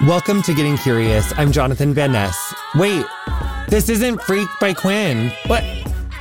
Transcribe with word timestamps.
Welcome 0.00 0.42
to 0.42 0.52
Getting 0.54 0.76
Curious. 0.76 1.32
I'm 1.36 1.52
Jonathan 1.52 1.94
Van 1.94 2.10
Ness. 2.10 2.52
Wait, 2.74 3.06
this 3.68 3.88
isn't 3.88 4.20
Freak 4.22 4.48
by 4.60 4.74
Quinn. 4.74 5.30
What? 5.46 5.62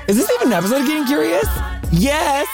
Is 0.07 0.15
this 0.15 0.29
even 0.29 0.47
an 0.47 0.53
episode 0.53 0.81
of 0.81 0.87
Getting 0.87 1.05
Curious? 1.05 1.47
Yes! 1.91 2.47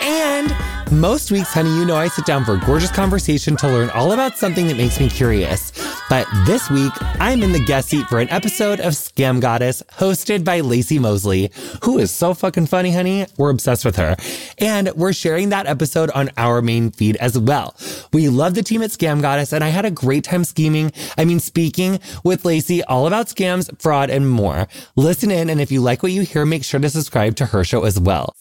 And 0.00 0.52
most 0.90 1.30
weeks, 1.30 1.54
honey, 1.54 1.70
you 1.70 1.84
know 1.84 1.94
I 1.94 2.08
sit 2.08 2.26
down 2.26 2.44
for 2.44 2.54
a 2.54 2.58
gorgeous 2.58 2.90
conversation 2.90 3.56
to 3.58 3.68
learn 3.68 3.88
all 3.90 4.10
about 4.10 4.36
something 4.36 4.66
that 4.66 4.76
makes 4.76 4.98
me 4.98 5.08
curious. 5.08 5.70
But 6.08 6.26
this 6.46 6.70
week, 6.70 6.92
I'm 7.20 7.42
in 7.42 7.52
the 7.52 7.62
guest 7.64 7.90
seat 7.90 8.06
for 8.06 8.18
an 8.18 8.30
episode 8.30 8.80
of 8.80 8.94
Scam 8.94 9.42
Goddess 9.42 9.82
hosted 9.98 10.42
by 10.42 10.62
Laci 10.62 10.98
Mosley, 10.98 11.50
who 11.82 11.98
is 11.98 12.10
so 12.10 12.32
fucking 12.32 12.66
funny, 12.66 12.92
honey. 12.92 13.26
We're 13.36 13.50
obsessed 13.50 13.84
with 13.84 13.96
her. 13.96 14.16
And 14.56 14.90
we're 14.94 15.12
sharing 15.12 15.50
that 15.50 15.66
episode 15.66 16.10
on 16.12 16.30
our 16.38 16.62
main 16.62 16.92
feed 16.92 17.16
as 17.16 17.38
well. 17.38 17.76
We 18.12 18.30
love 18.30 18.54
the 18.54 18.62
team 18.62 18.82
at 18.82 18.90
Scam 18.90 19.20
Goddess, 19.20 19.52
and 19.52 19.62
I 19.62 19.68
had 19.68 19.84
a 19.84 19.90
great 19.90 20.24
time 20.24 20.44
scheming, 20.44 20.92
I 21.18 21.26
mean, 21.26 21.40
speaking 21.40 22.00
with 22.24 22.42
Laci 22.42 22.82
all 22.88 23.06
about 23.06 23.26
scams, 23.26 23.70
fraud, 23.80 24.08
and 24.08 24.30
more. 24.30 24.66
Listen 24.96 25.30
in, 25.30 25.50
and 25.50 25.60
if 25.60 25.70
you 25.70 25.82
like 25.82 26.02
what 26.02 26.12
you 26.12 26.22
hear, 26.22 26.46
make 26.46 26.64
sure 26.64 26.80
to 26.80 26.88
subscribe 26.88 27.36
to 27.36 27.46
her 27.46 27.64
show 27.64 27.84
as 27.84 28.00
well. 28.00 28.34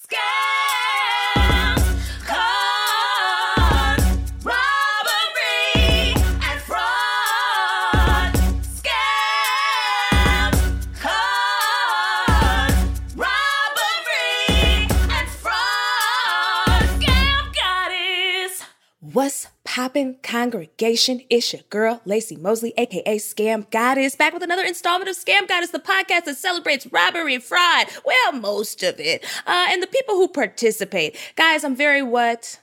What's 19.17 19.47
poppin', 19.63 20.17
congregation? 20.21 21.21
It's 21.27 21.51
your 21.51 21.63
girl, 21.71 22.03
Laci 22.05 22.39
Mosley, 22.39 22.71
aka 22.77 23.17
Scam 23.17 23.67
Goddess, 23.71 24.15
back 24.15 24.31
with 24.31 24.43
another 24.43 24.63
installment 24.63 25.09
of 25.09 25.17
Scam 25.17 25.47
Goddess, 25.47 25.71
the 25.71 25.79
podcast 25.79 26.25
that 26.25 26.37
celebrates 26.37 26.85
robbery 26.91 27.33
and 27.33 27.43
fraud. 27.43 27.87
Well, 28.05 28.33
most 28.33 28.83
of 28.83 28.99
it. 28.99 29.25
Uh, 29.47 29.69
and 29.71 29.81
the 29.81 29.87
people 29.87 30.13
who 30.17 30.27
participate. 30.27 31.17
Guys, 31.35 31.63
I'm 31.63 31.75
very 31.75 32.03
what? 32.03 32.59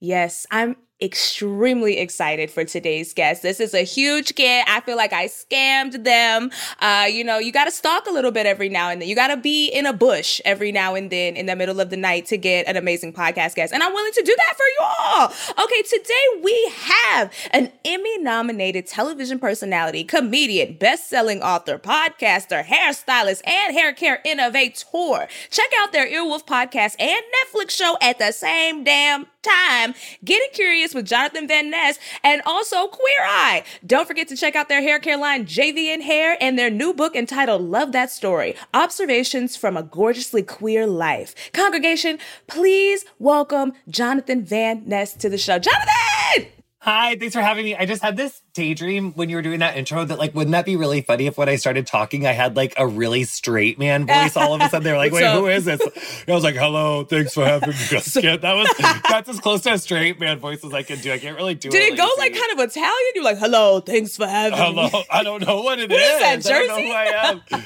Yes, 0.00 0.46
I'm 0.50 0.76
extremely 1.00 1.98
excited 1.98 2.50
for 2.50 2.64
today's 2.64 3.14
guest. 3.14 3.42
This 3.42 3.60
is 3.60 3.74
a 3.74 3.82
huge 3.82 4.34
get. 4.34 4.68
I 4.68 4.80
feel 4.80 4.96
like 4.96 5.12
I 5.12 5.26
scammed 5.26 6.04
them. 6.04 6.50
Uh, 6.80 7.06
you 7.08 7.22
know, 7.22 7.38
you 7.38 7.52
got 7.52 7.66
to 7.66 7.70
stalk 7.70 8.06
a 8.06 8.10
little 8.10 8.32
bit 8.32 8.46
every 8.46 8.68
now 8.68 8.90
and 8.90 9.00
then. 9.00 9.08
You 9.08 9.14
got 9.14 9.28
to 9.28 9.36
be 9.36 9.68
in 9.68 9.86
a 9.86 9.92
bush 9.92 10.40
every 10.44 10.72
now 10.72 10.94
and 10.94 11.10
then 11.10 11.36
in 11.36 11.46
the 11.46 11.54
middle 11.54 11.80
of 11.80 11.90
the 11.90 11.96
night 11.96 12.26
to 12.26 12.36
get 12.36 12.66
an 12.66 12.76
amazing 12.76 13.12
podcast 13.12 13.54
guest. 13.54 13.72
And 13.72 13.82
I'm 13.82 13.92
willing 13.92 14.12
to 14.12 14.22
do 14.22 14.34
that 14.36 14.54
for 14.56 14.64
you 14.64 14.86
all. 14.98 15.64
Okay, 15.64 15.82
today 15.82 16.42
we 16.42 16.72
have 16.76 17.32
an 17.52 17.70
Emmy 17.84 18.18
nominated 18.18 18.86
television 18.86 19.38
personality, 19.38 20.02
comedian, 20.04 20.76
best 20.78 21.08
selling 21.08 21.42
author, 21.42 21.78
podcaster, 21.78 22.64
hairstylist, 22.64 23.42
and 23.46 23.72
hair 23.72 23.92
care 23.92 24.20
innovator. 24.24 25.28
Check 25.50 25.70
out 25.78 25.92
their 25.92 26.08
Earwolf 26.08 26.46
podcast 26.46 26.96
and 26.98 27.22
Netflix 27.46 27.70
show 27.70 27.96
at 28.02 28.18
the 28.18 28.32
same 28.32 28.84
damn 28.84 29.26
time. 29.42 29.94
Getting 30.24 30.48
curious 30.52 30.94
with 30.94 31.06
Jonathan 31.06 31.46
Van 31.46 31.70
Ness 31.70 31.98
and 32.22 32.42
also 32.44 32.88
Queer 32.88 33.20
Eye. 33.22 33.64
Don't 33.86 34.06
forget 34.06 34.28
to 34.28 34.36
check 34.36 34.56
out 34.56 34.68
their 34.68 34.82
hair 34.82 34.98
care 34.98 35.16
line, 35.16 35.46
JVN 35.46 36.02
Hair, 36.02 36.36
and 36.40 36.58
their 36.58 36.70
new 36.70 36.92
book 36.92 37.14
entitled 37.14 37.62
Love 37.62 37.92
That 37.92 38.10
Story 38.10 38.54
Observations 38.74 39.56
from 39.56 39.76
a 39.76 39.82
Gorgeously 39.82 40.42
Queer 40.42 40.86
Life. 40.86 41.34
Congregation, 41.52 42.18
please 42.46 43.04
welcome 43.18 43.72
Jonathan 43.88 44.44
Van 44.44 44.82
Ness 44.86 45.14
to 45.14 45.28
the 45.28 45.38
show. 45.38 45.58
Jonathan! 45.58 46.57
Hi, 46.90 47.16
thanks 47.16 47.34
for 47.34 47.42
having 47.42 47.66
me. 47.66 47.76
I 47.76 47.84
just 47.84 48.00
had 48.00 48.16
this 48.16 48.40
daydream 48.54 49.12
when 49.12 49.28
you 49.28 49.36
were 49.36 49.42
doing 49.42 49.58
that 49.58 49.76
intro 49.76 50.06
that 50.06 50.18
like, 50.18 50.34
wouldn't 50.34 50.52
that 50.52 50.64
be 50.64 50.74
really 50.74 51.02
funny 51.02 51.26
if 51.26 51.36
when 51.36 51.46
I 51.46 51.56
started 51.56 51.86
talking, 51.86 52.26
I 52.26 52.32
had 52.32 52.56
like 52.56 52.72
a 52.78 52.86
really 52.86 53.24
straight 53.24 53.78
man 53.78 54.06
voice 54.06 54.38
all 54.38 54.54
of 54.54 54.62
a 54.62 54.70
sudden? 54.70 54.84
They 54.84 54.92
were 54.92 54.96
like, 54.96 55.12
wait, 55.12 55.30
who 55.34 55.48
is 55.48 55.66
this? 55.66 55.82
And 55.82 56.28
I 56.30 56.32
was 56.32 56.44
like, 56.44 56.54
hello, 56.54 57.04
thanks 57.04 57.34
for 57.34 57.44
having 57.44 57.68
me. 57.68 57.74
that 58.38 58.54
was 58.54 59.02
that's 59.06 59.28
as 59.28 59.38
close 59.38 59.60
to 59.64 59.74
a 59.74 59.78
straight 59.78 60.18
man 60.18 60.38
voice 60.38 60.64
as 60.64 60.72
I 60.72 60.82
can 60.82 60.98
do. 61.00 61.12
I 61.12 61.18
can't 61.18 61.36
really 61.36 61.54
do 61.54 61.68
Did 61.68 61.82
it. 61.82 61.92
it 61.92 61.96
go 61.98 62.08
like 62.16 62.32
kind 62.32 62.52
of 62.58 62.58
Italian? 62.70 63.12
You're 63.14 63.24
like, 63.24 63.38
hello, 63.38 63.80
thanks 63.80 64.16
for 64.16 64.26
having 64.26 64.58
hello. 64.58 64.84
me. 64.84 64.88
Hello, 64.88 65.04
I 65.10 65.22
don't 65.22 65.46
know 65.46 65.60
what 65.60 65.78
it 65.78 65.90
What 65.90 66.00
is 66.00 66.10
is. 66.10 66.20
that, 66.20 66.36
Jersey? 66.36 66.50
I 66.54 66.66
don't 66.66 66.68
know 66.68 66.86
who 66.86 66.92
I 66.94 67.04
am. 67.28 67.64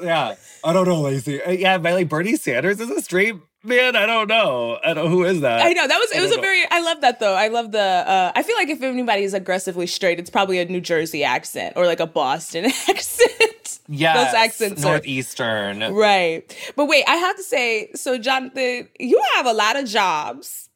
who, 0.00 0.06
yeah, 0.06 0.34
I 0.62 0.72
don't 0.72 0.86
know, 0.86 1.02
Laci. 1.02 1.44
Uh, 1.44 1.50
yeah, 1.50 1.76
my 1.78 1.92
like 1.92 2.08
Bernie 2.08 2.36
Sanders 2.36 2.78
is 2.78 2.88
a 2.88 3.02
straight 3.02 3.34
man. 3.62 3.96
I 3.96 4.06
don't 4.06 4.28
know. 4.28 4.78
I 4.84 4.94
don't 4.94 5.10
who 5.10 5.24
is 5.24 5.40
that? 5.40 5.62
I 5.64 5.72
know 5.72 5.86
that 5.86 5.98
was 5.98 6.10
it 6.12 6.20
was 6.20 6.32
a 6.32 6.36
know. 6.36 6.42
very 6.42 6.64
I 6.70 6.80
love 6.80 7.00
that 7.02 7.20
though. 7.20 7.34
I 7.34 7.48
love 7.48 7.72
the 7.72 7.80
uh 7.80 8.32
I 8.34 8.42
feel 8.42 8.56
like 8.56 8.68
if 8.68 8.82
anybody 8.82 9.22
is 9.22 9.34
aggressively 9.34 9.86
straight, 9.86 10.18
it's 10.18 10.30
probably 10.30 10.58
a 10.58 10.64
New 10.64 10.80
Jersey 10.80 11.24
accent 11.24 11.74
or 11.76 11.86
like 11.86 12.00
a 12.00 12.06
Boston 12.06 12.64
accent. 12.88 13.80
yeah 13.88 14.24
Those 14.24 14.34
accents 14.34 14.84
are 14.84 14.90
northeastern. 14.92 15.92
right. 15.94 16.56
But 16.76 16.86
wait, 16.86 17.04
I 17.08 17.16
have 17.16 17.36
to 17.36 17.42
say, 17.42 17.90
so 17.94 18.18
Jonathan, 18.18 18.88
you 18.98 19.22
have 19.36 19.46
a 19.46 19.52
lot 19.52 19.76
of 19.76 19.86
jobs. 19.86 20.68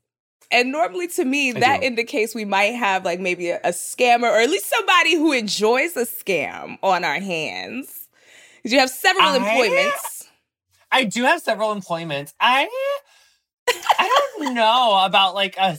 And 0.50 0.70
normally 0.70 1.08
to 1.08 1.24
me, 1.24 1.50
I 1.50 1.60
that 1.60 1.80
do. 1.80 1.86
indicates 1.86 2.32
we 2.34 2.44
might 2.44 2.74
have 2.76 3.04
like 3.04 3.18
maybe 3.18 3.48
a, 3.50 3.56
a 3.64 3.70
scammer 3.70 4.30
or 4.30 4.38
at 4.40 4.48
least 4.50 4.66
somebody 4.68 5.14
who 5.16 5.32
enjoys 5.32 5.96
a 5.96 6.04
scam 6.04 6.78
on 6.82 7.02
our 7.04 7.18
hands. 7.18 8.08
You 8.62 8.78
have 8.78 8.90
several 8.90 9.26
I- 9.26 9.36
employments. 9.36 10.13
I 10.94 11.04
do 11.04 11.24
have 11.24 11.42
several 11.42 11.72
employments. 11.72 12.32
I 12.40 12.68
I 13.98 14.26
don't 14.38 14.54
know 14.54 15.02
about 15.04 15.34
like 15.34 15.56
a 15.56 15.76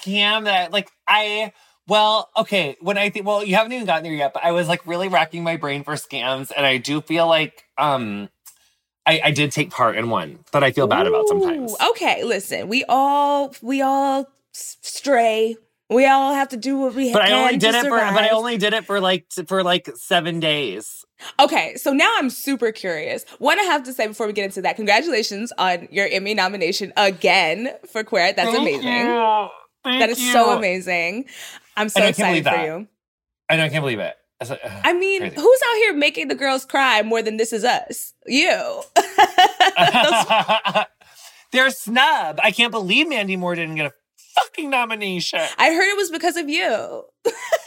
scam 0.00 0.44
that 0.44 0.72
like 0.72 0.90
I 1.06 1.52
well, 1.86 2.30
okay, 2.34 2.76
when 2.80 2.96
I 2.96 3.10
think 3.10 3.26
well, 3.26 3.44
you 3.44 3.56
haven't 3.56 3.72
even 3.72 3.84
gotten 3.84 4.04
there 4.04 4.14
yet, 4.14 4.32
but 4.32 4.42
I 4.42 4.52
was 4.52 4.66
like 4.66 4.86
really 4.86 5.08
racking 5.08 5.44
my 5.44 5.58
brain 5.58 5.84
for 5.84 5.92
scams 5.94 6.50
and 6.56 6.64
I 6.64 6.78
do 6.78 7.02
feel 7.02 7.28
like 7.28 7.64
um 7.76 8.30
I, 9.06 9.20
I 9.24 9.30
did 9.32 9.52
take 9.52 9.70
part 9.70 9.96
in 9.96 10.08
one 10.08 10.38
that 10.52 10.64
I 10.64 10.72
feel 10.72 10.86
bad 10.86 11.06
about 11.06 11.28
sometimes. 11.28 11.76
Okay, 11.90 12.24
listen, 12.24 12.68
we 12.68 12.84
all 12.88 13.54
we 13.60 13.82
all 13.82 14.26
stray. 14.52 15.56
We 15.94 16.06
all 16.06 16.34
have 16.34 16.48
to 16.50 16.56
do 16.56 16.76
what 16.78 16.94
we 16.94 17.12
But 17.12 17.22
I 17.22 17.32
only 17.32 17.52
to 17.52 17.58
did 17.58 17.74
it 17.74 17.82
for 17.84 17.90
but 17.90 18.24
I 18.24 18.28
only 18.30 18.58
did 18.58 18.74
it 18.74 18.84
for 18.84 19.00
like 19.00 19.26
for 19.46 19.62
like 19.62 19.88
7 19.94 20.40
days. 20.40 21.04
Okay, 21.40 21.76
so 21.76 21.92
now 21.92 22.12
I'm 22.18 22.28
super 22.28 22.72
curious. 22.72 23.24
What 23.38 23.58
I 23.58 23.62
have 23.62 23.84
to 23.84 23.92
say 23.92 24.06
before 24.06 24.26
we 24.26 24.32
get 24.32 24.44
into 24.44 24.60
that, 24.62 24.76
congratulations 24.76 25.52
on 25.56 25.88
your 25.90 26.06
Emmy 26.08 26.34
nomination 26.34 26.92
again 26.96 27.72
for 27.90 28.02
Queer. 28.04 28.32
That's 28.32 28.50
Thank 28.50 28.58
amazing. 28.58 28.88
you. 29.06 29.48
Thank 29.84 30.00
That 30.00 30.10
is 30.10 30.32
so 30.32 30.56
amazing. 30.56 31.26
I'm 31.76 31.88
so 31.88 32.00
I 32.00 32.02
can't 32.04 32.10
excited 32.10 32.30
believe 32.30 32.44
for 32.44 32.50
that. 32.50 32.66
you. 32.66 32.88
I 33.48 33.56
know 33.56 33.64
I 33.64 33.68
can't 33.68 33.82
believe 33.82 34.00
it. 34.00 34.14
It's 34.40 34.50
like, 34.50 34.60
ugh, 34.64 34.72
I 34.84 34.92
mean, 34.92 35.20
crazy. 35.20 35.36
who's 35.36 35.60
out 35.70 35.74
here 35.76 35.94
making 35.94 36.28
the 36.28 36.34
girls 36.34 36.64
cry 36.64 37.02
more 37.02 37.22
than 37.22 37.36
This 37.36 37.52
Is 37.52 37.64
Us? 37.64 38.12
You. 38.26 38.82
Those- 38.96 40.84
They're 41.52 41.70
snub. 41.70 42.40
I 42.42 42.50
can't 42.50 42.72
believe 42.72 43.08
Mandy 43.08 43.36
Moore 43.36 43.54
didn't 43.54 43.76
get 43.76 43.86
a 43.86 43.92
fucking 44.34 44.70
nomination. 44.70 45.40
I 45.58 45.72
heard 45.72 45.90
it 45.90 45.96
was 45.96 46.10
because 46.10 46.36
of 46.36 46.48
you. 46.48 47.04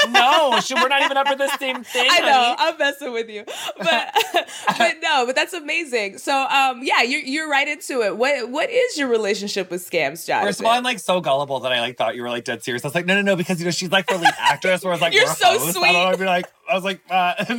No, 0.09 0.59
we're 0.75 0.88
not 0.88 1.01
even 1.01 1.18
up 1.18 1.28
for 1.28 1.35
the 1.35 1.56
same 1.57 1.84
thing. 1.84 2.07
I 2.09 2.19
know, 2.19 2.31
honey. 2.31 2.56
I'm 2.59 2.78
messing 2.78 3.12
with 3.12 3.29
you, 3.29 3.44
but 3.78 4.16
but 4.78 4.95
no, 5.01 5.25
but 5.25 5.35
that's 5.35 5.53
amazing. 5.53 6.18
So 6.19 6.34
um, 6.47 6.81
yeah, 6.84 7.01
you're 7.01 7.22
you're 7.22 7.50
right 7.50 7.67
into 7.67 8.01
it. 8.01 8.17
What 8.17 8.50
what 8.50 8.69
is 8.69 8.97
your 8.97 9.07
relationship 9.09 9.69
with 9.72 9.88
scams, 9.90 10.25
Jonathan? 10.25 10.47
First 10.50 10.59
of 10.59 10.66
all, 10.67 10.73
I'm 10.73 10.84
like 10.84 11.00
so 11.00 11.19
gullible 11.22 11.59
that 11.62 11.72
I 11.73 11.79
like 11.79 11.97
thought 11.97 12.16
you 12.16 12.22
were 12.22 12.29
like 12.29 12.44
dead 12.44 12.63
serious. 12.63 12.84
I 12.85 12.88
was 12.88 12.96
like, 12.96 13.06
no, 13.06 13.16
no, 13.16 13.22
no, 13.22 13.35
because 13.35 13.59
you 13.59 13.66
know 13.66 13.72
she's 13.72 13.91
like 13.91 14.07
the 14.07 14.17
lead 14.17 14.34
actress. 14.40 14.84
Where 14.84 14.91
I 14.94 14.96
was 14.96 15.01
like, 15.01 15.13
You're 15.17 15.28
so 15.28 15.47
hosts. 15.57 15.73
sweet. 15.75 15.90
I 15.90 15.94
don't 15.94 16.03
know. 16.03 16.09
I'd 16.09 16.19
be 16.19 16.25
like, 16.25 16.46
I 16.69 16.75
was 16.75 16.84
like, 16.84 17.01
uh, 17.09 17.34
You're 17.50 17.57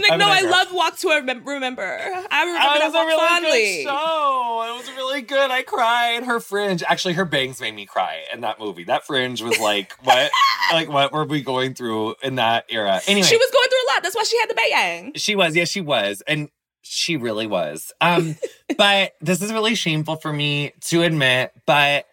like, 0.00 0.18
no, 0.18 0.28
I 0.28 0.42
love 0.42 0.72
Walk 0.72 0.96
to 0.98 1.08
Remem- 1.08 1.44
Remember. 1.46 1.82
I 1.82 2.44
remember 2.44 2.76
It 2.76 2.78
that 2.78 2.84
was 2.86 2.94
a 2.94 2.96
one 2.98 3.06
really 3.06 3.28
fondly. 3.28 3.50
good 3.50 3.82
show. 3.84 4.64
It 4.68 4.78
was 4.78 4.90
really 4.96 5.22
good. 5.22 5.50
I 5.50 5.62
cried. 5.62 6.24
Her 6.24 6.40
fringe, 6.40 6.82
actually, 6.86 7.14
her 7.14 7.24
bangs 7.24 7.60
made 7.60 7.74
me 7.74 7.86
cry 7.86 8.20
in 8.32 8.42
that 8.42 8.60
movie. 8.60 8.84
That 8.84 9.06
fringe 9.06 9.42
was 9.42 9.58
like, 9.58 9.92
what, 10.04 10.30
like, 10.72 10.88
what 10.88 11.12
were 11.12 11.24
we 11.24 11.39
going 11.40 11.74
through 11.74 12.14
in 12.22 12.36
that 12.36 12.64
era? 12.68 13.00
Anyway, 13.06 13.26
She 13.26 13.36
was 13.36 13.50
going 13.50 13.68
through 13.68 13.78
a 13.78 13.88
lot. 13.94 14.02
That's 14.02 14.14
why 14.16 14.24
she 14.24 14.38
had 14.38 14.50
the 14.50 14.54
bayang. 14.54 15.12
She 15.16 15.34
was, 15.36 15.56
yes, 15.56 15.68
she 15.68 15.80
was. 15.80 16.22
And 16.26 16.48
she 16.82 17.16
really 17.16 17.46
was. 17.46 17.92
Um, 18.00 18.36
but 18.76 19.12
this 19.20 19.42
is 19.42 19.52
really 19.52 19.74
shameful 19.74 20.16
for 20.16 20.32
me 20.32 20.72
to 20.88 21.02
admit, 21.02 21.52
but 21.66 22.06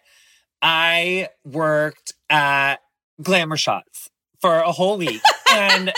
I 0.62 1.28
worked 1.44 2.14
at 2.28 2.76
Glamour 3.22 3.56
Shots 3.56 4.10
for 4.40 4.58
a 4.58 4.72
whole 4.72 4.98
week. 4.98 5.20
And 5.50 5.94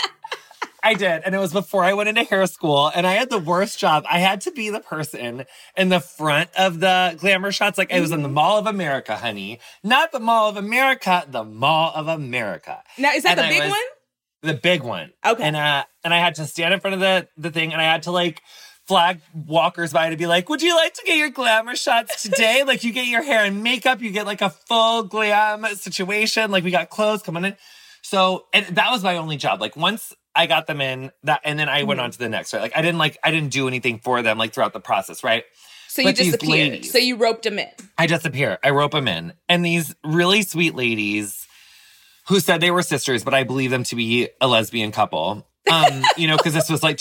I 0.83 0.95
did. 0.95 1.21
And 1.23 1.35
it 1.35 1.37
was 1.37 1.53
before 1.53 1.83
I 1.83 1.93
went 1.93 2.09
into 2.09 2.23
hair 2.23 2.45
school. 2.47 2.91
And 2.95 3.05
I 3.05 3.13
had 3.13 3.29
the 3.29 3.37
worst 3.37 3.77
job. 3.77 4.03
I 4.09 4.19
had 4.19 4.41
to 4.41 4.51
be 4.51 4.69
the 4.69 4.79
person 4.79 5.45
in 5.77 5.89
the 5.89 5.99
front 5.99 6.49
of 6.57 6.79
the 6.79 7.15
glamour 7.19 7.51
shots. 7.51 7.77
Like 7.77 7.93
I 7.93 7.99
was 7.99 8.11
in 8.11 8.23
the 8.23 8.29
Mall 8.29 8.57
of 8.57 8.65
America, 8.65 9.15
honey. 9.15 9.59
Not 9.83 10.11
the 10.11 10.19
Mall 10.19 10.49
of 10.49 10.57
America, 10.57 11.23
the 11.29 11.43
Mall 11.43 11.91
of 11.93 12.07
America. 12.07 12.81
Now, 12.97 13.13
is 13.13 13.23
that 13.23 13.37
And 13.37 13.39
the 13.39 13.45
I 13.45 13.49
big 13.49 13.61
was- 13.61 13.69
one? 13.69 13.79
The 14.43 14.53
big 14.55 14.81
one. 14.81 15.11
Okay. 15.23 15.43
And 15.43 15.55
uh 15.55 15.83
and 16.03 16.13
I 16.13 16.17
had 16.17 16.33
to 16.35 16.47
stand 16.47 16.73
in 16.73 16.79
front 16.79 16.95
of 16.95 16.99
the 16.99 17.27
the 17.37 17.51
thing 17.51 17.73
and 17.73 17.79
I 17.81 17.85
had 17.85 18.01
to 18.03 18.11
like 18.11 18.41
flag 18.87 19.21
walkers 19.35 19.93
by 19.93 20.09
to 20.09 20.17
be 20.17 20.25
like, 20.25 20.49
would 20.49 20.63
you 20.63 20.75
like 20.75 20.95
to 20.95 21.03
get 21.05 21.15
your 21.17 21.29
glamour 21.29 21.75
shots 21.75 22.23
today? 22.23 22.63
like 22.65 22.83
you 22.83 22.91
get 22.91 23.05
your 23.05 23.21
hair 23.21 23.45
and 23.45 23.61
makeup, 23.61 24.01
you 24.01 24.09
get 24.09 24.25
like 24.25 24.41
a 24.41 24.49
full 24.49 25.03
glam 25.03 25.63
situation. 25.75 26.49
Like 26.49 26.63
we 26.63 26.71
got 26.71 26.89
clothes 26.89 27.21
coming 27.21 27.45
in. 27.45 27.55
So, 28.01 28.47
and 28.51 28.65
that 28.77 28.89
was 28.89 29.03
my 29.03 29.17
only 29.17 29.37
job. 29.37 29.61
Like 29.61 29.75
once 29.77 30.11
I 30.35 30.45
got 30.47 30.67
them 30.67 30.79
in 30.81 31.11
that, 31.23 31.41
and 31.43 31.59
then 31.59 31.67
I 31.69 31.83
went 31.83 31.99
Mhm. 31.99 32.03
on 32.03 32.11
to 32.11 32.17
the 32.17 32.29
next, 32.29 32.53
right? 32.53 32.61
Like 32.61 32.75
I 32.75 32.81
didn't 32.81 32.97
like, 32.99 33.17
I 33.23 33.31
didn't 33.31 33.49
do 33.51 33.67
anything 33.67 33.99
for 33.99 34.21
them 34.21 34.37
like 34.37 34.53
throughout 34.53 34.73
the 34.73 34.79
process, 34.79 35.23
right? 35.23 35.43
So 35.87 36.01
you 36.01 36.07
But 36.07 36.15
these 36.15 36.25
disappeared. 36.33 36.71
ladies- 36.71 36.91
So 36.91 36.97
you 36.97 37.17
roped 37.17 37.43
them 37.43 37.59
in. 37.59 37.67
I 37.97 38.07
disappear. 38.07 38.57
I 38.63 38.69
rope 38.69 38.91
them 38.93 39.07
in. 39.09 39.33
And 39.49 39.65
these 39.65 39.93
really 40.05 40.41
sweet 40.43 40.73
ladies 40.73 41.47
who 42.27 42.39
said 42.39 42.61
they 42.61 42.71
were 42.71 42.81
sisters, 42.83 43.25
but 43.25 43.33
I 43.33 43.43
believe 43.43 43.71
them 43.71 43.83
to 43.85 43.95
be 43.97 44.29
a 44.39 44.47
lesbian 44.47 44.91
couple. 44.93 45.45
Um, 45.69 46.03
you 46.17 46.27
know, 46.27 46.37
because 46.37 46.53
this 46.53 46.69
was 46.69 46.81
like 46.81 46.97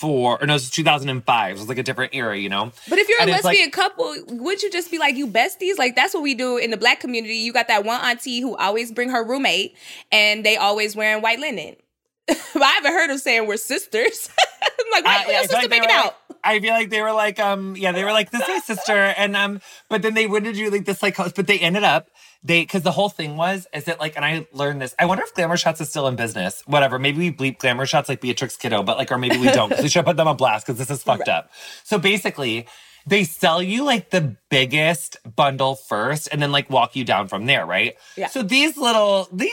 2004, 0.00 0.42
or 0.42 0.46
no, 0.46 0.54
it's 0.54 0.70
2005. 0.70 1.50
It 1.50 1.58
was 1.58 1.68
like 1.68 1.78
a 1.78 1.82
different 1.82 2.14
era, 2.14 2.36
you 2.38 2.48
know? 2.48 2.72
But 2.88 2.98
if 2.98 3.08
you're 3.08 3.18
a 3.18 3.22
And 3.22 3.30
like- 3.32 3.44
lesbian 3.44 3.70
couple, 3.70 4.14
would 4.28 4.62
you 4.62 4.70
just 4.70 4.90
be 4.90 4.98
like 4.98 5.16
you 5.16 5.26
besties? 5.26 5.78
Like 5.78 5.94
that's 5.96 6.14
what 6.14 6.22
we 6.22 6.34
do 6.34 6.56
in 6.56 6.70
the 6.70 6.76
black 6.76 7.00
community. 7.00 7.34
You 7.36 7.52
got 7.52 7.68
that 7.68 7.84
one 7.84 8.00
auntie 8.00 8.40
who 8.40 8.56
always 8.56 8.92
bring 8.92 9.10
her 9.10 9.24
roommate, 9.24 9.76
and 10.12 10.44
they 10.44 10.56
always 10.56 10.94
wearing 10.96 11.22
white 11.22 11.40
linen. 11.40 11.76
but 12.26 12.62
I 12.62 12.66
haven't 12.72 12.92
heard 12.92 13.10
of 13.10 13.20
saying 13.20 13.46
we're 13.46 13.56
sisters. 13.56 14.28
I'm 14.62 14.92
like, 14.92 15.04
why 15.04 15.16
Uh, 15.16 15.20
yeah, 15.20 15.26
I 15.26 15.30
your 15.30 15.40
feel 15.40 15.42
sister 15.48 15.56
like 15.62 15.70
making 15.70 15.88
were 15.88 15.94
out? 15.94 16.04
like- 16.04 16.14
I 16.44 16.60
feel 16.60 16.72
like 16.72 16.88
they 16.90 17.02
were 17.02 17.12
like, 17.12 17.40
um, 17.40 17.74
yeah, 17.76 17.90
they 17.90 18.04
were 18.04 18.12
like, 18.12 18.30
this 18.30 18.40
is 18.42 18.48
my 18.48 18.60
sister. 18.60 18.92
And 18.94 19.34
um, 19.36 19.60
but 19.88 20.02
then 20.02 20.14
they 20.14 20.26
wouldn't 20.28 20.54
do 20.54 20.70
like 20.70 20.84
this 20.84 21.02
like 21.02 21.16
but 21.16 21.46
they 21.48 21.58
ended 21.58 21.82
up 21.82 22.08
they 22.42 22.62
because 22.62 22.82
the 22.82 22.92
whole 22.92 23.08
thing 23.08 23.36
was 23.36 23.66
is 23.74 23.84
that 23.84 23.98
like 24.00 24.16
and 24.16 24.24
I 24.24 24.46
learned 24.52 24.80
this. 24.80 24.94
I 24.98 25.06
wonder 25.06 25.24
if 25.24 25.34
Glamour 25.34 25.56
Shots 25.56 25.80
is 25.80 25.88
still 25.88 26.06
in 26.06 26.16
business. 26.16 26.62
Whatever. 26.66 26.98
Maybe 26.98 27.18
we 27.18 27.32
bleep 27.32 27.58
Glamour 27.58 27.86
Shots 27.86 28.08
like 28.08 28.20
Beatrix 28.20 28.56
Kiddo, 28.56 28.82
but 28.82 28.96
like 28.96 29.10
or 29.10 29.18
maybe 29.18 29.38
we 29.38 29.50
don't. 29.50 29.76
we 29.80 29.88
should 29.88 30.04
put 30.04 30.16
them 30.16 30.28
on 30.28 30.36
blast 30.36 30.66
because 30.66 30.78
this 30.78 30.90
is 30.90 31.02
fucked 31.02 31.28
up. 31.28 31.50
So 31.84 31.98
basically 31.98 32.66
they 33.06 33.24
sell 33.24 33.62
you 33.62 33.84
like 33.84 34.10
the 34.10 34.36
biggest 34.50 35.16
bundle 35.36 35.74
first 35.76 36.28
and 36.30 36.40
then 36.42 36.52
like 36.52 36.68
walk 36.70 36.94
you 36.94 37.04
down 37.04 37.26
from 37.28 37.46
there, 37.46 37.64
right? 37.66 37.96
Yeah. 38.16 38.28
So 38.28 38.42
these 38.42 38.76
little 38.76 39.28
these 39.32 39.52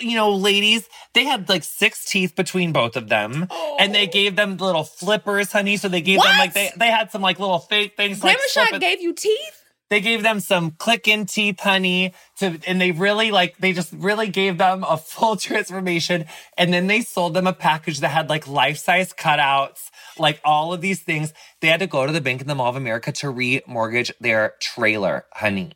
you 0.00 0.14
know 0.16 0.30
ladies, 0.32 0.88
they 1.14 1.24
had 1.24 1.48
like 1.48 1.64
six 1.64 2.04
teeth 2.04 2.36
between 2.36 2.72
both 2.72 2.96
of 2.96 3.08
them. 3.08 3.48
And 3.80 3.94
they 3.94 4.06
Oh. 4.06 4.10
gave 4.10 4.36
them 4.36 4.56
little 4.56 4.84
flippers, 4.84 5.50
honey. 5.52 5.76
So 5.76 5.88
they 5.88 6.00
gave 6.02 6.20
them 6.22 6.38
like 6.38 6.52
they 6.54 6.72
they 6.76 6.90
had 6.90 7.10
some 7.10 7.22
like 7.22 7.38
little 7.40 7.58
fake 7.60 7.96
things. 7.96 8.22
like, 8.22 8.34
Glamour 8.36 8.48
slip 8.48 8.66
Shot 8.66 8.74
it- 8.74 8.80
gave 8.80 9.00
you 9.00 9.12
teeth. 9.14 9.57
They 9.90 10.00
gave 10.00 10.22
them 10.22 10.40
some 10.40 10.72
click 10.72 11.08
in 11.08 11.26
teeth, 11.26 11.60
honey. 11.60 12.14
To 12.38 12.58
and 12.66 12.80
they 12.80 12.92
really 12.92 13.30
like 13.30 13.56
they 13.58 13.72
just 13.72 13.92
really 13.92 14.28
gave 14.28 14.58
them 14.58 14.84
a 14.84 14.96
full 14.96 15.36
transformation. 15.48 16.26
And 16.56 16.72
then 16.72 16.86
they 16.86 17.00
sold 17.00 17.34
them 17.34 17.46
a 17.46 17.52
package 17.52 18.00
that 18.00 18.08
had 18.08 18.28
like 18.28 18.46
life 18.46 18.78
size 18.78 19.12
cutouts, 19.12 19.90
like 20.18 20.40
all 20.44 20.72
of 20.72 20.80
these 20.80 21.00
things. 21.02 21.32
They 21.60 21.68
had 21.68 21.80
to 21.80 21.86
go 21.86 22.06
to 22.06 22.12
the 22.12 22.20
Bank 22.20 22.40
in 22.40 22.46
the 22.46 22.54
Mall 22.54 22.68
of 22.68 22.76
America 22.76 23.12
to 23.12 23.26
remortgage 23.28 24.12
their 24.20 24.54
trailer, 24.60 25.24
honey. 25.32 25.72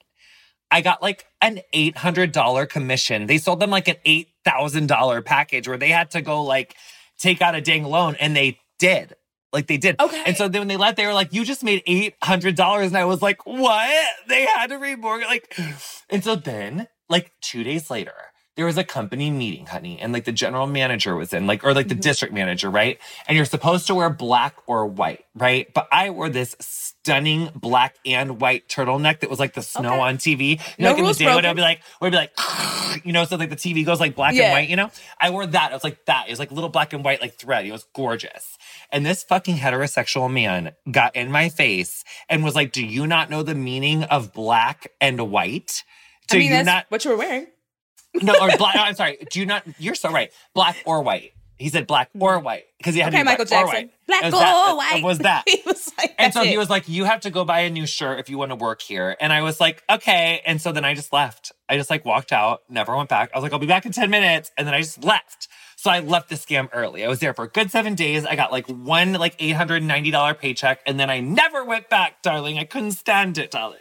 I 0.71 0.81
got 0.81 1.03
like 1.03 1.27
an 1.43 1.61
$800 1.75 2.69
commission. 2.69 3.27
They 3.27 3.37
sold 3.37 3.61
them 3.61 3.69
like 3.69 3.89
an 3.89 3.97
$8,000 4.07 5.25
package 5.25 5.69
where 5.69 5.77
they 5.77 5.91
had 5.91 6.11
to 6.13 6.23
go 6.23 6.43
like 6.45 6.75
take 7.19 7.43
out 7.43 7.55
a 7.55 7.61
dang 7.61 7.85
loan 7.85 8.17
and 8.19 8.35
they 8.35 8.59
did. 8.79 9.15
Like 9.53 9.67
they 9.67 9.77
did. 9.77 10.01
Okay. 10.01 10.23
And 10.25 10.37
so 10.37 10.49
then 10.49 10.63
when 10.63 10.69
they 10.69 10.77
left, 10.77 10.97
they 10.97 11.07
were 11.07 11.13
like, 11.13 11.33
you 11.33 11.45
just 11.45 11.63
made 11.63 11.85
$800. 11.87 12.87
And 12.87 12.97
I 12.97 13.05
was 13.05 13.21
like, 13.21 13.45
what? 13.47 14.07
They 14.29 14.47
had 14.47 14.69
to 14.69 14.77
remortgage. 14.77 15.27
Like, 15.27 15.59
and 16.09 16.25
so 16.25 16.37
then 16.37 16.89
like 17.09 17.33
two 17.43 17.63
days 17.63 17.91
later, 17.91 18.15
there 18.57 18.67
was 18.67 18.77
a 18.77 18.85
company 18.85 19.31
meeting, 19.31 19.65
honey, 19.67 19.99
and 19.99 20.13
like 20.13 20.25
the 20.25 20.33
general 20.33 20.67
manager 20.67 21.17
was 21.17 21.33
in, 21.33 21.47
like, 21.47 21.65
or 21.65 21.73
like 21.73 21.89
the 21.89 21.95
Mhm. 21.95 22.03
district 22.03 22.35
manager, 22.35 22.69
right? 22.69 22.99
And 23.27 23.35
you're 23.37 23.47
supposed 23.47 23.87
to 23.87 23.95
wear 23.95 24.11
black 24.11 24.55
or 24.67 24.85
white, 24.87 25.25
right? 25.35 25.73
But 25.73 25.89
I 25.91 26.11
wore 26.11 26.29
this 26.29 26.55
stunning 26.61 27.51
black 27.55 27.97
and 28.05 28.41
white 28.41 28.69
turtleneck 28.69 29.21
that 29.21 29.31
was 29.31 29.39
like 29.41 29.55
the 29.55 29.63
snow 29.63 29.93
Okay. 29.95 30.01
on 30.01 30.19
TV. 30.19 30.51
You 30.51 30.85
No 30.85 30.85
know, 30.85 30.91
like 30.91 30.99
in 30.99 31.05
the 31.07 31.15
day 31.15 31.35
when. 31.35 31.47
I'd 31.47 31.57
be 31.57 31.63
like, 31.63 31.81
would 32.01 32.11
be 32.11 32.17
like, 32.19 32.33
you 33.05 33.13
know, 33.13 33.25
so 33.25 33.37
like 33.37 33.49
the 33.51 33.57
TV 33.57 33.85
goes 33.85 34.01
like 34.01 34.15
black 34.15 34.35
Yeah. 34.35 34.45
and 34.45 34.53
white, 34.53 34.69
you 34.69 34.77
know? 34.77 34.91
I 35.19 35.31
wore 35.31 35.47
that. 35.47 35.71
It 35.71 35.75
was 35.75 35.85
like 35.85 36.05
that. 36.05 36.27
It 36.27 36.31
was 36.31 36.39
like 36.39 36.53
little 36.53 36.69
black 36.69 36.93
and 36.93 37.03
white, 37.03 37.23
like 37.23 37.39
thread. 37.39 37.65
It 37.65 37.73
was 37.73 37.87
gorgeous. 37.95 38.59
And 38.91 39.07
this 39.07 39.23
fucking 39.23 39.57
heterosexual 39.57 40.31
man 40.31 40.73
got 40.91 41.17
in 41.17 41.31
my 41.31 41.49
face 41.49 42.05
and 42.29 42.45
was 42.45 42.55
like, 42.55 42.73
Do 42.73 42.85
you 42.85 43.07
not 43.07 43.31
know 43.31 43.43
the 43.43 43.55
meaning 43.55 44.05
of 44.05 44.35
black 44.35 44.93
and 45.01 45.31
white? 45.31 45.85
Do 46.29 46.37
I 46.37 46.39
mean, 46.41 46.49
you 46.51 46.57
that's 46.57 46.67
not 46.67 46.87
what 46.91 47.05
you 47.07 47.13
were 47.13 47.17
wearing. 47.17 47.47
No, 48.21 48.35
or 48.41 48.57
black. 48.57 48.77
I'm 48.77 48.95
sorry. 48.95 49.19
Do 49.31 49.41
you 49.41 49.47
not? 49.47 49.65
You're 49.79 49.95
so 49.95 50.11
right. 50.11 50.31
Black 50.55 50.77
or 50.85 51.03
white. 51.03 51.33
He 51.59 51.69
said 51.69 51.87
black 51.87 52.11
hmm. 52.13 52.23
or 52.23 52.41
white 52.41 52.65
because 52.79 52.95
he 52.95 53.01
had 53.01 53.13
Okay, 53.15 53.19
to 53.19 53.25
be 53.25 53.31
Michael 53.31 53.45
black 53.45 53.65
or 53.65 53.67
white. 53.69 53.91
Black 54.09 54.25
It 54.25 54.27
or 54.29 54.31
that- 54.41 54.77
white. 54.77 54.99
It 54.99 55.05
was 55.05 55.19
that. 55.29 55.45
he 55.47 55.63
was 55.65 55.93
like, 55.97 56.15
And 56.19 56.33
so 56.33 56.41
that's 56.41 56.51
he 56.51 56.59
was 56.59 56.69
like, 56.69 56.89
"You 56.89 57.05
have 57.05 57.21
to 57.21 57.31
go 57.31 57.45
buy 57.45 57.61
a 57.61 57.71
new 57.71 57.87
shirt 57.87 58.19
if 58.19 58.29
you 58.29 58.37
want 58.37 58.51
to 58.51 58.57
work 58.57 58.83
here." 58.83 59.17
And 59.21 59.33
I 59.33 59.43
was 59.43 59.61
like, 59.61 59.83
"Okay." 59.89 60.43
And 60.45 60.61
so 60.61 60.73
then 60.73 60.85
I 60.85 60.95
just 60.95 61.13
left. 61.13 61.53
I 61.69 61.77
just 61.77 61.89
like 61.89 62.05
walked 62.05 62.33
out, 62.33 62.63
never 62.69 62.97
went 62.97 63.09
back. 63.09 63.31
I 63.33 63.39
was 63.39 63.43
like, 63.45 63.53
"I'll 63.53 63.59
be 63.61 63.67
back 63.67 63.87
in 63.87 63.93
ten 63.93 64.11
minutes," 64.11 64.51
and 64.59 64.67
then 64.67 64.75
I 64.75 64.81
just 64.81 65.05
left. 65.05 65.49
So 65.77 65.91
I 65.91 65.99
left 66.01 66.29
the 66.29 66.37
scam 66.37 66.69
early. 66.73 67.05
I 67.05 67.09
was 67.09 67.19
there 67.21 67.35
for 67.35 67.45
a 67.45 67.49
good 67.49 67.71
seven 67.71 67.95
days. 67.95 68.25
I 68.25 68.37
got 68.37 68.51
like 68.53 68.67
one 68.69 69.13
like 69.15 69.37
eight 69.39 69.53
hundred 69.53 69.83
ninety 69.85 70.11
dollar 70.11 70.35
paycheck, 70.35 70.81
and 70.87 70.99
then 70.99 71.11
I 71.11 71.21
never 71.21 71.65
went 71.65 71.89
back, 71.89 72.23
darling. 72.23 72.59
I 72.59 72.65
couldn't 72.65 72.93
stand 72.93 73.39
it, 73.39 73.51
darling. 73.53 73.79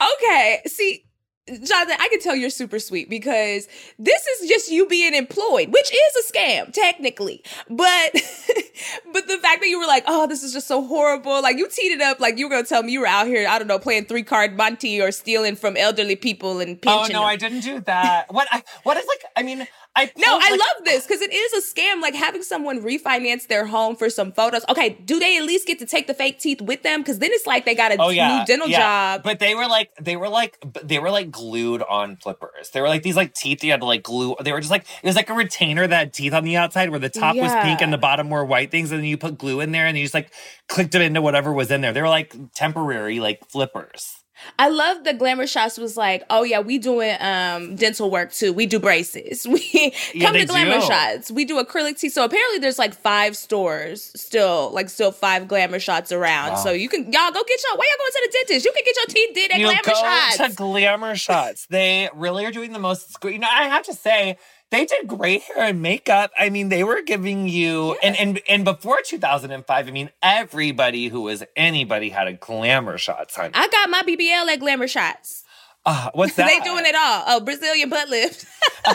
Okay, 0.00 0.60
see, 0.66 1.04
Jonathan, 1.48 1.96
I 1.98 2.08
can 2.08 2.20
tell 2.20 2.36
you're 2.36 2.50
super 2.50 2.78
sweet 2.78 3.10
because 3.10 3.66
this 3.98 4.26
is 4.26 4.48
just 4.48 4.70
you 4.70 4.86
being 4.86 5.12
employed, 5.12 5.72
which 5.72 5.90
is 5.92 6.30
a 6.30 6.32
scam 6.32 6.72
technically. 6.72 7.42
But 7.68 8.12
but 9.12 9.26
the 9.26 9.38
fact 9.38 9.60
that 9.60 9.66
you 9.68 9.80
were 9.80 9.86
like, 9.86 10.04
"Oh, 10.06 10.28
this 10.28 10.44
is 10.44 10.52
just 10.52 10.68
so 10.68 10.86
horrible." 10.86 11.42
Like 11.42 11.58
you 11.58 11.68
teed 11.68 11.90
it 11.90 12.00
up 12.00 12.20
like 12.20 12.38
you 12.38 12.46
were 12.46 12.50
going 12.50 12.62
to 12.62 12.68
tell 12.68 12.84
me 12.84 12.92
you 12.92 13.00
were 13.00 13.08
out 13.08 13.26
here, 13.26 13.48
I 13.48 13.58
don't 13.58 13.66
know, 13.66 13.80
playing 13.80 14.04
three-card 14.04 14.56
Monty 14.56 15.00
or 15.02 15.10
stealing 15.10 15.56
from 15.56 15.76
elderly 15.76 16.14
people 16.14 16.60
and 16.60 16.78
Oh 16.86 17.00
pinching 17.00 17.14
no, 17.14 17.20
them. 17.20 17.28
I 17.28 17.36
didn't 17.36 17.60
do 17.60 17.80
that. 17.80 18.32
What? 18.32 18.46
I, 18.52 18.62
what 18.84 18.96
is 18.96 19.06
like? 19.08 19.24
I 19.36 19.42
mean, 19.42 19.66
I 19.94 20.10
No, 20.16 20.26
I 20.40 20.50
like- 20.50 20.50
love 20.60 20.84
this 20.84 21.06
because 21.06 21.20
it 21.20 21.32
is 21.32 21.52
a 21.52 21.60
scam. 21.60 22.00
Like 22.00 22.14
having 22.14 22.42
someone 22.42 22.80
refinance 22.82 23.46
their 23.46 23.66
home 23.66 23.94
for 23.94 24.08
some 24.08 24.32
photos. 24.32 24.64
Okay, 24.70 24.90
do 25.04 25.18
they 25.20 25.36
at 25.36 25.44
least 25.44 25.66
get 25.66 25.78
to 25.80 25.86
take 25.86 26.06
the 26.06 26.14
fake 26.14 26.38
teeth 26.38 26.62
with 26.62 26.82
them? 26.82 27.00
Because 27.00 27.18
then 27.18 27.30
it's 27.32 27.46
like 27.46 27.66
they 27.66 27.74
got 27.74 27.92
a 27.92 27.96
Oh 28.00 28.08
yeah, 28.08 28.38
new 28.40 28.46
dental 28.46 28.68
yeah. 28.68 28.78
job. 29.16 29.22
But 29.22 29.38
they 29.38 29.54
were 29.54 29.66
like, 29.66 29.90
they 30.00 30.16
were 30.16 30.28
like, 30.30 30.56
they 30.82 30.98
were 30.98 31.10
like 31.10 31.30
glued 31.30 31.82
on 31.82 32.16
flippers. 32.16 32.70
They 32.70 32.80
were 32.80 32.88
like 32.88 33.02
these 33.02 33.16
like 33.16 33.34
teeth 33.34 33.62
you 33.62 33.70
had 33.70 33.80
to 33.80 33.86
like 33.86 34.02
glue. 34.02 34.34
They 34.42 34.52
were 34.52 34.60
just 34.60 34.70
like 34.70 34.86
it 35.02 35.06
was 35.06 35.16
like 35.16 35.28
a 35.28 35.34
retainer 35.34 35.86
that 35.86 35.96
had 35.98 36.12
teeth 36.14 36.32
on 36.32 36.44
the 36.44 36.56
outside 36.56 36.88
where 36.88 36.98
the 36.98 37.10
top 37.10 37.36
was 37.36 37.52
pink 37.62 37.82
and 37.82 37.92
the 37.92 37.98
bottom 37.98 38.30
were 38.30 38.44
white 38.46 38.70
things, 38.70 38.92
and 38.92 39.00
then 39.00 39.06
you 39.06 39.18
put 39.18 39.36
glue 39.36 39.60
in 39.60 39.72
there 39.72 39.86
and 39.86 39.98
you 39.98 40.04
just 40.04 40.14
like 40.14 40.32
clicked 40.68 40.92
them 40.92 41.02
into 41.02 41.20
whatever 41.20 41.52
was 41.52 41.70
in 41.70 41.82
there. 41.82 41.92
They 41.92 42.00
were 42.00 42.08
like 42.08 42.34
temporary 42.54 43.20
like 43.20 43.40
flippers. 43.50 44.16
I 44.58 44.68
love 44.68 45.04
the 45.04 45.14
glamour 45.14 45.46
shots 45.46 45.78
was 45.78 45.96
like, 45.96 46.22
oh 46.30 46.42
yeah, 46.42 46.60
we 46.60 46.78
doing 46.78 47.16
um 47.20 47.76
dental 47.76 48.10
work 48.10 48.32
too. 48.32 48.52
We 48.52 48.66
do 48.66 48.78
braces. 48.78 49.46
We 49.52 49.92
Yeah, 50.14 50.26
come 50.26 50.34
to 50.36 50.44
glamour 50.46 50.80
do. 50.80 50.86
shots. 50.86 51.30
We 51.30 51.44
do 51.44 51.62
acrylic 51.62 51.98
teeth. 51.98 52.12
So 52.12 52.24
apparently 52.24 52.58
there's 52.58 52.78
like 52.78 52.94
five 52.94 53.36
stores 53.36 54.10
still, 54.14 54.70
like 54.72 54.88
still 54.88 55.12
five 55.12 55.48
glamour 55.48 55.78
shots 55.78 56.12
around. 56.12 56.52
Wow. 56.52 56.56
So 56.64 56.72
you 56.72 56.88
can 56.88 57.04
y'all 57.12 57.30
go 57.30 57.42
get 57.46 57.62
your 57.62 57.76
why 57.76 57.84
y'all 57.90 57.98
going 57.98 58.12
to 58.12 58.22
the 58.30 58.38
dentist? 58.38 58.64
You 58.66 58.72
can 58.72 58.82
get 58.84 58.96
your 58.96 59.06
teeth 59.06 59.34
did 59.34 59.52
at 59.52 59.58
you 59.60 59.66
glamour 59.66 59.82
go 59.84 59.92
shots. 59.92 60.36
to 60.38 60.48
glamour 60.56 61.16
shots. 61.16 61.66
They 61.66 62.08
really 62.14 62.44
are 62.46 62.52
doing 62.52 62.72
the 62.72 62.78
most. 62.78 63.16
You 63.24 63.38
know, 63.38 63.48
I 63.50 63.64
have 63.68 63.84
to 63.84 63.94
say. 63.94 64.38
They 64.72 64.86
did 64.86 65.06
great 65.06 65.42
hair 65.42 65.64
and 65.66 65.82
makeup. 65.82 66.30
I 66.38 66.48
mean, 66.48 66.70
they 66.70 66.82
were 66.82 67.02
giving 67.02 67.46
you 67.46 67.94
and 68.02 68.16
and 68.18 68.40
and 68.48 68.64
before 68.64 69.00
2005, 69.04 69.86
I 69.86 69.90
mean, 69.90 70.08
everybody 70.22 71.08
who 71.08 71.20
was 71.20 71.44
anybody 71.54 72.08
had 72.08 72.26
a 72.26 72.32
glamour 72.32 72.96
shots, 72.96 73.36
honey. 73.36 73.52
I 73.54 73.68
got 73.68 73.90
my 73.90 74.00
BBL 74.02 74.48
at 74.48 74.58
glamour 74.60 74.88
shots. 74.88 75.44
Uh, 75.84 76.08
what's 76.14 76.34
that? 76.36 76.46
they 76.48 76.58
doing 76.60 76.86
it 76.86 76.94
all. 76.94 77.24
Oh, 77.26 77.40
Brazilian 77.40 77.90
butt 77.90 78.08
lift. 78.08 78.46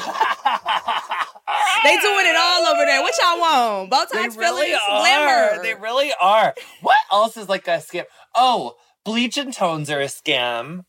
they 1.84 1.98
doing 1.98 2.26
it 2.26 2.36
all 2.36 2.66
over 2.68 2.86
there. 2.86 3.02
What 3.02 3.14
y'all 3.22 3.40
want? 3.40 3.92
Botox 3.92 4.34
They 4.34 4.40
really 4.40 4.74
are. 4.74 4.80
glamour. 5.02 5.62
They 5.64 5.76
really 5.76 6.12
are. 6.20 6.56
What 6.82 6.98
else 7.12 7.38
is 7.38 7.48
like 7.50 7.68
a 7.68 7.78
scam? 7.78 8.06
Oh, 8.36 8.76
bleach 9.06 9.38
and 9.38 9.54
tones 9.54 9.90
are 9.92 10.02
a 10.02 10.06
scam. 10.06 10.86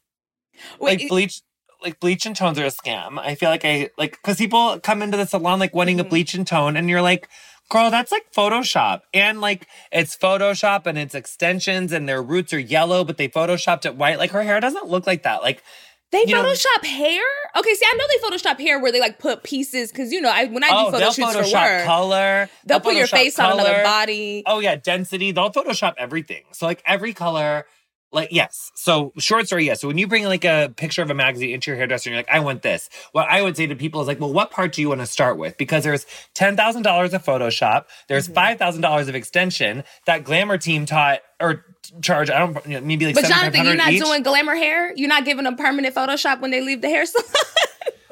Wait, 0.80 1.00
like 1.00 1.08
bleach, 1.08 1.42
like 1.82 2.00
bleach 2.00 2.26
and 2.26 2.34
tones 2.36 2.58
are 2.58 2.64
a 2.64 2.70
scam. 2.70 3.18
I 3.18 3.34
feel 3.34 3.50
like 3.50 3.64
I 3.64 3.90
like 3.98 4.12
because 4.12 4.36
people 4.36 4.78
come 4.80 5.02
into 5.02 5.16
the 5.16 5.26
salon 5.26 5.58
like 5.58 5.74
wanting 5.74 6.00
a 6.00 6.04
Mhm. 6.04 6.10
bleach 6.10 6.34
and 6.34 6.46
tone, 6.46 6.76
and 6.76 6.88
you're 6.88 7.02
like. 7.02 7.28
Girl, 7.70 7.90
that's 7.90 8.10
like 8.10 8.32
Photoshop. 8.32 9.02
And 9.12 9.42
like 9.42 9.66
it's 9.92 10.16
Photoshop 10.16 10.86
and 10.86 10.96
it's 10.96 11.14
extensions 11.14 11.92
and 11.92 12.08
their 12.08 12.22
roots 12.22 12.54
are 12.54 12.58
yellow, 12.58 13.04
but 13.04 13.18
they 13.18 13.28
photoshopped 13.28 13.84
it 13.84 13.94
white. 13.94 14.18
Like 14.18 14.30
her 14.30 14.42
hair 14.42 14.58
doesn't 14.58 14.86
look 14.86 15.06
like 15.06 15.24
that. 15.24 15.42
Like 15.42 15.62
They 16.10 16.24
you 16.26 16.34
know- 16.34 16.44
Photoshop 16.44 16.86
hair? 16.86 17.22
Okay, 17.56 17.74
see, 17.74 17.84
I 17.86 17.94
know 17.98 18.04
they 18.08 18.36
Photoshop 18.38 18.58
hair 18.58 18.80
where 18.80 18.90
they 18.90 19.00
like 19.00 19.18
put 19.18 19.42
pieces 19.42 19.92
because 19.92 20.10
you 20.12 20.22
know, 20.22 20.30
I 20.30 20.46
when 20.46 20.64
I 20.64 20.68
oh, 20.72 20.84
do 20.86 20.92
photo 20.92 20.98
they'll 20.98 21.12
shoots 21.12 21.32
for 21.50 21.58
work, 21.58 21.84
color. 21.84 22.48
they'll 22.64 22.80
put 22.80 22.94
your 22.94 23.06
Photoshop 23.06 23.10
face 23.10 23.38
on 23.38 23.52
another 23.52 23.82
body. 23.84 24.44
Oh 24.46 24.60
yeah, 24.60 24.76
density. 24.76 25.32
They'll 25.32 25.50
Photoshop 25.52 25.92
everything. 25.98 26.44
So 26.52 26.64
like 26.64 26.82
every 26.86 27.12
color, 27.12 27.66
like 28.12 28.28
yes. 28.32 28.70
So 28.74 29.12
short 29.18 29.46
story, 29.46 29.66
yes. 29.66 29.80
So 29.80 29.88
when 29.88 29.98
you 29.98 30.06
bring 30.06 30.24
like 30.24 30.44
a 30.44 30.72
picture 30.76 31.02
of 31.02 31.10
a 31.10 31.14
magazine 31.14 31.50
into 31.50 31.70
your 31.70 31.76
hairdresser, 31.78 32.08
and 32.08 32.14
you're 32.14 32.20
like, 32.20 32.30
I 32.34 32.40
want 32.40 32.62
this. 32.62 32.88
What 33.12 33.26
I 33.28 33.42
would 33.42 33.56
say 33.56 33.66
to 33.66 33.76
people 33.76 34.00
is 34.00 34.06
like, 34.08 34.18
well, 34.20 34.32
what 34.32 34.50
part 34.50 34.72
do 34.72 34.80
you 34.80 34.88
want 34.88 35.00
to 35.00 35.06
start 35.06 35.36
with? 35.38 35.56
Because 35.58 35.84
there's 35.84 36.06
ten 36.34 36.56
thousand 36.56 36.82
dollars 36.82 37.12
of 37.14 37.24
Photoshop. 37.24 37.84
There's 38.08 38.28
Mhm. 38.28 38.58
thousand 38.58 38.82
dollars 38.82 39.08
of 39.08 39.14
extension 39.14 39.84
that 40.06 40.24
Glamour 40.24 40.58
team 40.58 40.86
taught 40.86 41.20
or 41.40 41.64
charge. 42.02 42.30
I 42.30 42.38
don't 42.38 42.56
you 42.66 42.74
know, 42.74 42.86
maybe 42.86 43.06
like 43.06 43.14
But 43.14 43.24
Jonathan, 43.26 43.64
you're 43.64 43.74
not 43.74 43.92
each. 43.92 44.02
doing 44.02 44.22
glamour 44.22 44.54
hair. 44.56 44.92
You're 44.96 45.08
not 45.08 45.24
giving 45.24 45.44
them 45.44 45.56
permanent 45.56 45.94
Photoshop 45.94 46.40
when 46.40 46.50
they 46.50 46.60
leave 46.60 46.80
the 46.82 46.88
hair 46.88 47.04
salon. 47.06 47.26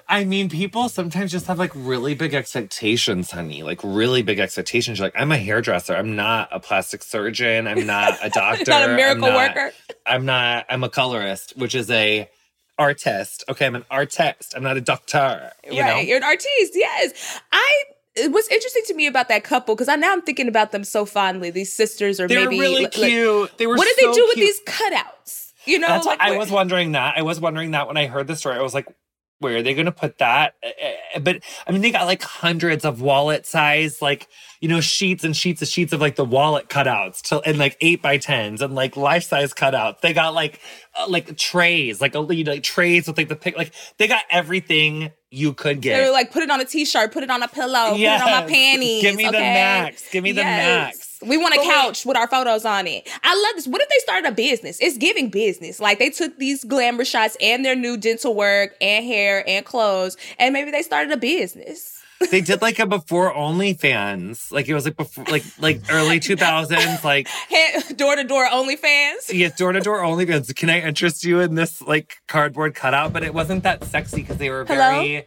I 0.08 0.24
mean, 0.24 0.48
people 0.48 0.88
sometimes 0.88 1.32
just 1.32 1.46
have 1.46 1.58
like 1.58 1.72
really 1.74 2.14
big 2.14 2.32
expectations, 2.32 3.32
honey. 3.32 3.64
Like 3.64 3.80
really 3.82 4.22
big 4.22 4.38
expectations. 4.38 4.98
You're 4.98 5.06
like, 5.08 5.14
I'm 5.20 5.32
a 5.32 5.38
hairdresser. 5.38 5.96
I'm 5.96 6.14
not 6.14 6.48
a 6.52 6.60
plastic 6.60 7.02
surgeon. 7.02 7.66
I'm 7.66 7.86
not 7.88 8.16
a 8.22 8.30
doctor. 8.30 8.70
I'm 8.72 8.80
not 8.82 8.90
a 8.90 8.94
miracle 8.94 9.24
I'm 9.24 9.32
not, 9.32 9.56
worker. 9.56 9.72
I'm 10.06 10.24
not. 10.24 10.66
I'm 10.68 10.84
a 10.84 10.88
colorist, 10.88 11.56
which 11.56 11.74
is 11.74 11.90
a 11.90 12.28
artist. 12.78 13.42
Okay, 13.48 13.66
I'm 13.66 13.74
an 13.74 13.84
artist. 13.90 14.54
I'm 14.56 14.62
not 14.62 14.76
a 14.76 14.80
doctor. 14.80 15.50
You 15.68 15.80
right. 15.80 15.96
know. 15.96 16.00
You're 16.00 16.18
an 16.18 16.24
artiste. 16.24 16.72
Yes. 16.74 17.40
I. 17.52 17.84
What's 18.28 18.48
interesting 18.48 18.82
to 18.86 18.94
me 18.94 19.06
about 19.08 19.28
that 19.28 19.44
couple 19.44 19.74
because 19.74 19.88
I 19.88 19.96
now 19.96 20.12
I'm 20.12 20.22
thinking 20.22 20.48
about 20.48 20.72
them 20.72 20.84
so 20.84 21.04
fondly. 21.04 21.50
These 21.50 21.72
sisters, 21.72 22.18
or 22.20 22.28
They 22.28 22.36
were 22.38 22.44
maybe 22.44 22.60
really 22.60 22.82
like- 22.84 22.92
cute. 22.92 23.58
They 23.58 23.66
were. 23.66 23.76
what 23.76 23.84
did 23.84 23.98
so 23.98 24.06
they 24.06 24.14
do 24.14 24.24
with 24.28 24.36
these 24.36 24.60
cutouts? 24.62 25.52
You 25.66 25.80
know, 25.80 26.00
like 26.06 26.20
I 26.20 26.38
was 26.38 26.50
wondering 26.50 26.92
that. 26.92 27.18
I 27.18 27.22
was 27.22 27.40
wondering 27.40 27.72
that 27.72 27.88
when 27.88 27.96
I 27.96 28.06
heard 28.06 28.28
the 28.28 28.36
story. 28.36 28.56
I 28.56 28.62
was 28.62 28.72
like, 28.72 28.86
where 29.38 29.56
are 29.56 29.62
they 29.62 29.74
going 29.74 29.86
to 29.86 29.92
put 29.92 30.18
that? 30.18 30.54
Eh, 30.62 30.70
eh, 30.80 31.18
But 31.18 31.42
I 31.66 31.72
mean, 31.72 31.82
they 31.82 31.90
got 31.90 32.06
like 32.06 32.22
hundreds 32.22 32.84
of 32.84 33.00
wallet 33.02 33.46
size, 33.46 34.00
like, 34.00 34.28
you 34.60 34.68
know, 34.68 34.80
sheets 34.80 35.24
and 35.24 35.36
sheets 35.36 35.60
of 35.60 35.68
sheets 35.68 35.92
of 35.92 36.00
like 36.00 36.16
the 36.16 36.24
wallet 36.24 36.68
cutouts 36.68 37.20
to, 37.28 37.40
and 37.40 37.58
like 37.58 37.76
eight 37.80 38.00
by 38.00 38.16
tens 38.18 38.62
and 38.62 38.74
like 38.74 38.96
life 38.96 39.24
size 39.24 39.52
cutouts. 39.52 40.00
They 40.00 40.12
got 40.12 40.32
like, 40.34 40.60
uh, 40.98 41.06
like 41.08 41.36
trays, 41.36 42.00
like, 42.00 42.14
a, 42.14 42.26
you 42.34 42.44
know, 42.44 42.52
like 42.52 42.62
trays 42.62 43.06
with 43.06 43.18
like 43.18 43.28
the 43.28 43.36
pic, 43.36 43.56
like 43.56 43.74
they 43.98 44.08
got 44.08 44.22
everything 44.30 45.10
you 45.30 45.52
could 45.52 45.82
get. 45.82 45.98
They 45.98 46.06
were 46.06 46.12
like, 46.12 46.32
put 46.32 46.42
it 46.42 46.50
on 46.50 46.60
a 46.60 46.64
t-shirt, 46.64 47.12
put 47.12 47.22
it 47.22 47.30
on 47.30 47.42
a 47.42 47.48
pillow, 47.48 47.90
put 47.90 48.00
it 48.00 48.06
on 48.22 48.30
my 48.30 48.46
panties. 48.48 49.02
Give 49.02 49.16
me 49.16 49.26
the 49.26 49.32
max. 49.32 50.10
Give 50.10 50.24
me 50.24 50.32
the 50.32 50.42
max. 50.44 51.05
We 51.22 51.36
want 51.38 51.54
a 51.54 51.58
But 51.58 51.66
wait. 51.66 51.74
couch 51.74 52.04
with 52.06 52.16
our 52.16 52.28
photos 52.28 52.64
on 52.64 52.86
it. 52.86 53.08
I 53.22 53.34
love 53.34 53.56
this. 53.56 53.66
What 53.66 53.80
if 53.80 53.88
they 53.88 53.98
started 53.98 54.28
a 54.28 54.32
business? 54.32 54.78
It's 54.80 54.96
giving 54.98 55.28
business. 55.30 55.80
Like 55.80 55.98
they 55.98 56.10
took 56.10 56.36
these 56.38 56.64
glamour 56.64 57.04
shots 57.04 57.36
and 57.40 57.64
their 57.64 57.76
new 57.76 57.96
dental 57.96 58.34
work 58.34 58.74
and 58.80 59.04
hair 59.04 59.42
and 59.48 59.64
clothes, 59.64 60.16
and 60.38 60.52
maybe 60.52 60.70
they 60.70 60.82
started 60.82 61.12
a 61.12 61.16
business. 61.16 61.92
they 62.30 62.40
did 62.40 62.62
like 62.62 62.78
a 62.78 62.86
before 62.98 63.32
OnlyFans. 63.32 64.50
Like 64.52 64.68
it 64.68 64.74
was 64.74 64.84
like 64.84 64.96
before, 64.96 65.24
like, 65.24 65.44
like 65.58 65.80
early 65.90 66.18
2000s, 66.20 67.04
like, 67.04 67.28
Door 67.96 68.16
to 68.16 68.24
door 68.24 68.46
OnlyFans. 68.48 69.32
Yes, 69.32 69.56
door 69.56 69.72
to 69.72 69.80
door 69.80 70.00
OnlyFans. 70.00 70.54
Can 70.54 70.70
I 70.70 70.80
interest 70.80 71.24
you 71.24 71.40
in 71.40 71.54
this 71.54 71.80
like 71.82 72.16
cardboard 72.28 72.74
cutout? 72.74 73.12
But 73.12 73.22
it 73.22 73.32
wasn't 73.34 73.62
that 73.64 73.84
sexy 73.84 74.22
because 74.22 74.36
they 74.38 74.50
were 74.50 74.64
Hello? 74.64 75.00
very, 75.00 75.26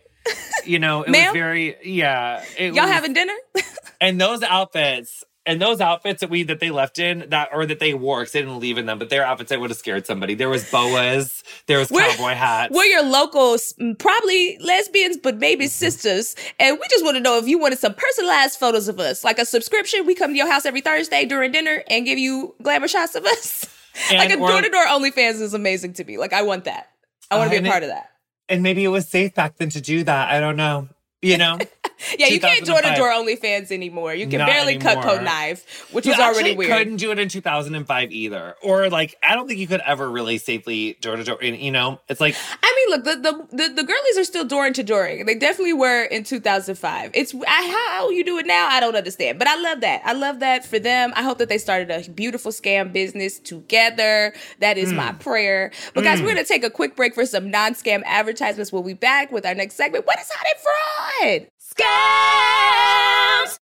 you 0.66 0.80
know, 0.80 1.04
it 1.04 1.10
Ma'am? 1.10 1.28
was 1.28 1.34
very, 1.34 1.76
yeah. 1.84 2.44
It 2.58 2.74
Y'all 2.74 2.86
was- 2.86 2.92
having 2.92 3.14
dinner? 3.14 3.34
and 4.02 4.20
those 4.20 4.42
outfits 4.44 5.24
and 5.46 5.62
those 5.62 5.80
outfits 5.82 6.20
that 6.22 6.30
we 6.30 6.44
that 6.44 6.60
they 6.60 6.70
left 6.70 7.00
in 7.00 7.26
that 7.30 7.50
or 7.54 7.66
that 7.66 7.80
they 7.80 7.94
wore 7.94 8.20
because 8.22 8.34
they 8.34 8.42
didn't 8.42 8.60
leave 8.60 8.78
in 8.78 8.86
them, 8.86 9.00
but 9.00 9.10
their 9.10 9.24
outfits 9.26 9.50
that 9.50 9.60
would 9.60 9.70
have 9.70 9.78
scared 9.80 10.06
somebody. 10.06 10.36
There 10.36 10.50
was 10.50 10.70
boas, 10.70 11.44
there 11.68 11.80
was 11.80 11.90
We're- 11.90 12.12
cowboy 12.12 12.34
hats. 12.34 12.76
We're 12.76 12.84
your 12.86 13.04
locals, 13.04 13.74
mm, 13.80 13.98
probably 13.98 14.58
lesbians, 14.60 15.18
but 15.18 15.38
maybe 15.38 15.66
Mm-hmm. 15.66 15.70
sisters. 15.70 16.36
And 16.60 16.78
we 16.80 16.86
just 16.90 17.04
want 17.04 17.16
to 17.18 17.22
know 17.22 17.38
if 17.38 17.48
you 17.48 17.58
wanted 17.58 17.80
some 17.80 17.94
personalized 17.96 18.60
photos 18.60 18.88
of 18.88 19.00
us, 19.00 19.24
like 19.24 19.40
a 19.40 19.46
subscription. 19.46 20.06
We 20.06 20.14
come 20.16 20.32
to 20.32 20.38
your 20.38 20.50
house 20.52 20.66
every 20.66 20.82
Thursday 20.82 21.26
during 21.26 21.52
dinner 21.52 21.84
and 21.90 22.06
give 22.06 22.20
you 22.20 22.54
glamour 22.62 22.88
shots 22.88 23.16
of 23.16 23.26
us. 23.26 23.66
like 24.12 24.30
a 24.32 24.38
door 24.38 24.62
to 24.62 24.70
door 24.70 24.86
OnlyFans 24.86 25.42
is 25.42 25.54
amazing 25.54 25.94
to 25.94 26.04
me. 26.04 26.18
Like 26.18 26.34
I 26.34 26.42
want 26.44 26.66
that. 26.66 26.90
I 27.32 27.38
want 27.38 27.52
to 27.52 27.58
Uh, 27.58 27.62
be 27.62 27.68
a 27.68 27.72
part 27.72 27.84
of 27.84 27.90
that. 27.90 28.10
and 28.50 28.62
maybe 28.64 28.84
it 28.84 28.88
was 28.90 29.08
safe 29.08 29.34
back 29.36 29.58
then 29.58 29.70
to 29.72 29.82
do 29.82 30.04
that. 30.04 30.30
I 30.32 30.40
don't 30.40 30.56
know. 30.58 30.90
You 31.22 31.38
know, 31.38 31.58
Yeah, 32.18 32.28
you 32.28 32.40
can't 32.40 32.66
door 32.66 32.82
to 32.82 32.90
2005. 32.90 32.98
door 32.98 33.12
OnlyFans 33.12 33.72
anymore. 33.72 34.14
You 34.14 34.28
can 34.28 34.40
Not 34.40 34.48
barely 34.48 34.78
cut 34.78 34.98
anymore. 34.98 35.16
code 35.16 35.24
knife, 35.24 35.90
which 35.92 36.06
you 36.06 36.12
was 36.12 36.20
already 36.20 36.56
weird. 36.56 36.72
couldn't 36.72 36.98
do 36.98 37.12
it 37.12 37.20
in 37.20 37.30
2005 37.30 38.12
either. 38.12 38.56
Or 38.64 38.90
like, 38.90 39.16
I 39.24 39.36
don't 39.36 39.48
think 39.48 39.60
you 39.60 39.68
could 39.68 39.82
ever 39.86 40.10
really 40.10 40.38
safely 40.38 40.98
door 41.02 41.16
to 41.16 41.24
door. 41.24 41.44
You 41.44 41.72
know, 41.72 42.00
it's 42.08 42.22
like 42.22 42.36
I 42.64 42.88
mean, 42.88 42.98
look, 42.98 43.06
the, 43.06 43.16
the 43.22 43.56
the 43.56 43.74
the 43.76 43.84
girlies 43.84 44.18
are 44.18 44.24
still 44.24 44.46
door 44.46 44.70
to 44.72 44.84
dooring. 44.84 45.26
They 45.26 45.36
definitely 45.36 45.74
were 45.74 46.04
in 46.04 46.24
2005. 46.24 47.12
It's 47.14 47.34
I, 47.48 47.96
how 47.96 48.10
you 48.10 48.24
do 48.24 48.38
it 48.38 48.46
now, 48.46 48.68
I 48.70 48.80
don't 48.80 48.96
understand. 48.96 49.40
But 49.40 49.48
I 49.48 49.60
love 49.60 49.82
that. 49.82 50.02
I 50.06 50.14
love 50.14 50.40
that 50.40 50.66
for 50.66 50.80
them. 50.80 51.14
I 51.16 51.24
hope 51.24 51.38
that 51.40 51.50
they 51.50 51.58
started 51.58 51.90
a 51.92 52.10
beautiful 52.10 52.52
scam 52.52 52.92
business 52.92 53.40
together. 53.40 54.34
That 54.60 54.78
is 54.78 54.94
my 54.94 55.12
hmm. 55.12 55.18
prayer. 55.18 55.72
But 55.94 56.04
guys, 56.04 56.22
we're 56.22 56.30
hmm. 56.30 56.36
gonna 56.36 56.46
take 56.46 56.64
a 56.64 56.70
quick 56.70 56.96
break 56.96 57.16
for 57.16 57.26
some 57.26 57.50
non-scam 57.50 58.04
advertisements. 58.06 58.72
We'll 58.72 58.84
be 58.84 58.94
back 58.94 59.32
with 59.32 59.46
our 59.46 59.56
next 59.56 59.76
segment. 59.76 60.06
What 60.06 60.20
is 60.20 60.30
hot 60.30 60.46
and 60.48 61.42
fraud? 61.42 61.59
Scams. 61.80 63.60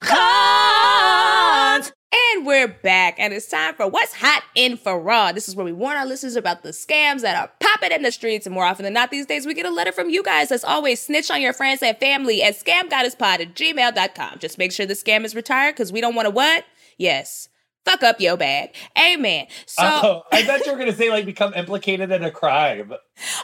Cons. 0.00 1.92
And 2.12 2.46
we're 2.46 2.68
back, 2.68 3.16
and 3.18 3.32
it's 3.32 3.48
time 3.48 3.74
for 3.74 3.88
What's 3.88 4.14
Hot 4.14 4.44
in 4.54 4.76
Fraud. 4.76 5.34
This 5.34 5.48
is 5.48 5.56
where 5.56 5.64
we 5.64 5.72
warn 5.72 5.96
our 5.96 6.06
listeners 6.06 6.36
about 6.36 6.62
the 6.62 6.68
scams 6.68 7.22
that 7.22 7.34
are 7.36 7.50
popping 7.58 7.90
in 7.90 8.02
the 8.02 8.12
streets. 8.12 8.46
And 8.46 8.54
more 8.54 8.64
often 8.64 8.84
than 8.84 8.92
not, 8.92 9.10
these 9.10 9.26
days, 9.26 9.46
we 9.46 9.54
get 9.54 9.66
a 9.66 9.70
letter 9.70 9.90
from 9.90 10.10
you 10.10 10.22
guys. 10.22 10.52
As 10.52 10.62
always, 10.62 11.00
snitch 11.00 11.28
on 11.30 11.40
your 11.40 11.52
friends 11.52 11.82
and 11.82 11.96
family 11.98 12.40
at 12.40 12.54
scamgoddesspod 12.54 13.40
at 13.40 13.54
gmail.com. 13.54 14.38
Just 14.38 14.58
make 14.58 14.70
sure 14.70 14.86
the 14.86 14.94
scam 14.94 15.24
is 15.24 15.34
retired 15.34 15.74
because 15.74 15.92
we 15.92 16.00
don't 16.00 16.14
want 16.14 16.26
to 16.26 16.30
what? 16.30 16.64
Yes. 16.98 17.48
Fuck 17.84 18.02
up 18.02 18.20
your 18.20 18.36
bag. 18.36 18.70
Amen. 18.98 19.46
So, 19.66 19.82
oh, 19.84 20.22
I 20.30 20.42
thought 20.44 20.66
you 20.66 20.72
were 20.72 20.78
gonna 20.78 20.92
say 20.92 21.08
like 21.10 21.24
become 21.24 21.54
implicated 21.54 22.10
in 22.12 22.22
a 22.22 22.30
crime. 22.30 22.92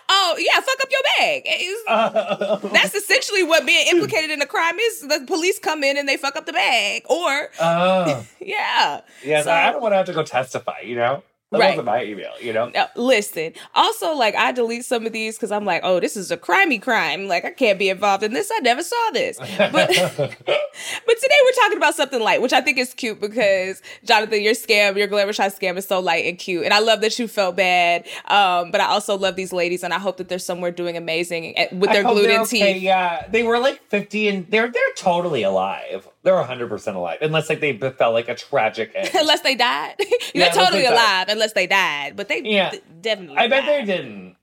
oh, 0.09 0.37
yeah, 0.38 0.61
fuck 0.61 0.81
up 0.83 0.88
your 0.90 1.00
bag. 1.19 1.49
Oh. 1.88 2.69
that's 2.73 2.95
essentially 2.95 3.43
what 3.43 3.64
being 3.66 3.87
implicated 3.88 4.31
in 4.31 4.43
a 4.43 4.47
crime 4.47 4.78
is. 4.78 5.00
The 5.00 5.25
police 5.26 5.59
come 5.59 5.83
in 5.83 5.97
and 5.97 6.07
they 6.09 6.16
fuck 6.16 6.37
up 6.37 6.45
the 6.47 6.52
bag. 6.52 7.02
Or, 7.09 7.49
Oh, 7.61 8.26
yeah. 8.40 9.00
yes. 9.25 9.45
So- 9.45 9.52
I 9.52 9.73
don't 9.73 9.81
want 9.81 9.93
to 9.93 9.97
have 9.97 10.07
to 10.07 10.12
go 10.12 10.23
testify. 10.23 10.81
You 10.85 10.97
know, 10.97 11.23
that 11.52 11.58
Right. 11.60 11.68
wasn't 11.70 11.86
my 11.86 12.02
email. 12.04 12.32
You 12.40 12.52
know, 12.52 12.70
Now, 12.70 12.88
listen. 12.96 13.52
Also, 13.74 14.14
like 14.14 14.34
I 14.34 14.50
delete 14.52 14.84
some 14.84 15.06
of 15.06 15.12
these 15.12 15.36
because 15.36 15.52
I'm 15.52 15.64
like, 15.64 15.80
oh, 15.84 16.00
this 16.00 16.16
is 16.16 16.30
a 16.30 16.36
crimey 16.36 16.82
crime. 16.82 17.28
Like 17.28 17.44
I 17.44 17.50
can't 17.50 17.78
be 17.78 17.88
involved 17.88 18.22
in 18.24 18.32
this. 18.32 18.50
I 18.52 18.58
never 18.60 18.82
saw 18.82 19.10
this. 19.12 19.38
But 19.38 19.72
but 20.16 21.16
today 21.20 21.36
we're 21.44 21.52
talking 21.62 21.76
about 21.76 21.94
something 21.94 22.20
light, 22.20 22.42
which 22.42 22.52
I 22.52 22.60
think 22.60 22.78
is 22.78 22.92
cute 22.94 23.20
because 23.20 23.80
Jonathan, 24.04 24.42
your 24.42 24.54
scam, 24.54 24.96
your 24.96 25.06
glamour 25.06 25.32
shot 25.32 25.52
scam 25.52 25.76
is 25.76 25.86
so 25.86 26.00
light 26.00 26.24
and 26.26 26.38
cute, 26.38 26.64
and 26.64 26.74
I 26.74 26.80
love 26.80 27.00
that 27.02 27.18
you 27.18 27.28
felt 27.28 27.56
bad. 27.56 28.06
Um, 28.26 28.70
but 28.70 28.80
I 28.80 28.86
also 28.86 29.16
love 29.16 29.36
these 29.36 29.52
ladies, 29.52 29.82
and 29.84 29.94
I 29.94 29.98
hope 29.98 30.16
that 30.16 30.28
they're 30.28 30.38
somewhere 30.38 30.70
doing 30.72 30.96
amazing 30.96 31.56
at- 31.56 31.72
with 31.72 31.90
I 31.90 31.94
their 31.94 32.02
they're 32.02 32.12
gluten 32.12 32.40
okay, 32.42 32.72
teeth. 32.74 32.82
Yeah, 32.82 33.26
they 33.28 33.42
were 33.44 33.58
like 33.58 33.80
fifty, 33.88 34.28
and 34.28 34.46
they're 34.50 34.68
they're 34.70 34.82
totally 34.96 35.42
alive. 35.44 36.08
They're 36.26 36.42
hundred 36.42 36.68
percent 36.68 36.97
alive, 36.97 37.18
unless 37.23 37.49
like 37.49 37.61
they 37.61 37.71
b- 37.71 37.88
felt 37.90 38.12
like 38.12 38.28
a 38.28 38.35
tragic 38.35 38.90
end. 38.97 39.11
unless 39.14 39.42
they 39.42 39.54
died, 39.54 39.95
they're 39.99 40.09
unless 40.35 40.54
they 40.56 40.61
totally 40.64 40.83
died. 40.83 40.92
alive. 40.92 41.26
Unless 41.28 41.52
they 41.52 41.66
died, 41.68 42.16
but 42.16 42.26
they 42.28 42.42
Yeah. 42.42 42.71
d- 42.73 42.80
definitely. 43.00 43.37
I 43.38 43.47
bet 43.47 43.64
they 43.64 43.85
didn't. 43.85 44.35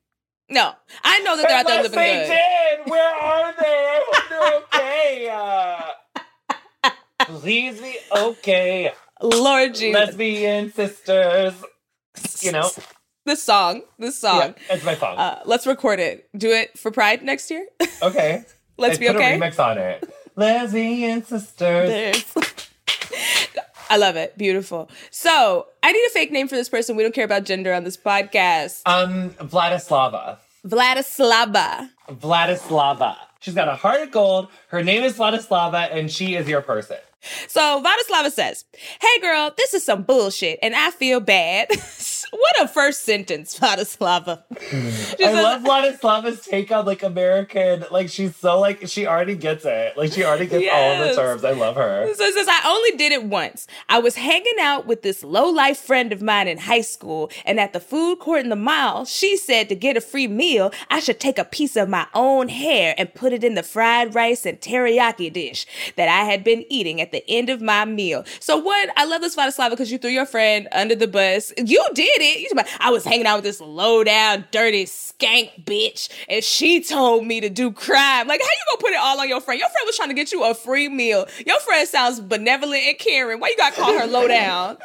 No, 0.50 0.72
I 1.04 1.20
know 1.20 1.36
that 1.36 1.46
they're 1.48 1.58
out 1.58 1.68
there 1.68 1.78
Unless 1.80 1.92
living 1.94 2.00
they 2.00 2.28
good. 2.28 2.84
did, 2.86 2.92
where 2.92 3.16
are 3.16 3.54
they? 3.60 3.66
I 3.66 4.22
they're 4.30 4.54
okay. 4.80 5.30
Uh, 6.84 6.90
please 7.26 7.82
be 7.82 7.98
okay. 8.16 8.92
Lord 9.22 9.76
Jesus. 9.76 9.94
Lesbian 10.08 10.72
sisters. 10.72 11.54
You 12.42 12.52
know, 12.54 12.70
this 13.26 13.44
song, 13.44 13.82
this 14.00 14.18
song. 14.20 14.56
yeah, 14.70 14.76
it's 14.76 14.86
my 14.86 14.96
song. 14.96 15.18
Uh, 15.18 15.42
let's 15.46 15.66
record 15.68 16.00
it. 16.00 16.30
Do 16.38 16.50
it 16.52 16.78
for 16.80 16.92
Pride 16.92 17.24
next 17.24 17.50
year. 17.52 17.66
okay, 18.02 18.44
let's 18.78 18.98
I 18.98 19.00
be 19.00 19.08
put 19.08 19.16
okay. 19.18 19.36
a 19.36 19.40
remix 19.40 19.60
on 19.60 19.78
it. 19.78 20.10
Lesbian 20.36 21.24
sisters. 21.24 21.90
There's- 21.90 22.34
I 23.90 23.98
love 23.98 24.16
it. 24.16 24.36
Beautiful. 24.38 24.90
So 25.12 25.68
I 25.84 25.92
need 25.92 26.04
a 26.06 26.10
fake 26.10 26.32
name 26.32 26.48
for 26.48 26.56
this 26.56 26.70
person. 26.70 26.96
We 26.96 27.04
don't 27.04 27.14
care 27.14 27.26
about 27.26 27.44
gender 27.44 27.74
on 27.74 27.84
this 27.84 27.96
podcast. 27.98 28.82
Um, 28.88 29.32
Vladislava. 29.32 30.38
Vladislava. 30.66 31.90
Vladislava. 32.10 33.16
She's 33.40 33.54
got 33.54 33.68
a 33.68 33.76
heart 33.76 34.02
of 34.02 34.12
gold. 34.12 34.48
Her 34.70 34.84
name 34.84 35.04
is 35.04 35.14
Vladislava, 35.14 35.90
and 35.92 36.10
she 36.12 36.36
is 36.36 36.48
your 36.48 36.62
person. 36.62 36.98
So 37.48 37.84
Vladislava 37.84 38.32
says, 38.32 38.66
Hey 39.02 39.20
girl, 39.22 39.52
this 39.58 39.74
is 39.74 39.86
some 39.86 40.04
bullshit 40.04 40.60
and 40.62 40.76
I 40.76 40.92
feel 40.92 41.20
bad. 41.20 41.68
what 42.32 42.62
a 42.62 42.68
first 42.68 43.04
sentence, 43.04 43.58
Vladislava. 43.60 44.44
I 44.52 44.62
says- 44.62 45.44
love 45.44 45.62
Vladislava's 45.62 46.46
take 46.46 46.72
on 46.72 46.86
like 46.86 47.04
American. 47.04 47.86
Like 47.92 48.10
she's 48.10 48.36
so 48.36 48.60
like 48.60 48.88
she 48.88 49.08
already 49.08 49.36
gets 49.36 49.66
it. 49.66 49.98
Like 49.98 50.12
she 50.12 50.24
already 50.24 50.48
gets 50.48 50.68
all 50.72 51.08
the 51.08 51.14
terms. 51.16 51.44
I 51.44 51.52
love 51.52 51.76
her. 51.76 52.14
So 52.14 52.24
it 52.24 52.34
says, 52.34 52.48
I 52.50 52.62
only 52.66 52.98
did 52.98 53.12
it 53.12 53.24
once. 53.24 53.68
I 53.90 54.00
was 54.00 54.16
hanging 54.16 54.60
out 54.60 54.86
with 54.86 55.02
this 55.02 55.24
low 55.24 55.50
life 55.50 55.78
friend 55.78 56.12
of 56.12 56.22
mine 56.22 56.48
in 56.48 56.58
high 56.58 56.82
school, 56.82 57.32
and 57.46 57.60
at 57.60 57.74
the 57.74 57.80
food 57.80 58.20
court 58.20 58.42
in 58.42 58.50
the 58.50 58.56
mall, 58.56 59.06
she 59.06 59.38
said 59.38 59.70
to 59.70 59.76
get 59.76 59.98
a 59.98 60.02
free 60.02 60.28
meal, 60.28 60.72
I 60.90 61.00
should 61.00 61.20
take 61.20 61.38
a 61.38 61.46
piece 61.46 61.76
of 61.76 61.90
my 61.90 62.08
own 62.14 62.50
hair 62.50 62.96
and 62.98 63.14
put 63.14 63.34
it 63.34 63.44
in 63.44 63.56
the 63.56 63.64
fried 63.64 64.14
rice 64.16 64.46
and 64.46 64.60
teriyaki 64.60 65.32
dish 65.32 65.66
that 65.96 66.10
I 66.10 66.26
had 66.26 66.44
been 66.44 66.66
eating 66.70 67.00
at 67.00 67.12
the 67.14 67.24
end 67.30 67.50
of 67.50 67.62
my 67.62 67.86
meal. 67.86 68.26
So 68.40 68.58
what? 68.58 68.90
I 68.98 69.06
love 69.06 69.22
this 69.22 69.36
Vladislava 69.36 69.70
because 69.72 69.92
you 69.92 69.98
threw 69.98 70.12
your 70.12 70.26
friend 70.26 70.68
under 70.72 70.96
the 70.96 71.08
bus. 71.08 71.54
You 71.58 71.84
did 71.94 72.22
it. 72.22 72.40
You 72.42 72.50
about, 72.52 72.68
I 72.80 72.90
was 72.90 73.06
hanging 73.06 73.26
out 73.26 73.38
with 73.38 73.46
this 73.46 73.62
low 73.62 74.04
down, 74.04 74.46
dirty 74.52 74.86
skank 74.86 75.64
bitch, 75.66 76.10
and 76.28 76.44
she 76.44 76.84
told 76.84 77.26
me 77.26 77.40
to 77.42 77.50
do 77.50 77.72
crime. 77.72 78.28
Like, 78.28 78.42
how 78.42 78.46
you 78.48 78.66
gonna 78.72 78.82
put 78.82 78.92
it 78.92 79.00
all 79.00 79.20
on 79.22 79.30
your 79.30 79.40
friend? 79.42 79.60
Your 79.60 79.70
friend 79.70 79.86
was 79.86 79.96
trying 79.96 80.10
to 80.10 80.16
get 80.16 80.32
you 80.32 80.44
a 80.44 80.54
free 80.54 80.90
meal. 80.90 81.26
Your 81.46 81.60
friend 81.62 81.88
sounds 81.88 82.20
benevolent 82.20 82.84
and 82.84 82.98
caring. 83.00 83.40
Why 83.40 83.50
you 83.50 83.58
gotta 83.58 83.76
call 83.76 83.98
her 83.98 84.06
low 84.08 84.28
down? 84.28 84.78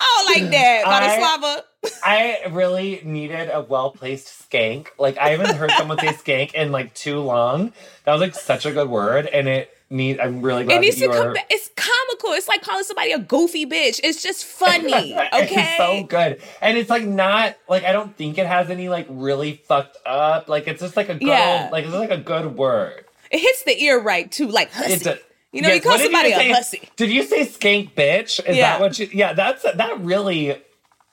I 0.00 0.24
don't 0.34 0.42
like 0.42 0.50
that, 0.52 0.86
I- 0.86 1.18
Vladislava. 1.18 1.62
I 2.04 2.40
really 2.50 3.00
needed 3.04 3.48
a 3.50 3.62
well 3.62 3.90
placed 3.90 4.28
skank. 4.50 4.88
Like 4.98 5.16
I 5.16 5.30
haven't 5.30 5.56
heard 5.56 5.70
someone 5.72 5.98
say 5.98 6.08
skank 6.08 6.52
in 6.54 6.72
like 6.72 6.92
too 6.94 7.20
long. 7.20 7.72
That 8.04 8.12
was 8.12 8.20
like 8.20 8.34
such 8.34 8.66
a 8.66 8.72
good 8.72 8.90
word, 8.90 9.26
and 9.26 9.48
it 9.48 9.74
need. 9.90 10.20
I'm 10.20 10.40
really 10.42 10.64
glad. 10.64 10.76
It 10.76 10.80
needs 10.80 10.96
to 10.96 11.02
you 11.02 11.10
come 11.10 11.32
back. 11.34 11.46
It's 11.50 11.68
comical. 11.76 12.30
It's 12.32 12.48
like 12.48 12.62
calling 12.62 12.84
somebody 12.84 13.12
a 13.12 13.18
goofy 13.18 13.66
bitch. 13.66 14.00
It's 14.02 14.22
just 14.22 14.44
funny. 14.44 15.14
Okay. 15.32 15.48
it's 15.54 15.76
so 15.76 16.02
good, 16.06 16.40
and 16.60 16.76
it's 16.78 16.88
like 16.90 17.04
not 17.04 17.56
like 17.68 17.84
I 17.84 17.92
don't 17.92 18.16
think 18.16 18.38
it 18.38 18.46
has 18.46 18.70
any 18.70 18.88
like 18.88 19.06
really 19.08 19.62
fucked 19.68 19.96
up. 20.06 20.48
Like 20.48 20.66
it's 20.68 20.80
just 20.80 20.96
like 20.96 21.08
a 21.08 21.14
good, 21.14 21.26
Yeah. 21.28 21.68
like 21.72 21.84
it's 21.84 21.94
like 21.94 22.10
a 22.10 22.16
good 22.18 22.56
word. 22.56 23.04
it 23.30 23.38
hits 23.40 23.62
the 23.64 23.80
ear 23.82 24.00
right 24.02 24.30
too, 24.30 24.46
like 24.48 24.72
hussy. 24.72 24.92
It's 24.94 25.06
a, 25.06 25.18
you 25.52 25.62
know, 25.62 25.68
Yes, 25.68 25.76
you 25.84 25.90
call 25.90 25.98
somebody 25.98 26.28
you 26.30 26.34
a 26.34 26.38
say? 26.38 26.50
hussy. 26.52 26.88
Did 26.96 27.10
you 27.10 27.24
say 27.24 27.44
skank 27.46 27.92
bitch? 27.94 28.40
Is 28.46 28.56
Yeah. 28.56 28.72
that 28.72 28.80
what 28.80 28.98
you? 28.98 29.08
Yeah, 29.12 29.32
that's 29.32 29.62
that 29.62 30.00
really. 30.00 30.60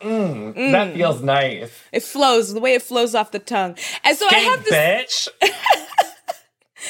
Mm, 0.01 0.53
That 0.73 0.93
feels 0.93 1.23
nice. 1.23 1.71
It 1.91 2.03
flows 2.03 2.53
the 2.53 2.59
way 2.59 2.75
it 2.75 2.83
flows 2.83 3.15
off 3.15 3.31
the 3.31 3.39
tongue. 3.39 3.75
And 4.03 4.15
so 4.15 4.27
I 4.29 4.35
have 4.35 4.63
this 4.63 4.73
bitch. 4.73 5.27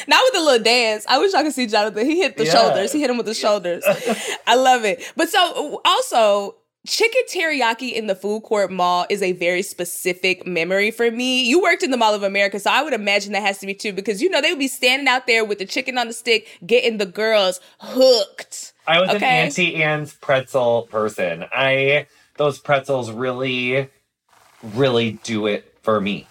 Not 0.08 0.22
with 0.26 0.34
the 0.34 0.42
little 0.42 0.64
dance. 0.64 1.06
I 1.08 1.20
wish 1.20 1.34
I 1.34 1.44
could 1.44 1.54
see 1.54 1.68
Jonathan. 1.68 2.06
He 2.06 2.22
hit 2.22 2.38
the 2.38 2.46
Yeah. 2.46 2.52
shoulders. 2.54 2.92
He 2.92 3.00
hit 3.02 3.10
him 3.10 3.18
with 3.18 3.26
the 3.26 3.34
shoulders. 3.34 3.84
I 4.48 4.56
love 4.56 4.86
it. 4.86 5.04
But 5.16 5.30
so 5.30 5.82
also 5.86 6.56
chicken 6.88 7.22
teriyaki 7.30 7.92
in 7.92 8.08
the 8.08 8.16
food 8.16 8.44
court 8.44 8.72
mall 8.72 9.06
is 9.10 9.22
a 9.22 9.34
very 9.34 9.62
specific 9.62 10.48
memory 10.48 10.90
for 10.90 11.12
me. 11.12 11.44
You 11.44 11.62
worked 11.62 11.84
in 11.84 11.92
the 11.92 11.98
Mall 11.98 12.14
of 12.14 12.24
America, 12.24 12.60
so 12.60 12.72
I 12.72 12.82
would 12.82 12.94
imagine 12.94 13.34
that 13.34 13.42
has 13.44 13.58
to 13.60 13.66
be 13.66 13.74
too 13.74 13.92
because 13.92 14.22
you 14.22 14.30
know 14.30 14.42
they 14.42 14.52
would 14.52 14.60
be 14.60 14.70
standing 14.70 15.08
out 15.08 15.28
there 15.28 15.44
with 15.44 15.60
the 15.60 15.66
chicken 15.66 15.98
on 15.98 16.08
the 16.08 16.14
stick, 16.14 16.48
getting 16.66 16.98
the 16.98 17.06
girls 17.06 17.60
hooked. 17.80 18.74
I 18.88 19.02
was 19.02 19.10
an 19.10 19.22
Auntie 19.24 19.76
Anne's 19.84 20.14
pretzel 20.14 20.84
person. 20.84 21.46
I 21.52 22.08
those 22.38 22.60
pretzels 22.60 23.12
really, 23.12 23.90
really 24.64 25.20
do 25.24 25.48
it 25.48 25.74
for 25.82 26.00
me. 26.00 26.28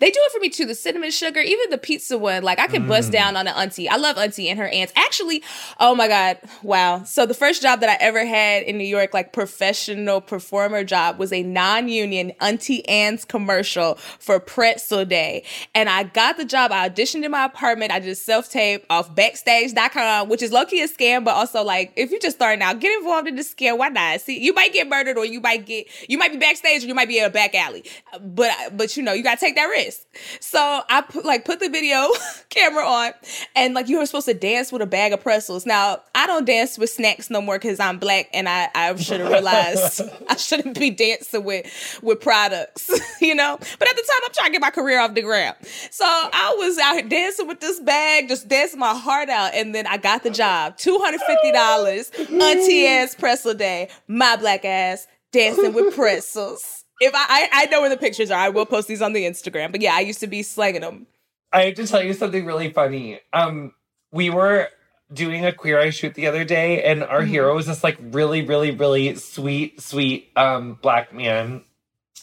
They 0.00 0.10
do 0.10 0.18
it 0.22 0.32
for 0.32 0.40
me 0.40 0.48
too. 0.50 0.64
The 0.66 0.74
cinnamon 0.74 1.10
sugar, 1.10 1.40
even 1.40 1.70
the 1.70 1.78
pizza 1.78 2.18
one. 2.18 2.42
Like 2.42 2.58
I 2.58 2.66
could 2.66 2.82
Mm. 2.82 2.88
bust 2.88 3.12
down 3.12 3.36
on 3.36 3.46
an 3.46 3.54
auntie. 3.54 3.88
I 3.88 3.96
love 3.96 4.18
auntie 4.18 4.48
and 4.48 4.58
her 4.58 4.68
aunts. 4.68 4.92
Actually, 4.96 5.42
oh 5.80 5.94
my 5.94 6.08
god, 6.08 6.38
wow. 6.62 7.02
So 7.04 7.26
the 7.26 7.34
first 7.34 7.62
job 7.62 7.80
that 7.80 7.88
I 7.88 7.96
ever 8.00 8.24
had 8.24 8.62
in 8.64 8.76
New 8.78 8.84
York, 8.84 9.14
like 9.14 9.32
professional 9.32 10.20
performer 10.20 10.84
job, 10.84 11.18
was 11.18 11.32
a 11.32 11.42
non-union 11.42 12.32
auntie 12.40 12.86
Anne's 12.88 13.24
commercial 13.24 13.94
for 14.18 14.40
Pretzel 14.40 15.04
Day, 15.04 15.44
and 15.74 15.88
I 15.88 16.02
got 16.04 16.36
the 16.36 16.44
job. 16.44 16.72
I 16.72 16.88
auditioned 16.88 17.24
in 17.24 17.30
my 17.30 17.44
apartment. 17.44 17.92
I 17.92 17.98
did 18.00 18.16
self 18.16 18.50
tape 18.50 18.84
off 18.90 19.14
Backstage.com, 19.14 20.28
which 20.28 20.42
is 20.42 20.52
low 20.52 20.64
key 20.64 20.80
a 20.82 20.88
scam, 20.88 21.24
but 21.24 21.34
also 21.34 21.62
like 21.62 21.92
if 21.96 22.10
you're 22.10 22.20
just 22.20 22.36
starting 22.36 22.62
out, 22.62 22.80
get 22.80 22.96
involved 22.98 23.28
in 23.28 23.36
the 23.36 23.42
scam. 23.42 23.78
Why 23.78 23.88
not? 23.88 24.20
See, 24.20 24.38
you 24.38 24.52
might 24.52 24.72
get 24.72 24.88
murdered, 24.88 25.16
or 25.18 25.24
you 25.24 25.40
might 25.40 25.66
get 25.66 25.86
you 26.08 26.18
might 26.18 26.32
be 26.32 26.38
backstage, 26.38 26.84
or 26.84 26.86
you 26.86 26.94
might 26.94 27.08
be 27.08 27.18
in 27.18 27.24
a 27.24 27.30
back 27.30 27.54
alley. 27.54 27.84
But 28.20 28.76
but 28.76 28.96
you 28.96 29.02
know 29.02 29.12
you 29.12 29.22
gotta 29.22 29.40
take 29.40 29.54
that 29.56 29.64
risk. 29.68 30.00
So 30.40 30.82
I 30.88 31.00
put 31.02 31.24
like 31.24 31.44
put 31.44 31.60
the 31.60 31.68
video 31.68 32.08
camera 32.48 32.84
on, 32.84 33.12
and 33.54 33.74
like 33.74 33.88
you 33.88 33.98
were 33.98 34.06
supposed 34.06 34.26
to 34.26 34.34
dance 34.34 34.72
with 34.72 34.82
a 34.82 34.86
bag 34.86 35.12
of 35.12 35.22
pretzels. 35.22 35.66
Now 35.66 36.02
I 36.14 36.26
don't 36.26 36.44
dance 36.44 36.78
with 36.78 36.90
snacks 36.90 37.30
no 37.30 37.40
more 37.40 37.58
because 37.58 37.80
I'm 37.80 37.98
black, 37.98 38.28
and 38.32 38.48
I 38.48 38.68
I 38.74 38.94
should 38.96 39.20
have 39.20 39.30
realized 39.30 40.02
I 40.28 40.36
shouldn't 40.36 40.78
be 40.78 40.90
dancing 40.90 41.44
with 41.44 42.00
with 42.02 42.20
products, 42.20 42.90
you 43.20 43.34
know. 43.34 43.56
But 43.58 43.88
at 43.88 43.96
the 43.96 44.02
time, 44.02 44.20
I'm 44.24 44.32
trying 44.32 44.46
to 44.48 44.52
get 44.52 44.60
my 44.60 44.70
career 44.70 45.00
off 45.00 45.14
the 45.14 45.22
ground. 45.22 45.56
So 45.90 46.04
I 46.04 46.54
was 46.58 46.78
out 46.78 46.94
here 46.94 47.08
dancing 47.08 47.46
with 47.46 47.60
this 47.60 47.80
bag, 47.80 48.28
just 48.28 48.48
dancing 48.48 48.80
my 48.80 48.94
heart 48.94 49.28
out, 49.28 49.54
and 49.54 49.74
then 49.74 49.86
I 49.86 49.96
got 49.96 50.22
the 50.22 50.30
job. 50.30 50.76
Two 50.76 50.98
hundred 50.98 51.20
fifty 51.22 51.52
dollars, 51.52 52.10
auntie 52.18 52.86
ass 52.86 53.14
pretzel 53.14 53.54
day, 53.54 53.88
my 54.06 54.36
black 54.36 54.64
ass 54.64 55.06
dancing 55.32 55.72
with 55.72 55.94
pretzels. 55.94 56.77
If 57.00 57.14
I, 57.14 57.26
I 57.28 57.48
I 57.52 57.64
know 57.66 57.80
where 57.80 57.90
the 57.90 57.96
pictures 57.96 58.30
are, 58.30 58.38
I 58.38 58.48
will 58.48 58.66
post 58.66 58.88
these 58.88 59.02
on 59.02 59.12
the 59.12 59.24
Instagram. 59.24 59.70
But 59.72 59.80
yeah, 59.82 59.94
I 59.94 60.00
used 60.00 60.20
to 60.20 60.26
be 60.26 60.42
slanging 60.42 60.80
them. 60.82 61.06
I 61.52 61.62
have 61.66 61.74
to 61.76 61.86
tell 61.86 62.02
you 62.02 62.12
something 62.12 62.44
really 62.44 62.70
funny. 62.72 63.20
Um, 63.32 63.72
we 64.12 64.30
were 64.30 64.68
doing 65.12 65.44
a 65.46 65.52
queer 65.52 65.78
eye 65.80 65.90
shoot 65.90 66.14
the 66.14 66.26
other 66.26 66.44
day, 66.44 66.82
and 66.82 67.02
our 67.02 67.22
Mhm. 67.22 67.28
hero 67.28 67.54
was 67.54 67.66
this 67.66 67.82
like 67.84 67.96
really, 68.00 68.42
really, 68.42 68.70
really 68.72 69.14
sweet, 69.14 69.80
sweet 69.80 70.30
um 70.36 70.74
black 70.82 71.12
man 71.14 71.62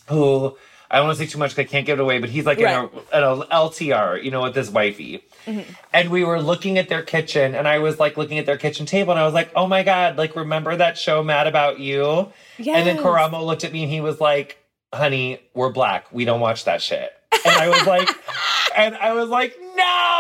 who 0.08 0.56
I 0.92 0.98
don't 0.98 1.08
want 1.08 1.18
to 1.18 1.26
say 1.26 1.32
too 1.32 1.40
much 1.40 1.56
because 1.56 1.68
I 1.68 1.72
can't 1.72 1.86
give 1.88 1.98
it 2.00 2.02
away, 2.02 2.20
but 2.20 2.30
he's 2.30 2.46
like 2.46 2.60
in, 2.60 2.66
a, 2.68 2.84
in 2.86 3.24
a 3.24 3.46
LTR, 3.52 4.24
you 4.24 4.30
know, 4.30 4.44
with 4.44 4.56
his 4.56 4.70
wifey. 4.70 5.24
Mhm. 5.48 5.66
And 5.94 6.10
we 6.12 6.24
were 6.24 6.40
looking 6.40 6.78
at 6.78 6.90
their 6.90 7.02
kitchen, 7.02 7.56
and 7.56 7.68
I 7.68 7.80
was 7.80 8.00
like 8.00 8.18
looking 8.18 8.38
at 8.38 8.46
their 8.46 8.58
kitchen 8.58 8.86
table, 8.86 9.12
and 9.12 9.20
I 9.20 9.26
was 9.26 9.34
like, 9.34 9.50
oh 9.56 9.66
my 9.66 9.82
God, 9.82 10.16
like, 10.18 10.36
remember 10.36 10.76
that 10.76 10.96
show, 10.98 11.24
Mad 11.24 11.48
About 11.48 11.80
You? 11.80 12.32
And 12.60 12.86
then 12.88 12.98
Karamo 12.98 13.44
looked 13.44 13.64
at 13.64 13.74
me 13.74 13.82
and 13.84 13.92
he 13.92 14.00
was 14.00 14.22
like, 14.22 14.58
honey, 14.96 15.40
we're 15.54 15.72
black. 15.72 16.12
We 16.12 16.26
don't 16.26 16.40
watch 16.40 16.66
that 16.66 16.82
shit. 16.82 17.12
And 17.46 17.56
I 17.56 17.70
was 17.70 17.86
like, 17.86 18.10
and 18.78 18.96
I 18.96 19.14
was 19.14 19.30
like, 19.30 19.56
no, 19.76 20.15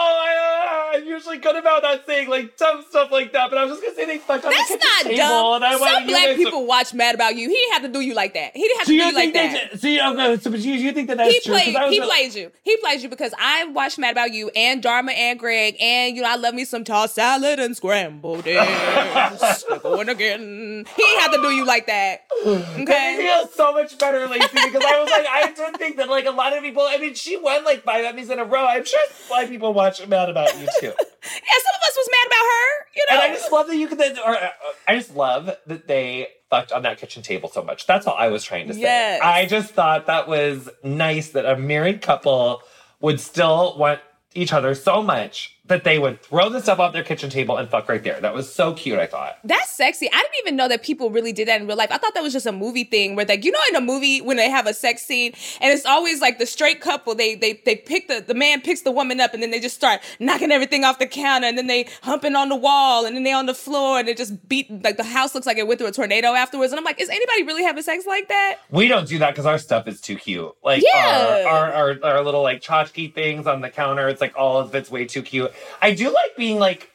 usually 1.15 1.37
good 1.37 1.55
about 1.55 1.83
not 1.83 2.05
saying 2.05 2.29
like 2.29 2.57
dumb 2.57 2.83
stuff 2.89 3.11
like 3.11 3.31
that, 3.33 3.49
but 3.49 3.57
I 3.57 3.63
was 3.65 3.73
just 3.73 3.83
gonna 3.83 3.95
say 3.95 4.05
they 4.05 4.17
fucked 4.17 4.45
on 4.45 4.51
That's 4.51 4.69
the 4.69 4.77
not 4.77 5.03
table, 5.03 5.17
dumb. 5.17 5.55
and 5.63 5.65
I 5.65 5.77
Some 5.77 6.07
black 6.07 6.35
people 6.35 6.65
watch 6.65 6.93
Mad 6.93 7.15
About 7.15 7.35
You. 7.35 7.47
He 7.49 7.55
didn't 7.55 7.73
have 7.73 7.81
to 7.83 7.87
do 7.89 8.01
you 8.01 8.13
like 8.13 8.33
that. 8.33 8.55
He 8.55 8.61
didn't 8.63 8.77
have 8.79 8.87
So 8.87 8.91
to 8.93 8.97
do 8.97 9.03
you 9.03 9.09
you 9.09 9.15
like 9.15 9.33
that. 9.33 9.71
that? 9.71 9.79
So 9.81 9.87
you, 9.87 10.01
okay, 10.01 10.37
so 10.41 10.51
but 10.51 10.59
you, 10.59 10.73
you 10.73 10.91
think 10.91 11.07
that 11.07 11.17
that's 11.17 11.33
he 11.33 11.39
true? 11.41 11.53
'Cause 11.55 11.63
played. 11.63 11.75
I 11.75 11.89
He 11.89 11.97
a- 11.99 12.03
played 12.05 12.33
you. 12.35 12.51
He 12.63 12.77
plays 12.77 13.03
you 13.03 13.09
because 13.09 13.33
I 13.39 13.65
watched 13.65 13.97
Mad 13.97 14.11
About 14.11 14.33
You 14.33 14.51
and 14.55 14.81
Dharma 14.83 15.11
and 15.13 15.39
Greg 15.39 15.75
and 15.79 16.15
you 16.15 16.21
know 16.21 16.29
I 16.29 16.35
love 16.35 16.53
me 16.53 16.65
some 16.65 16.83
tossed 16.83 17.15
salad 17.15 17.59
and 17.59 17.75
scrambled 17.75 18.45
eggs. 18.47 19.63
Going 19.81 20.09
again. 20.15 20.85
He 20.95 21.03
didn't 21.03 21.21
have 21.21 21.31
to 21.33 21.41
do 21.41 21.49
you 21.51 21.65
like 21.65 21.87
that. 21.87 22.25
Okay. 22.45 23.15
feels 23.19 23.53
so 23.53 23.73
much 23.73 23.97
better, 23.97 24.27
Laci, 24.27 24.51
because 24.51 24.83
I 24.85 24.99
was 25.01 25.09
like, 25.09 25.25
I 25.27 25.51
did 25.55 25.77
think 25.77 25.97
that 25.97 26.09
like 26.09 26.25
a 26.25 26.31
lot 26.31 26.55
of 26.55 26.61
people. 26.63 26.83
I 26.83 26.97
mean, 26.97 27.13
she 27.13 27.37
won 27.37 27.63
like 27.63 27.83
five 27.83 28.03
Emmys 28.05 28.29
in 28.29 28.39
a 28.39 28.43
row. 28.45 28.65
I'm 28.65 28.85
sure 28.85 28.99
black 29.29 29.47
people 29.49 29.73
watch 29.73 30.05
Mad 30.07 30.29
About 30.29 30.57
You 30.59 30.67
too. 30.79 30.93
Yeah, 31.25 31.57
some 31.57 31.73
of 31.75 31.81
us 31.87 31.97
was 31.97 32.09
mad 32.11 32.27
about 32.27 32.45
her. 32.45 32.87
You 32.95 33.05
know. 33.09 33.13
And 33.13 33.31
I 33.31 33.35
just 33.35 33.51
love 33.51 33.67
that 33.67 33.77
you 33.77 33.87
could. 33.87 33.97
That, 33.97 34.17
or, 34.19 34.35
uh, 34.35 34.49
I 34.87 34.95
just 34.95 35.15
love 35.15 35.49
that 35.65 35.87
they 35.87 36.27
fucked 36.49 36.71
on 36.71 36.83
that 36.83 36.99
kitchen 36.99 37.23
table 37.23 37.49
so 37.49 37.63
much. 37.63 37.87
That's 37.87 38.05
all 38.07 38.15
I 38.15 38.27
was 38.27 38.43
trying 38.43 38.67
to 38.67 38.73
say. 38.73 38.81
Yes. 38.81 39.21
I 39.23 39.45
just 39.45 39.73
thought 39.73 40.05
that 40.05 40.27
was 40.27 40.69
nice 40.83 41.29
that 41.29 41.45
a 41.45 41.57
married 41.57 42.01
couple 42.01 42.61
would 42.99 43.19
still 43.19 43.75
want 43.77 43.99
each 44.33 44.53
other 44.53 44.75
so 44.75 45.01
much 45.01 45.54
that 45.67 45.83
they 45.83 45.97
would 45.97 46.21
throw 46.21 46.49
the 46.49 46.61
stuff 46.61 46.79
off 46.79 46.93
their 46.93 47.03
kitchen 47.03 47.29
table 47.29 47.57
and 47.57 47.69
fuck 47.69 47.89
right 47.89 48.03
there. 48.03 48.19
That 48.21 48.33
was 48.33 48.51
so 48.53 48.73
cute. 48.73 48.99
I 48.99 49.07
thought. 49.07 49.39
That's 49.43 49.69
sexy. 49.71 50.07
I 50.11 50.17
didn't 50.17 50.35
even 50.43 50.55
know 50.55 50.67
that 50.67 50.83
people 50.83 51.09
really 51.09 51.33
did 51.33 51.47
that 51.47 51.59
in 51.59 51.67
real 51.67 51.75
life. 51.77 51.89
I 51.91 51.97
thought 51.97 52.13
that 52.13 52.21
was 52.23 52.33
just 52.33 52.45
a 52.45 52.51
movie 52.51 52.83
thing 52.83 53.15
where 53.15 53.25
like 53.25 53.43
you 53.43 53.51
know 53.51 53.59
in 53.69 53.75
a 53.75 53.81
movie 53.81 54.21
when 54.21 54.37
they 54.37 54.49
have 54.49 54.67
a 54.67 54.73
sex 54.73 55.01
scene 55.03 55.33
and 55.61 55.73
it's 55.73 55.85
always 55.85 56.21
like 56.21 56.37
the 56.37 56.45
straight 56.45 56.81
couple 56.81 57.15
they 57.15 57.35
they 57.35 57.61
they 57.65 57.75
pick 57.75 58.07
the 58.07 58.23
the 58.25 58.33
man 58.35 58.61
picks 58.61 58.81
the 58.81 58.91
woman 58.91 59.19
up 59.19 59.33
and 59.33 59.41
then 59.41 59.51
they 59.51 59.59
just 59.59 59.75
start 59.75 60.01
knocking 60.19 60.51
everything 60.51 60.83
off 60.83 60.99
the 60.99 61.07
counter 61.07 61.47
and 61.47 61.57
then 61.57 61.67
they 61.67 61.87
humping 62.03 62.35
on 62.35 62.49
the 62.49 62.55
wall 62.55 63.05
and 63.05 63.15
then 63.15 63.23
they 63.23 63.33
on 63.33 63.45
the 63.47 63.53
floor 63.55 63.99
and 63.99 64.07
they 64.07 64.13
just 64.13 64.47
beat 64.47 64.69
like 64.83 64.97
the 64.97 65.03
house 65.03 65.33
looks 65.33 65.47
like 65.47 65.57
it 65.57 65.67
went 65.67 65.79
through 65.79 65.87
a 65.87 65.91
tornado 65.91 66.29
afterwards 66.33 66.71
and 66.71 66.77
I'm 66.79 66.85
like 66.85 66.99
is 67.01 67.09
anybody 67.09 67.43
really 67.43 67.63
having 67.63 67.83
sex 67.83 68.05
like 68.05 68.27
that? 68.27 68.57
We 68.69 68.87
don't 68.87 69.07
do 69.07 69.17
that 69.19 69.31
because 69.31 69.45
our 69.45 69.57
stuff 69.57 69.87
is 69.87 69.99
too 69.99 70.15
cute. 70.15 70.53
Like 70.63 70.83
Yeah. 70.93 71.43
our, 71.47 71.71
our, 71.71 71.73
our 72.03 72.15
our 72.15 72.23
little 72.23 72.43
like 72.43 72.61
tchotchke 72.61 73.13
things 73.13 73.47
on 73.47 73.61
the 73.61 73.69
counter. 73.69 74.07
It's 74.09 74.21
like 74.21 74.33
all 74.37 74.57
of 74.59 74.73
it's 74.75 74.91
way 74.91 75.05
too 75.05 75.21
cute. 75.21 75.51
I 75.81 75.93
do 75.93 76.11
like 76.11 76.35
being 76.37 76.59
like 76.59 76.91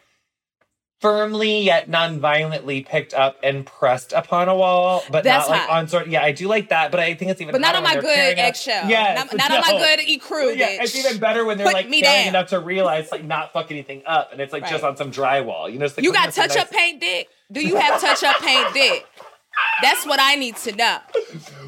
firmly 1.00 1.62
yet 1.62 1.88
non-violently 1.88 2.82
picked 2.82 3.14
up 3.14 3.38
and 3.42 3.64
pressed 3.64 4.12
upon 4.12 4.50
a 4.50 4.54
wall, 4.54 5.02
but 5.10 5.24
That's 5.24 5.48
not 5.48 5.52
like 5.56 5.60
hot. 5.62 5.78
on 5.78 5.88
sort. 5.88 6.02
Of 6.06 6.12
yeah, 6.12 6.22
I 6.22 6.32
do 6.32 6.46
like 6.46 6.68
that, 6.68 6.90
but 6.90 7.00
I 7.00 7.14
think 7.14 7.30
it's 7.30 7.40
even. 7.40 7.52
But 7.52 7.62
not 7.62 7.74
on 7.74 7.82
my 7.82 7.94
good 7.94 8.38
eggshell. 8.38 8.86
Yeah, 8.88 9.14
Not, 9.14 9.34
not 9.34 9.50
on 9.50 9.60
my 9.62 9.78
good 9.78 10.00
e 10.06 10.18
crew, 10.18 10.50
Yeah, 10.52 10.68
bitch. 10.78 10.80
it's 10.82 10.96
even 10.96 11.18
better 11.18 11.44
when 11.46 11.56
they're 11.56 11.66
Put 11.66 11.72
like 11.74 11.88
me 11.88 12.02
down. 12.02 12.28
enough 12.28 12.48
to 12.48 12.60
realize 12.60 13.10
like 13.10 13.24
not 13.24 13.52
fuck 13.54 13.70
anything 13.70 14.02
up, 14.06 14.32
and 14.32 14.40
it's 14.42 14.52
like 14.52 14.68
just 14.68 14.84
on 14.84 14.96
some 14.96 15.10
drywall. 15.10 15.72
You 15.72 15.78
know, 15.78 15.86
it's 15.86 15.96
like 15.96 16.04
You 16.04 16.12
got 16.12 16.32
touch 16.34 16.50
nice- 16.50 16.58
up 16.58 16.70
paint 16.70 17.00
dick? 17.00 17.28
Do 17.50 17.66
you 17.66 17.76
have 17.76 18.00
touch 18.00 18.22
up 18.22 18.36
paint 18.42 18.72
dick? 18.74 19.06
That's 19.82 20.06
what 20.06 20.20
I 20.20 20.34
need 20.36 20.56
to 20.56 20.72
know. 20.76 20.98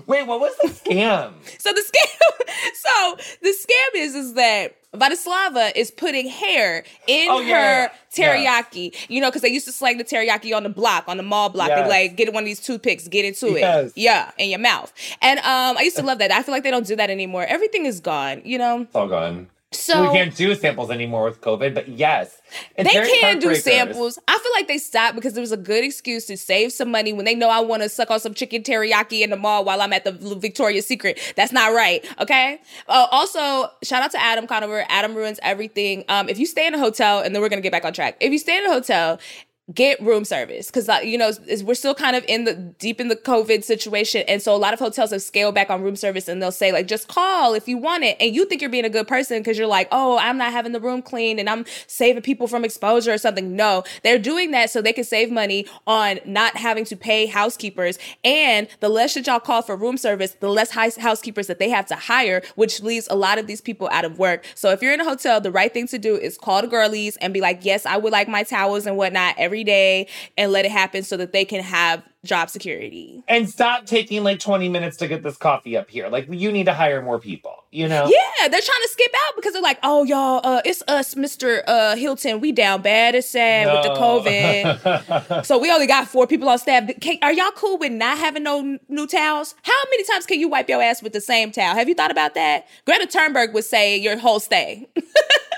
Wait, 0.06 0.26
what 0.26 0.40
was 0.40 0.54
the 0.62 0.68
scam? 0.68 1.32
So 1.58 1.72
the 1.72 1.80
scam, 1.80 2.54
so 2.74 3.16
the 3.42 3.48
scam 3.50 4.00
is 4.00 4.14
is 4.14 4.34
that 4.34 4.76
Vladislava 4.94 5.72
is 5.74 5.90
putting 5.90 6.28
hair 6.28 6.84
in 7.06 7.28
Oh, 7.30 7.40
yeah, 7.40 7.86
her 7.88 7.92
teriyaki. 8.14 8.94
You 9.08 9.20
know, 9.22 9.28
because 9.30 9.40
they 9.42 9.48
used 9.48 9.64
to 9.66 9.72
slang 9.72 9.96
the 9.98 10.04
teriyaki 10.04 10.54
on 10.54 10.62
the 10.64 10.68
block, 10.68 11.04
on 11.08 11.16
the 11.16 11.22
mall 11.22 11.48
block. 11.48 11.68
Yes. 11.68 11.84
be 11.84 11.88
like, 11.88 12.16
get 12.16 12.32
one 12.34 12.42
of 12.42 12.46
these 12.46 12.60
toothpicks, 12.60 13.08
get 13.08 13.24
into 13.24 13.52
Yes. 13.58 13.88
it. 13.88 13.92
Yeah, 13.96 14.30
in 14.36 14.50
your 14.50 14.58
mouth. 14.58 14.92
And 15.22 15.38
um, 15.40 15.78
I 15.78 15.82
used 15.82 15.96
to 15.96 16.02
love 16.02 16.18
that. 16.18 16.30
I 16.30 16.42
feel 16.42 16.52
like 16.52 16.62
they 16.64 16.70
don't 16.70 16.86
do 16.86 16.96
that 16.96 17.08
anymore. 17.08 17.44
Everything 17.44 17.86
is 17.86 18.00
gone. 18.00 18.42
You 18.44 18.58
know. 18.58 18.82
It's 18.82 18.94
all 18.94 19.08
gone. 19.08 19.48
So 19.74 20.02
we 20.02 20.16
can't 20.16 20.34
do 20.34 20.54
samples 20.54 20.90
anymore 20.90 21.24
with 21.24 21.40
COVID, 21.40 21.74
but 21.74 21.88
yes, 21.88 22.40
they 22.76 22.84
can 22.84 23.38
do 23.38 23.54
samples. 23.54 24.18
I 24.28 24.38
feel 24.38 24.52
like 24.52 24.68
they 24.68 24.78
stopped 24.78 25.14
because 25.14 25.36
it 25.36 25.40
was 25.40 25.52
a 25.52 25.56
good 25.56 25.84
excuse 25.84 26.26
to 26.26 26.36
save 26.36 26.72
some 26.72 26.90
money 26.90 27.12
when 27.12 27.24
they 27.24 27.34
know 27.34 27.48
I 27.48 27.60
want 27.60 27.82
to 27.82 27.88
suck 27.88 28.10
on 28.10 28.20
some 28.20 28.34
chicken 28.34 28.62
teriyaki 28.62 29.22
in 29.22 29.30
the 29.30 29.36
mall 29.36 29.64
while 29.64 29.80
I'm 29.80 29.92
at 29.92 30.04
the 30.04 30.12
Victoria's 30.12 30.86
Secret. 30.86 31.20
That's 31.36 31.52
not 31.52 31.72
right. 31.72 32.04
Okay. 32.20 32.60
Uh, 32.88 33.06
also, 33.10 33.70
shout 33.82 34.02
out 34.02 34.10
to 34.12 34.20
Adam 34.20 34.46
Conover. 34.46 34.84
Adam 34.88 35.14
ruins 35.14 35.38
everything. 35.42 36.04
Um, 36.08 36.28
if 36.28 36.38
you 36.38 36.46
stay 36.46 36.66
in 36.66 36.74
a 36.74 36.78
hotel, 36.78 37.20
and 37.20 37.34
then 37.34 37.42
we're 37.42 37.48
gonna 37.48 37.62
get 37.62 37.72
back 37.72 37.84
on 37.84 37.92
track. 37.92 38.16
If 38.20 38.32
you 38.32 38.38
stay 38.38 38.58
in 38.58 38.66
a 38.66 38.72
hotel. 38.72 39.18
Get 39.72 40.00
room 40.00 40.24
service. 40.24 40.66
Because 40.66 40.88
uh, 40.88 41.00
you 41.02 41.16
know 41.16 41.30
we're 41.62 41.74
still 41.74 41.94
kind 41.94 42.16
of 42.16 42.24
in 42.26 42.44
the 42.44 42.54
deep 42.54 43.00
in 43.00 43.08
the 43.08 43.16
covid 43.16 43.62
situation. 43.62 44.24
And 44.26 44.42
so 44.42 44.54
a 44.54 44.58
lot 44.58 44.74
of 44.74 44.80
hotels 44.80 45.10
have 45.10 45.22
scaled 45.22 45.54
back 45.54 45.70
on 45.70 45.82
room 45.82 45.94
service 45.94 46.28
and 46.28 46.42
they'll 46.42 46.50
say 46.50 46.72
like 46.72 46.88
just 46.88 47.08
call 47.08 47.54
if 47.54 47.68
you 47.68 47.78
want 47.78 48.02
it. 48.02 48.16
And 48.18 48.34
you 48.34 48.44
think 48.44 48.60
you're 48.60 48.70
being 48.70 48.84
a 48.84 48.90
good 48.90 49.06
person 49.06 49.38
because 49.38 49.56
you're 49.56 49.68
like 49.68 49.88
oh 49.92 50.18
i'm 50.18 50.36
not 50.36 50.52
having 50.52 50.72
the 50.72 50.80
room 50.80 51.00
cleaned 51.00 51.38
and 51.38 51.48
i'm 51.48 51.64
saving 51.86 52.22
people 52.22 52.46
from 52.46 52.64
exposure 52.64 53.12
or 53.12 53.18
something. 53.18 53.54
No 53.54 53.84
they're 54.02 54.18
doing 54.18 54.50
that 54.50 54.70
so 54.70 54.82
they 54.82 54.92
can 54.92 55.04
save 55.04 55.30
money 55.30 55.66
on 55.86 56.18
not 56.24 56.56
having 56.56 56.84
to 56.86 56.96
pay 56.96 57.26
housekeepers. 57.26 57.98
And 58.24 58.66
the 58.80 58.88
less 58.88 59.14
that 59.14 59.26
y'all 59.26 59.40
call 59.40 59.62
for 59.62 59.76
room 59.76 59.96
service 59.96 60.32
the 60.40 60.48
less 60.48 60.70
housekeepers 60.72 61.46
that 61.46 61.60
they 61.60 61.68
have 61.68 61.86
to 61.86 61.94
hire 61.94 62.42
which 62.56 62.82
leaves 62.82 63.06
a 63.10 63.16
lot 63.16 63.38
of 63.38 63.46
these 63.46 63.60
people 63.60 63.88
out 63.92 64.04
of 64.04 64.18
work. 64.18 64.44
So 64.56 64.70
if 64.70 64.82
you're 64.82 64.92
in 64.92 65.00
a 65.00 65.04
hotel 65.04 65.40
the 65.40 65.52
right 65.52 65.72
thing 65.72 65.86
to 65.88 65.98
do 65.98 66.16
is 66.16 66.36
call 66.36 66.62
the 66.62 66.68
girlies 66.68 67.16
and 67.18 67.32
be 67.32 67.40
like 67.40 67.64
yes 67.64 67.86
i 67.86 67.96
would 67.96 68.12
like 68.12 68.28
my 68.28 68.42
towels 68.42 68.86
and 68.86 68.96
whatnot 68.96 69.34
every 69.52 69.64
day 69.64 70.06
and 70.38 70.50
let 70.50 70.64
it 70.64 70.70
happen 70.70 71.02
so 71.02 71.14
that 71.18 71.32
they 71.32 71.44
can 71.44 71.62
have 71.62 72.02
job 72.24 72.48
security. 72.48 73.22
And 73.28 73.50
stop 73.50 73.84
taking 73.84 74.24
like 74.24 74.38
20 74.38 74.70
minutes 74.70 74.96
to 74.98 75.08
get 75.08 75.22
this 75.22 75.36
coffee 75.36 75.76
up 75.76 75.90
here. 75.90 76.08
Like 76.08 76.26
you 76.30 76.50
need 76.50 76.64
to 76.64 76.72
hire 76.72 77.02
more 77.02 77.18
people, 77.18 77.64
you 77.70 77.86
know? 77.86 78.06
Yeah, 78.08 78.48
they're 78.48 78.60
trying 78.62 78.80
to 78.80 78.88
skip 78.90 79.12
out 79.26 79.36
because 79.36 79.52
they're 79.52 79.60
like, 79.60 79.78
oh 79.82 80.04
y'all, 80.04 80.40
uh, 80.42 80.62
it's 80.64 80.82
us, 80.88 81.14
Mr. 81.14 81.62
Uh, 81.66 81.96
Hilton. 81.96 82.40
We 82.40 82.50
down 82.52 82.80
bad 82.80 83.14
and 83.14 83.22
sad 83.22 83.66
no. 83.66 83.74
with 83.74 83.84
the 83.84 83.94
COVID. 84.00 85.44
so 85.44 85.58
we 85.58 85.70
only 85.70 85.86
got 85.86 86.08
four 86.08 86.26
people 86.26 86.48
on 86.48 86.58
staff. 86.58 86.88
Can, 87.02 87.18
are 87.20 87.32
y'all 87.32 87.50
cool 87.50 87.76
with 87.76 87.92
not 87.92 88.16
having 88.16 88.44
no 88.44 88.78
new 88.88 89.06
towels? 89.06 89.54
How 89.64 89.82
many 89.90 90.04
times 90.04 90.24
can 90.24 90.40
you 90.40 90.48
wipe 90.48 90.68
your 90.68 90.80
ass 90.80 91.02
with 91.02 91.12
the 91.12 91.20
same 91.20 91.52
towel? 91.52 91.74
Have 91.74 91.90
you 91.90 91.94
thought 91.94 92.10
about 92.10 92.32
that? 92.34 92.68
Greta 92.86 93.06
Thunberg 93.06 93.52
would 93.52 93.64
say 93.64 93.98
your 93.98 94.16
whole 94.16 94.40
stay. 94.40 94.88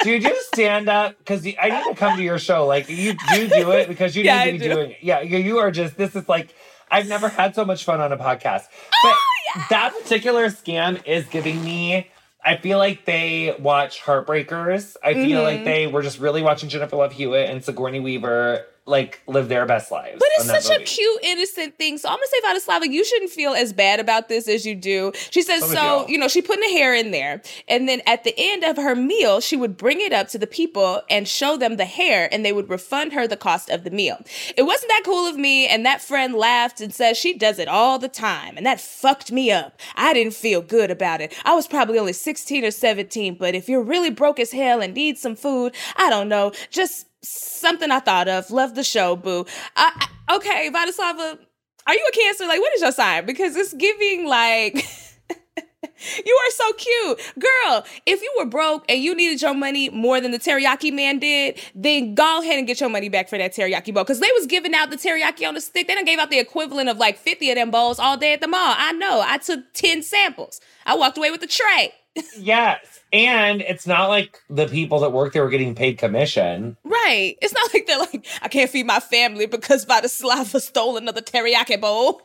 do 0.05 0.17
you 0.19 0.43
stand 0.43 0.88
up? 0.88 1.19
Because 1.19 1.45
I 1.47 1.71
need 1.71 1.85
to 1.85 1.95
come 1.97 2.17
to 2.17 2.23
your 2.23 2.38
show. 2.38 2.67
Like 2.67 2.88
you 2.88 3.14
do 3.33 3.49
do 3.49 3.71
it 3.73 3.88
because 3.88 4.14
you 4.14 4.23
yeah, 4.25 4.45
need 4.45 4.53
to 4.53 4.59
be 4.59 4.69
do. 4.69 4.75
doing 4.75 4.90
it. 4.93 4.99
Yeah, 5.03 5.21
you 5.21 5.59
are 5.59 5.71
just. 5.71 5.97
This 5.97 6.14
is 6.14 6.29
like 6.29 6.55
I've 6.90 7.09
never 7.09 7.29
had 7.29 7.55
so 7.55 7.64
much 7.64 7.85
fun 7.85 8.01
on 8.01 8.12
a 8.12 8.17
podcast. 8.17 8.64
But 9.03 9.14
oh, 9.14 9.27
yeah. 9.57 9.67
that 9.71 9.95
particular 10.01 10.47
scam 10.47 11.05
is 11.07 11.27
giving 11.27 11.64
me. 11.64 12.11
I 12.45 12.59
feel 12.59 12.79
like 12.79 13.07
they 13.07 13.57
watch 13.59 14.03
Heartbreakers. 14.03 14.97
I 15.03 15.14
feel 15.14 15.40
mm-hmm. 15.40 15.43
like 15.43 15.64
they 15.64 15.87
were 15.87 16.03
just 16.03 16.19
really 16.21 16.43
watching 16.43 16.69
Jennifer 16.69 16.97
Love 16.97 17.12
Hewitt 17.12 17.49
and 17.49 17.64
Sigourney 17.64 18.01
Weaver 18.01 18.67
like 18.87 19.23
live 19.27 19.49
their 19.49 19.64
best 19.64 19.90
lives. 19.90 20.18
But 20.18 20.29
it's 20.37 20.47
such 20.47 20.68
movie. 20.68 20.83
a 20.83 20.87
cute, 20.87 21.20
innocent 21.23 21.79
thing. 21.79 21.97
So 21.97 22.09
I'm 22.09 22.16
gonna 22.16 22.27
say 22.27 22.70
Vladislava, 22.70 22.92
you 22.92 23.05
shouldn't 23.05 23.31
feel 23.31 23.53
as 23.53 23.73
bad 23.73 23.99
about 23.99 24.29
this 24.29 24.47
as 24.47 24.66
you 24.66 24.75
do. 24.75 25.12
She 25.31 25.42
says, 25.42 25.62
so, 25.62 25.75
so 25.75 26.09
you 26.09 26.18
know, 26.18 26.29
she 26.29 26.42
put 26.42 26.61
the 26.61 26.68
hair 26.68 26.94
in 26.94 27.11
there. 27.11 27.40
And 27.66 27.88
then 27.88 28.03
at 28.07 28.25
the 28.25 28.35
end 28.37 28.62
of 28.62 28.77
her 28.77 28.94
meal, 28.94 29.40
she 29.40 29.57
would 29.57 29.77
bring 29.77 30.01
it 30.01 30.12
up 30.12 30.29
to 30.29 30.38
the 30.38 30.47
people 30.47 31.03
and 31.09 31.27
show 31.27 31.57
them 31.57 31.77
the 31.77 31.85
hair, 31.87 32.29
and 32.31 32.44
they 32.44 32.53
would 32.53 32.68
refund 32.68 33.12
her 33.14 33.27
the 33.27 33.37
cost 33.37 33.70
of 33.70 33.85
the 33.85 33.90
meal. 33.90 34.18
It 34.57 34.64
wasn't 34.64 34.90
that 34.90 35.03
cool 35.05 35.27
of 35.27 35.37
me, 35.37 35.66
and 35.66 35.87
that 35.87 36.03
friend 36.03 36.35
laughed 36.35 36.81
and 36.81 36.92
says 36.92 37.16
she 37.16 37.37
does 37.37 37.59
it 37.59 37.68
all 37.68 37.99
the 37.99 38.09
time, 38.09 38.57
and 38.57 38.66
that 38.66 38.81
fucked 38.81 39.33
me 39.33 39.51
up. 39.51 39.81
I 39.97 40.12
didn't 40.12 40.35
feel 40.35 40.61
good 40.61 40.90
about 40.90 41.20
it. 41.20 41.35
I 41.44 41.55
was 41.55 41.66
probably 41.66 41.99
only 41.99 42.12
16 42.12 42.64
or 42.64 42.70
17, 42.70 43.37
but 43.37 43.55
if 43.55 43.68
you're 43.68 43.83
really 43.83 44.11
broke 44.11 44.38
as 44.38 44.53
hell 44.53 44.81
and 44.81 44.94
need 44.94 45.16
some 45.16 45.37
food, 45.37 45.75
I 45.97 46.11
don't 46.11 46.29
know, 46.29 46.53
just 46.70 47.07
something 47.29 47.91
I 47.91 48.01
thought 48.01 48.29
of. 48.29 48.51
Love 48.51 48.75
the 48.75 48.85
show, 48.85 49.17
boo. 49.17 49.47
I, 49.77 50.09
okay, 50.33 50.71
Vladislava, 50.73 51.39
are 51.87 51.95
you 51.95 52.09
a 52.09 52.13
Cancer? 52.13 52.47
Like, 52.47 52.61
what 52.61 52.75
is 52.75 52.83
your 52.83 52.93
sign? 52.93 53.27
Because 53.27 53.57
it's 53.57 53.75
giving 53.75 54.27
like. 54.27 54.85
you 56.27 56.35
are 56.47 56.51
so 56.51 56.73
cute. 56.75 57.33
Girl, 57.39 57.85
if 58.07 58.23
you 58.23 58.33
were 58.39 58.47
broke 58.47 58.85
and 58.89 59.03
you 59.03 59.15
needed 59.15 59.43
your 59.43 59.55
money 59.55 59.91
more 59.91 60.21
than 60.21 60.31
the 60.31 60.39
teriyaki 60.39 60.93
man 60.93 61.19
did, 61.19 61.61
then 61.75 62.15
go 62.15 62.41
ahead 62.41 62.59
and 62.59 62.67
get 62.67 62.81
your 62.81 62.89
money 62.89 63.09
back 63.09 63.29
for 63.29 63.39
that 63.39 63.55
teriyaki 63.55 63.93
bowl. 63.93 64.05
Because 64.05 64.21
they 64.21 64.31
was 64.35 64.47
giving 64.47 64.75
out 64.75 64.91
the 64.91 64.97
teriyaki 64.97 65.47
on 65.47 65.55
the 65.55 65.61
stick. 65.61 65.87
They 65.87 65.95
done 65.95 66.05
gave 66.05 66.19
out 66.19 66.31
the 66.31 66.39
equivalent 66.39 66.89
of 66.89 66.99
like 66.99 67.19
50 67.19 67.51
of 67.51 67.57
them 67.57 67.71
bowls 67.71 67.99
all 67.99 68.17
day 68.17 68.33
at 68.33 68.41
the 68.41 68.49
mall. 68.49 68.75
I 68.77 68.93
know. 68.93 69.23
I 69.25 69.39
took 69.39 69.73
10 69.75 70.03
samples. 70.03 70.61
I 70.87 70.97
walked 70.97 71.19
away 71.19 71.31
with 71.31 71.41
the 71.41 71.47
tray. 71.47 71.93
Yes. 72.38 73.00
And 73.12 73.61
it's 73.62 73.87
not 73.87 74.09
like 74.09 74.38
the 74.48 74.66
people 74.66 75.00
that 75.00 75.12
work 75.12 75.33
there 75.33 75.42
were 75.42 75.50
getting 75.50 75.74
paid 75.74 75.98
commission. 75.98 76.77
Right. 76.85 77.37
It's 77.40 77.55
not 77.55 77.72
like 77.72 77.87
they're 77.87 77.98
like, 77.98 78.27
I 78.42 78.48
can't 78.48 78.70
feed 78.70 78.87
my 78.87 79.00
family 79.00 79.46
because 79.46 79.85
Vladislava 79.87 80.61
stole 80.61 80.96
another 80.96 81.20
teriyaki 81.20 81.81
bowl. 81.81 82.22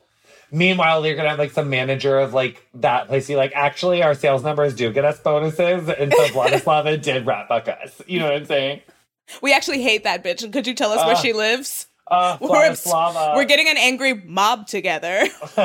Meanwhile, 0.52 1.06
you're 1.06 1.16
gonna 1.16 1.30
have 1.30 1.38
like 1.38 1.52
some 1.52 1.70
manager 1.70 2.18
of 2.18 2.34
like 2.34 2.66
that 2.74 3.08
place. 3.08 3.30
You 3.30 3.38
like, 3.38 3.52
actually, 3.54 4.02
our 4.02 4.16
sales 4.16 4.44
numbers 4.44 4.74
do 4.74 4.92
get 4.92 5.06
us 5.06 5.20
bonuses, 5.20 5.88
and 5.90 6.12
so 6.12 6.24
Vladislava 6.30 7.00
did 7.04 7.28
rat 7.28 7.48
buck 7.48 7.68
us. 7.68 8.02
You 8.08 8.18
know 8.18 8.26
what 8.26 8.34
I'm 8.34 8.46
saying? 8.46 8.82
We 9.44 9.54
actually 9.54 9.84
hate 9.84 10.04
that 10.06 10.24
bitch. 10.24 10.44
And 10.44 10.52
Could 10.52 10.66
you 10.66 10.74
tell 10.74 10.92
us 10.92 11.02
uh, 11.02 11.06
where 11.06 11.16
she 11.18 11.34
lives? 11.34 11.86
Uh, 12.10 12.38
we're, 12.42 12.76
we're 13.36 13.46
getting 13.46 13.70
an 13.70 13.78
angry 13.78 14.16
mob 14.16 14.66
together. 14.66 15.28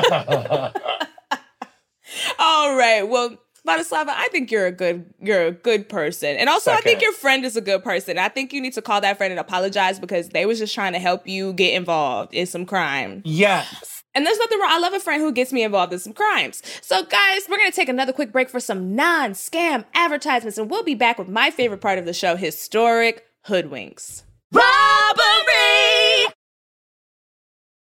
All 2.37 2.77
right. 2.77 3.01
Well, 3.03 3.37
Vladislava, 3.65 4.09
I 4.09 4.27
think 4.31 4.51
you're 4.51 4.67
a 4.67 4.71
good 4.71 5.05
you're 5.19 5.47
a 5.47 5.51
good 5.51 5.89
person. 5.89 6.35
And 6.37 6.49
also 6.49 6.71
Second. 6.71 6.77
I 6.77 6.81
think 6.81 7.01
your 7.01 7.13
friend 7.13 7.43
is 7.45 7.55
a 7.55 7.61
good 7.61 7.83
person. 7.83 8.17
I 8.17 8.29
think 8.29 8.53
you 8.53 8.61
need 8.61 8.73
to 8.73 8.81
call 8.81 9.01
that 9.01 9.17
friend 9.17 9.31
and 9.31 9.39
apologize 9.39 9.99
because 9.99 10.29
they 10.29 10.45
was 10.45 10.59
just 10.59 10.73
trying 10.73 10.93
to 10.93 10.99
help 10.99 11.27
you 11.27 11.53
get 11.53 11.73
involved 11.73 12.33
in 12.33 12.45
some 12.45 12.65
crime. 12.65 13.21
Yes. 13.25 14.03
And 14.13 14.25
there's 14.25 14.37
nothing 14.37 14.59
wrong. 14.59 14.69
I 14.71 14.79
love 14.79 14.93
a 14.93 14.99
friend 14.99 15.21
who 15.21 15.33
gets 15.33 15.51
me 15.51 15.63
involved 15.63 15.91
in 15.91 15.99
some 15.99 16.13
crimes. 16.13 16.61
So, 16.81 17.03
guys, 17.03 17.41
we're 17.49 17.57
going 17.57 17.69
to 17.69 17.75
take 17.75 17.89
another 17.89 18.13
quick 18.13 18.31
break 18.31 18.49
for 18.49 18.61
some 18.61 18.95
non 18.95 19.31
scam 19.31 19.83
advertisements, 19.93 20.57
and 20.57 20.69
we'll 20.69 20.83
be 20.83 20.95
back 20.95 21.19
with 21.19 21.27
my 21.27 21.51
favorite 21.51 21.81
part 21.81 21.99
of 21.99 22.05
the 22.05 22.13
show 22.13 22.37
historic 22.37 23.25
hoodwinks. 23.47 24.23
Robbery 24.53 26.33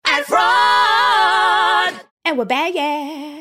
and 0.05 0.25
fraud. 0.25 2.01
And 2.25 2.37
we're 2.37 2.45
back. 2.45 3.36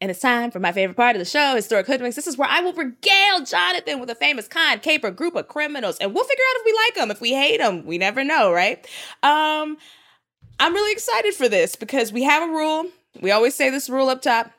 And 0.00 0.10
it's 0.10 0.20
time 0.20 0.50
for 0.50 0.60
my 0.60 0.72
favorite 0.72 0.96
part 0.96 1.14
of 1.14 1.20
the 1.20 1.26
show, 1.26 1.54
Historic 1.54 1.86
Hoodwinks. 1.86 2.14
This 2.14 2.26
is 2.26 2.38
where 2.38 2.48
I 2.48 2.60
will 2.60 2.72
regale 2.72 3.44
Jonathan 3.44 4.00
with 4.00 4.08
a 4.08 4.14
famous 4.14 4.48
con, 4.48 4.78
caper, 4.80 5.10
group 5.10 5.36
of 5.36 5.48
criminals, 5.48 5.98
and 5.98 6.14
we'll 6.14 6.24
figure 6.24 6.44
out 6.50 6.60
if 6.60 6.64
we 6.64 6.72
like 6.72 6.94
them. 6.94 7.10
If 7.10 7.20
we 7.20 7.34
hate 7.34 7.58
them, 7.58 7.84
we 7.84 7.98
never 7.98 8.24
know, 8.24 8.50
right? 8.50 8.78
Um, 9.22 9.76
I'm 10.58 10.72
really 10.72 10.92
excited 10.92 11.34
for 11.34 11.48
this 11.50 11.76
because 11.76 12.12
we 12.12 12.22
have 12.22 12.48
a 12.48 12.52
rule. 12.52 12.86
We 13.20 13.30
always 13.30 13.54
say 13.54 13.68
this 13.68 13.90
rule 13.90 14.08
up 14.08 14.22
top. 14.22 14.50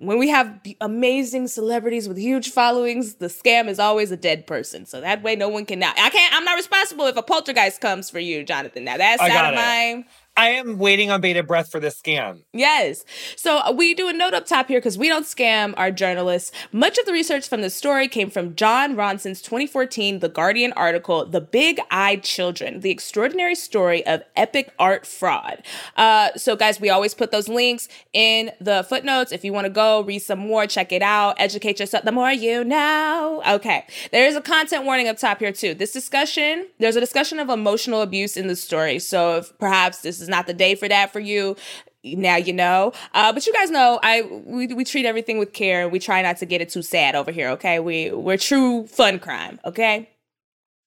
When 0.00 0.18
we 0.18 0.28
have 0.28 0.60
amazing 0.80 1.48
celebrities 1.48 2.08
with 2.08 2.18
huge 2.18 2.50
followings, 2.50 3.14
the 3.14 3.26
scam 3.26 3.66
is 3.66 3.80
always 3.80 4.12
a 4.12 4.16
dead 4.16 4.46
person. 4.46 4.86
So 4.86 5.00
that 5.00 5.22
way, 5.22 5.34
no 5.34 5.48
one 5.48 5.64
can 5.64 5.80
now. 5.80 5.92
I 5.96 6.10
can't. 6.10 6.34
I'm 6.34 6.44
not 6.44 6.56
responsible 6.56 7.06
if 7.06 7.16
a 7.16 7.22
poltergeist 7.22 7.80
comes 7.80 8.08
for 8.08 8.20
you, 8.20 8.44
Jonathan. 8.44 8.84
Now 8.84 8.96
that's 8.96 9.20
out 9.20 9.52
of 9.52 9.54
my 9.56 10.04
I 10.38 10.50
am 10.50 10.78
waiting 10.78 11.10
on 11.10 11.20
bated 11.20 11.48
breath 11.48 11.68
for 11.68 11.80
this 11.80 12.00
scam. 12.00 12.44
Yes. 12.52 13.04
So 13.34 13.58
uh, 13.58 13.72
we 13.76 13.92
do 13.92 14.08
a 14.08 14.12
note 14.12 14.34
up 14.34 14.46
top 14.46 14.68
here 14.68 14.78
because 14.78 14.96
we 14.96 15.08
don't 15.08 15.26
scam 15.26 15.74
our 15.76 15.90
journalists. 15.90 16.52
Much 16.70 16.96
of 16.96 17.06
the 17.06 17.12
research 17.12 17.48
from 17.48 17.60
the 17.60 17.70
story 17.70 18.06
came 18.06 18.30
from 18.30 18.54
Jon 18.54 18.94
Ronson's 18.94 19.42
2014 19.42 20.20
The 20.20 20.28
Guardian 20.28 20.72
article, 20.74 21.26
The 21.26 21.40
Big 21.40 21.80
Eyed 21.90 22.22
Children, 22.22 22.82
the 22.82 22.90
extraordinary 22.90 23.56
story 23.56 24.06
of 24.06 24.22
epic 24.36 24.72
art 24.78 25.04
fraud. 25.04 25.64
Uh, 25.96 26.28
so, 26.36 26.54
guys, 26.54 26.80
we 26.80 26.88
always 26.88 27.14
put 27.14 27.32
those 27.32 27.48
links 27.48 27.88
in 28.12 28.52
the 28.60 28.86
footnotes. 28.88 29.32
If 29.32 29.44
you 29.44 29.52
want 29.52 29.64
to 29.64 29.70
go 29.70 30.02
read 30.02 30.20
some 30.20 30.38
more, 30.38 30.68
check 30.68 30.92
it 30.92 31.02
out, 31.02 31.34
educate 31.40 31.80
yourself. 31.80 32.04
The 32.04 32.12
more 32.12 32.30
you 32.30 32.62
know. 32.62 33.42
Okay. 33.44 33.86
There 34.12 34.24
is 34.24 34.36
a 34.36 34.40
content 34.40 34.84
warning 34.84 35.08
up 35.08 35.16
top 35.16 35.40
here, 35.40 35.50
too. 35.50 35.74
This 35.74 35.90
discussion, 35.90 36.68
there's 36.78 36.94
a 36.94 37.00
discussion 37.00 37.40
of 37.40 37.48
emotional 37.48 38.02
abuse 38.02 38.36
in 38.36 38.46
the 38.46 38.54
story. 38.54 39.00
So, 39.00 39.38
if 39.38 39.58
perhaps 39.58 40.02
this 40.02 40.20
is 40.20 40.27
is 40.28 40.30
not 40.30 40.46
the 40.46 40.54
day 40.54 40.74
for 40.74 40.88
that 40.88 41.12
for 41.12 41.20
you. 41.20 41.56
Now 42.04 42.36
you 42.36 42.52
know. 42.52 42.92
Uh, 43.12 43.32
but 43.32 43.46
you 43.46 43.52
guys 43.52 43.70
know 43.70 43.98
i 44.02 44.22
we, 44.46 44.66
we 44.68 44.84
treat 44.84 45.04
everything 45.04 45.38
with 45.38 45.52
care 45.52 45.88
we 45.88 45.98
try 45.98 46.22
not 46.22 46.36
to 46.38 46.46
get 46.46 46.60
it 46.60 46.68
too 46.68 46.82
sad 46.82 47.14
over 47.14 47.32
here 47.32 47.50
okay? 47.50 47.80
We 47.80 48.12
we're 48.12 48.36
true 48.36 48.86
fun 48.86 49.18
crime 49.18 49.58
okay 49.64 50.08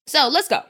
so 0.06 0.28
let's 0.28 0.48
go. 0.48 0.62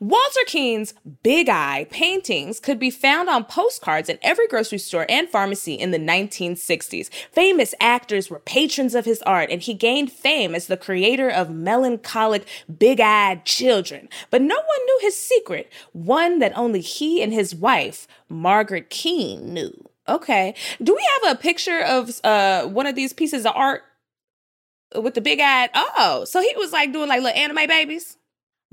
Walter 0.00 0.40
Keane's 0.46 0.94
Big 1.22 1.48
Eye 1.48 1.86
paintings 1.90 2.60
could 2.60 2.78
be 2.78 2.90
found 2.90 3.28
on 3.28 3.44
postcards 3.44 4.08
in 4.08 4.18
every 4.22 4.46
grocery 4.48 4.78
store 4.78 5.06
and 5.08 5.28
pharmacy 5.28 5.74
in 5.74 5.90
the 5.90 5.98
1960s. 5.98 7.08
Famous 7.32 7.74
actors 7.80 8.28
were 8.28 8.38
patrons 8.40 8.94
of 8.94 9.06
his 9.06 9.22
art, 9.22 9.50
and 9.50 9.62
he 9.62 9.72
gained 9.72 10.12
fame 10.12 10.54
as 10.54 10.66
the 10.66 10.76
creator 10.76 11.30
of 11.30 11.50
melancholic, 11.50 12.46
big 12.78 13.00
eyed 13.00 13.44
children. 13.44 14.08
But 14.30 14.42
no 14.42 14.56
one 14.56 14.86
knew 14.86 14.98
his 15.00 15.20
secret, 15.20 15.72
one 15.92 16.38
that 16.40 16.56
only 16.56 16.80
he 16.80 17.22
and 17.22 17.32
his 17.32 17.54
wife, 17.54 18.06
Margaret 18.28 18.90
Keane, 18.90 19.54
knew. 19.54 19.88
Okay. 20.08 20.54
Do 20.82 20.94
we 20.94 21.08
have 21.22 21.36
a 21.36 21.40
picture 21.40 21.80
of 21.80 22.20
uh, 22.22 22.66
one 22.66 22.86
of 22.86 22.94
these 22.94 23.12
pieces 23.12 23.44
of 23.44 23.52
art 23.56 23.82
with 24.94 25.14
the 25.14 25.20
big 25.20 25.40
eyed? 25.40 25.70
Oh, 25.74 26.24
so 26.26 26.40
he 26.40 26.52
was 26.56 26.72
like 26.72 26.92
doing 26.92 27.08
like 27.08 27.22
little 27.22 27.40
anime 27.40 27.66
babies? 27.66 28.16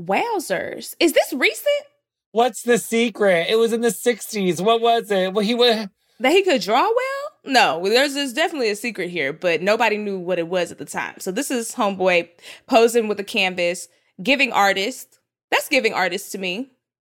Wowzers. 0.02 0.96
Is 1.00 1.14
this 1.14 1.34
recent? 1.34 1.86
What's 2.32 2.64
the 2.64 2.78
secret? 2.78 3.48
It 3.50 3.58
was 3.58 3.74
in 3.74 3.82
the 3.82 3.90
60s. 3.90 4.60
What 4.60 4.82
was 4.82 5.12
it? 5.12 5.34
Well, 5.34 5.46
he 5.46 5.54
was. 5.54 5.88
That 6.20 6.32
he 6.32 6.44
could 6.44 6.62
draw 6.62 6.82
well? 6.82 7.24
No, 7.46 7.84
there's, 7.88 8.14
there's 8.14 8.34
definitely 8.34 8.70
a 8.70 8.76
secret 8.76 9.10
here, 9.10 9.34
but 9.34 9.62
nobody 9.62 9.98
knew 9.98 10.18
what 10.18 10.40
it 10.40 10.48
was 10.48 10.72
at 10.72 10.78
the 10.78 10.86
time. 10.86 11.16
So 11.20 11.32
this 11.32 11.52
is 11.52 11.74
Homeboy 11.74 12.30
posing 12.68 13.08
with 13.08 13.20
a 13.20 13.24
canvas, 13.24 13.88
giving 14.22 14.52
artist. 14.52 15.20
That's 15.52 15.68
giving 15.70 15.94
artist 15.94 16.32
to 16.32 16.38
me. 16.38 16.72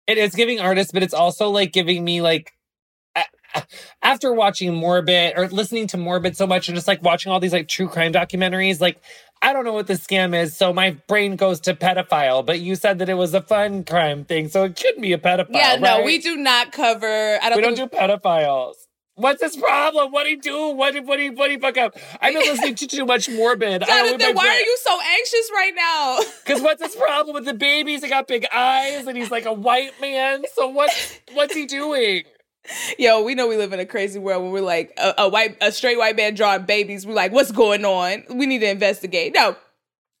It 0.07 0.17
is 0.17 0.35
giving 0.35 0.59
artist, 0.59 0.93
but 0.93 1.03
it's 1.03 1.13
also 1.13 1.49
like 1.49 1.73
giving 1.73 2.03
me 2.03 2.21
like 2.21 2.53
after 4.01 4.33
watching 4.33 4.73
Morbid 4.73 5.33
or 5.37 5.47
listening 5.47 5.87
to 5.87 5.97
Morbid 5.97 6.37
so 6.37 6.47
much 6.47 6.67
and 6.67 6.75
just 6.75 6.87
like 6.87 7.03
watching 7.03 7.31
all 7.31 7.39
these 7.39 7.53
like 7.53 7.67
true 7.67 7.87
crime 7.87 8.13
documentaries, 8.13 8.79
like 8.79 9.01
I 9.41 9.53
don't 9.53 9.63
know 9.63 9.73
what 9.73 9.87
the 9.87 9.93
scam 9.93 10.35
is, 10.35 10.55
so 10.55 10.73
my 10.73 10.91
brain 11.07 11.35
goes 11.37 11.61
to 11.61 11.73
pedophile. 11.73 12.45
But 12.45 12.59
you 12.59 12.75
said 12.75 12.99
that 12.99 13.09
it 13.09 13.13
was 13.13 13.33
a 13.33 13.41
fun 13.41 13.83
crime 13.85 14.25
thing, 14.25 14.49
so 14.49 14.65
it 14.65 14.75
could 14.75 15.01
be 15.01 15.13
a 15.13 15.17
pedophile. 15.17 15.53
Yeah, 15.55 15.75
no, 15.77 16.03
we 16.03 16.19
do 16.19 16.35
not 16.35 16.71
cover. 16.71 17.39
I 17.41 17.49
don't. 17.49 17.57
We 17.57 17.61
don't 17.61 17.75
do 17.75 17.87
pedophiles. 17.87 18.75
What's 19.15 19.41
his 19.43 19.57
problem? 19.57 20.13
What 20.13 20.27
he 20.27 20.37
do? 20.37 20.69
What 20.69 20.93
did 20.93 21.05
what 21.05 21.17
do 21.17 21.33
what 21.33 21.47
do 21.47 21.51
he 21.51 21.59
fuck 21.59 21.77
up? 21.77 21.97
I've 22.21 22.33
been 22.33 22.43
listening 22.43 22.75
to 22.75 22.87
too 22.87 23.05
much 23.05 23.29
morbid. 23.29 23.83
Jonathan, 23.85 24.33
why 24.33 24.47
are 24.47 24.59
you 24.61 24.77
so 24.81 24.97
anxious 25.17 25.49
right 25.53 25.73
now? 25.75 26.19
Because 26.45 26.63
what's 26.63 26.81
his 26.81 26.95
problem 26.95 27.35
with 27.35 27.45
the 27.45 27.53
babies? 27.53 28.01
He 28.03 28.09
got 28.09 28.27
big 28.27 28.47
eyes 28.51 29.05
and 29.05 29.15
he's 29.15 29.29
like 29.29 29.45
a 29.45 29.53
white 29.53 29.91
man. 30.01 30.43
So 30.55 30.67
what's 30.69 31.19
what's 31.33 31.53
he 31.53 31.65
doing? 31.67 32.23
Yo, 32.99 33.21
we 33.23 33.35
know 33.35 33.47
we 33.47 33.57
live 33.57 33.73
in 33.73 33.79
a 33.79 33.85
crazy 33.85 34.19
world 34.19 34.43
when 34.43 34.51
we're 34.51 34.61
like 34.61 34.93
a, 34.97 35.13
a 35.19 35.29
white, 35.29 35.57
a 35.61 35.71
straight 35.71 35.97
white 35.97 36.15
man 36.15 36.35
drawing 36.35 36.63
babies. 36.63 37.05
We're 37.05 37.13
like, 37.13 37.31
what's 37.31 37.51
going 37.51 37.85
on? 37.85 38.23
We 38.29 38.45
need 38.45 38.59
to 38.59 38.69
investigate. 38.69 39.33
No, 39.33 39.55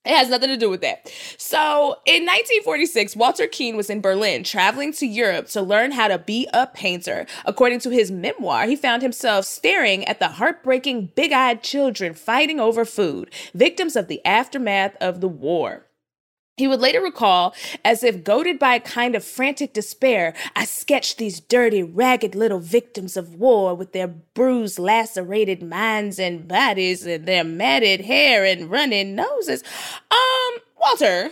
it 0.05 0.15
has 0.15 0.29
nothing 0.29 0.49
to 0.49 0.57
do 0.57 0.69
with 0.69 0.81
that. 0.81 1.11
So, 1.37 1.97
in 2.05 2.25
1946, 2.25 3.15
Walter 3.15 3.47
Keane 3.47 3.75
was 3.75 3.89
in 3.89 4.01
Berlin 4.01 4.43
traveling 4.43 4.93
to 4.93 5.05
Europe 5.05 5.47
to 5.49 5.61
learn 5.61 5.91
how 5.91 6.07
to 6.07 6.17
be 6.17 6.47
a 6.53 6.67
painter. 6.67 7.25
According 7.45 7.79
to 7.81 7.89
his 7.89 8.09
memoir, 8.09 8.65
he 8.65 8.75
found 8.75 9.01
himself 9.01 9.45
staring 9.45 10.05
at 10.05 10.19
the 10.19 10.29
heartbreaking, 10.29 11.11
big 11.15 11.33
eyed 11.33 11.63
children 11.63 12.13
fighting 12.13 12.59
over 12.59 12.85
food, 12.85 13.29
victims 13.53 13.95
of 13.95 14.07
the 14.07 14.23
aftermath 14.25 14.95
of 15.01 15.21
the 15.21 15.27
war. 15.27 15.85
He 16.59 16.67
would 16.67 16.81
later 16.81 16.99
recall, 16.99 17.55
as 17.85 18.03
if 18.03 18.21
goaded 18.21 18.59
by 18.59 18.75
a 18.75 18.79
kind 18.81 19.15
of 19.15 19.23
frantic 19.23 19.71
despair, 19.71 20.33
I 20.57 20.65
sketched 20.65 21.17
these 21.17 21.39
dirty, 21.39 21.81
ragged 21.81 22.35
little 22.35 22.59
victims 22.59 23.15
of 23.15 23.35
war 23.35 23.73
with 23.73 23.93
their 23.93 24.09
bruised, 24.09 24.77
lacerated 24.77 25.63
minds 25.63 26.19
and 26.19 26.49
bodies 26.49 27.05
and 27.05 27.25
their 27.25 27.45
matted 27.45 28.01
hair 28.01 28.43
and 28.43 28.69
running 28.69 29.15
noses. 29.15 29.63
Um, 30.11 30.59
Walter, 30.77 31.31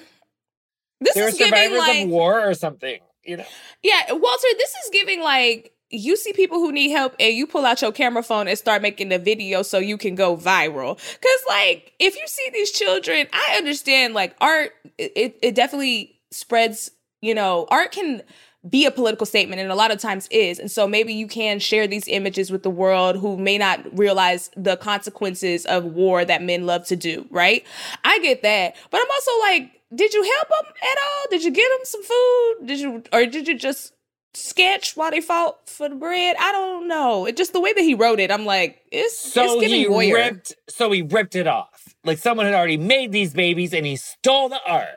this 1.02 1.14
They're 1.14 1.28
is 1.28 1.38
giving 1.38 1.78
like 1.78 2.06
of 2.06 2.10
war 2.10 2.48
or 2.48 2.54
something, 2.54 3.02
you 3.26 3.36
know? 3.36 3.46
Yeah, 3.84 4.14
Walter, 4.14 4.48
this 4.58 4.74
is 4.86 4.90
giving 4.94 5.22
like 5.22 5.74
you 5.90 6.18
see 6.18 6.34
people 6.34 6.60
who 6.60 6.72
need 6.72 6.90
help 6.90 7.16
and 7.20 7.34
you 7.34 7.48
pull 7.48 7.66
out 7.66 7.82
your 7.82 7.92
camera 7.92 8.24
phone 8.24 8.48
and 8.48 8.58
start 8.58 8.82
making 8.82 9.10
the 9.10 9.20
video 9.20 9.62
so 9.62 9.78
you 9.78 9.98
can 9.98 10.16
go 10.16 10.36
viral. 10.36 10.98
Cause 10.98 11.46
like 11.48 11.94
if 12.00 12.16
you 12.16 12.28
see 12.28 12.50
these 12.54 12.72
children, 12.72 13.28
I 13.32 13.56
understand 13.58 14.14
like 14.14 14.36
art 14.42 14.74
it, 14.98 15.38
it 15.42 15.56
definitely 15.56 16.20
spreads, 16.32 16.92
you 17.22 17.34
know, 17.34 17.68
art 17.70 17.92
can 17.92 18.22
be 18.68 18.86
a 18.86 18.92
political 18.92 19.26
statement 19.26 19.62
and 19.62 19.72
a 19.72 19.76
lot 19.76 19.92
of 19.92 20.00
times 20.00 20.28
is. 20.30 20.60
And 20.60 20.70
so 20.70 20.88
maybe 20.88 21.14
you 21.14 21.28
can 21.28 21.60
share 21.60 21.88
these 21.88 22.08
images 22.08 22.52
with 22.52 22.64
the 22.64 22.70
world 22.70 23.18
who 23.18 23.38
may 23.38 23.58
not 23.58 23.98
realize 23.98 24.50
the 24.58 24.76
consequences 24.76 25.66
of 25.66 25.86
war 25.86 26.26
that 26.26 26.44
men 26.44 26.66
love 26.66 26.86
to 26.88 26.96
do, 26.96 27.26
right? 27.30 27.66
I 28.04 28.20
get 28.20 28.42
that. 28.44 28.76
But 28.90 29.00
I'm 29.00 29.12
also 29.12 29.32
like, 29.42 29.82
did 29.96 30.14
you 30.14 30.24
help 30.24 30.50
them 30.50 30.74
at 30.82 30.98
all? 30.98 31.26
Did 31.30 31.44
you 31.46 31.52
get 31.52 31.70
them 31.70 31.80
some 31.84 32.04
food? 32.04 32.56
Did 32.66 32.80
you 32.80 33.04
or 33.14 33.26
did 33.26 33.48
you 33.48 33.58
just 33.58 33.94
sketch 34.38 34.96
while 34.96 35.12
they 35.12 35.22
fought 35.22 35.68
for 35.68 35.90
the 35.90 35.96
bread. 35.96 36.36
I 36.40 36.52
don't 36.52 36.88
know. 36.88 37.26
It 37.26 37.38
just 37.38 37.54
the 37.54 37.62
way 37.62 37.74
that 37.74 37.82
he 37.82 37.94
wrote 37.94 38.20
it. 38.20 38.32
I'm 38.32 38.46
like, 38.46 38.82
it's 38.92 39.18
so 39.18 39.44
it's 39.44 39.62
giving 39.62 39.80
he 39.80 39.86
voyeur. 39.86 40.14
ripped. 40.14 40.54
So 40.70 40.92
he 40.92 41.02
ripped 41.02 41.36
it 41.36 41.48
off. 41.48 41.96
Like 42.04 42.18
someone 42.18 42.46
had 42.46 42.56
already 42.56 42.78
made 42.78 43.12
these 43.12 43.34
babies, 43.34 43.74
and 43.74 43.86
he 43.86 43.96
stole 43.96 44.50
the 44.50 44.60
art. 44.66 44.88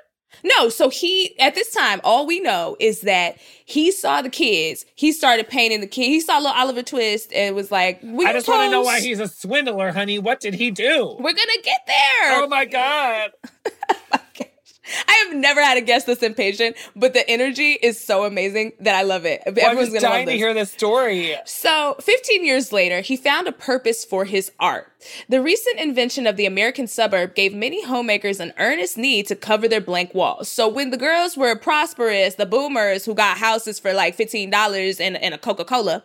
No, 0.44 0.68
so 0.68 0.88
he 0.88 1.38
at 1.38 1.54
this 1.54 1.72
time, 1.72 2.00
all 2.04 2.26
we 2.26 2.40
know 2.40 2.76
is 2.78 3.02
that 3.02 3.36
he 3.64 3.90
saw 3.90 4.22
the 4.22 4.30
kids. 4.30 4.84
He 4.94 5.12
started 5.12 5.48
painting 5.48 5.80
the 5.80 5.86
kid. 5.86 6.06
He 6.06 6.20
saw 6.20 6.38
little 6.38 6.52
Oliver 6.52 6.82
Twist 6.82 7.32
and 7.32 7.54
was 7.54 7.70
like, 7.70 8.00
we 8.02 8.24
I 8.24 8.32
just 8.32 8.48
want 8.48 8.62
to 8.62 8.70
know 8.70 8.82
why 8.82 9.00
he's 9.00 9.20
a 9.20 9.28
swindler, 9.28 9.92
honey. 9.92 10.18
What 10.18 10.40
did 10.40 10.54
he 10.54 10.70
do? 10.70 11.16
We're 11.18 11.32
gonna 11.32 11.62
get 11.62 11.80
there. 11.86 12.42
Oh 12.42 12.46
my 12.48 12.64
god. 12.64 13.32
I 15.08 15.24
have 15.24 15.36
never 15.36 15.62
had 15.62 15.78
a 15.78 15.80
guest 15.80 16.06
this 16.06 16.22
impatient, 16.22 16.76
but 16.96 17.12
the 17.12 17.28
energy 17.28 17.72
is 17.72 18.02
so 18.02 18.24
amazing 18.24 18.72
that 18.80 18.94
I 18.94 19.02
love 19.02 19.24
it. 19.24 19.42
Well, 19.46 19.54
Everyone's 19.58 19.94
I'm 19.94 20.00
dying 20.00 20.26
love 20.26 20.32
to 20.32 20.38
hear 20.38 20.54
this 20.54 20.72
story. 20.72 21.36
So, 21.44 21.96
15 22.00 22.44
years 22.44 22.72
later, 22.72 23.00
he 23.00 23.16
found 23.16 23.48
a 23.48 23.52
purpose 23.52 24.04
for 24.04 24.24
his 24.24 24.50
art. 24.58 24.92
The 25.28 25.40
recent 25.40 25.78
invention 25.78 26.26
of 26.26 26.36
the 26.36 26.46
American 26.46 26.86
suburb 26.86 27.34
gave 27.34 27.54
many 27.54 27.84
homemakers 27.84 28.40
an 28.40 28.52
earnest 28.58 28.96
need 28.96 29.26
to 29.28 29.36
cover 29.36 29.68
their 29.68 29.80
blank 29.80 30.14
walls. 30.14 30.48
So, 30.48 30.68
when 30.68 30.90
the 30.90 30.96
girls 30.96 31.36
were 31.36 31.56
prosperous, 31.56 32.34
the 32.34 32.46
boomers 32.46 33.04
who 33.04 33.14
got 33.14 33.38
houses 33.38 33.78
for 33.78 33.92
like 33.92 34.16
$15 34.16 35.00
and, 35.00 35.16
and 35.16 35.34
a 35.34 35.38
Coca 35.38 35.64
Cola, 35.64 36.04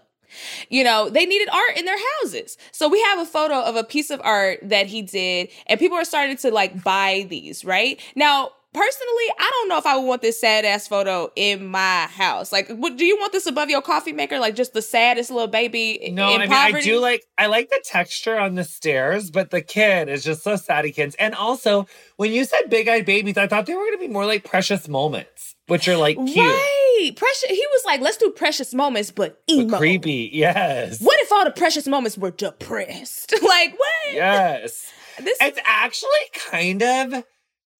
you 0.69 0.83
know, 0.83 1.09
they 1.09 1.25
needed 1.25 1.49
art 1.49 1.77
in 1.77 1.85
their 1.85 1.97
houses. 2.19 2.57
So 2.71 2.87
we 2.87 3.01
have 3.03 3.19
a 3.19 3.25
photo 3.25 3.61
of 3.61 3.75
a 3.75 3.83
piece 3.83 4.09
of 4.09 4.21
art 4.23 4.59
that 4.63 4.87
he 4.87 5.01
did, 5.01 5.49
and 5.67 5.79
people 5.79 5.97
are 5.97 6.05
starting 6.05 6.37
to 6.37 6.51
like 6.51 6.83
buy 6.83 7.25
these, 7.29 7.63
right? 7.65 7.99
Now, 8.15 8.51
personally, 8.75 9.23
I 9.39 9.49
don't 9.51 9.69
know 9.69 9.77
if 9.77 9.85
I 9.85 9.97
would 9.97 10.05
want 10.05 10.21
this 10.21 10.39
sad 10.39 10.65
ass 10.65 10.87
photo 10.87 11.31
in 11.35 11.65
my 11.65 12.07
house. 12.07 12.51
Like, 12.51 12.69
what, 12.69 12.97
do 12.97 13.05
you 13.05 13.17
want 13.17 13.31
this 13.31 13.45
above 13.45 13.69
your 13.69 13.81
coffee 13.81 14.11
maker? 14.11 14.37
Like, 14.37 14.55
just 14.55 14.73
the 14.73 14.81
saddest 14.81 15.31
little 15.31 15.47
baby 15.47 16.11
No, 16.11 16.29
in 16.29 16.41
I 16.41 16.45
mean 16.45 16.49
poverty? 16.49 16.77
I 16.77 16.81
do 16.81 16.99
like 16.99 17.23
I 17.37 17.47
like 17.47 17.69
the 17.69 17.81
texture 17.85 18.37
on 18.37 18.55
the 18.55 18.65
stairs, 18.65 19.31
but 19.31 19.49
the 19.49 19.61
kid 19.61 20.09
is 20.09 20.23
just 20.23 20.43
so 20.43 20.57
saddy 20.57 20.91
kids. 20.91 21.15
And 21.19 21.33
also, 21.33 21.87
when 22.17 22.31
you 22.31 22.43
said 22.43 22.69
big 22.69 22.87
eyed 22.87 23.05
babies, 23.05 23.37
I 23.37 23.47
thought 23.47 23.65
they 23.65 23.75
were 23.75 23.85
gonna 23.85 23.97
be 23.97 24.07
more 24.09 24.25
like 24.25 24.43
precious 24.43 24.87
moments, 24.87 25.55
which 25.67 25.87
are 25.87 25.97
like 25.97 26.17
cute. 26.17 26.37
Right. 26.37 27.11
Precious. 27.15 27.49
He 27.49 27.65
was 27.71 27.83
like, 27.85 28.01
let's 28.01 28.17
do 28.17 28.29
precious 28.31 28.73
moments, 28.73 29.11
but 29.11 29.41
emo. 29.49 29.71
But 29.71 29.77
creepy, 29.77 30.29
yes. 30.33 31.01
What 31.01 31.19
if 31.21 31.31
all 31.31 31.45
the 31.45 31.51
precious 31.51 31.87
moments 31.87 32.17
were 32.17 32.31
depressed? 32.31 33.33
like, 33.41 33.71
what? 33.77 34.13
Yes. 34.13 34.91
This 35.21 35.37
It's 35.39 35.59
actually 35.65 36.09
kind 36.33 36.83
of 36.83 37.23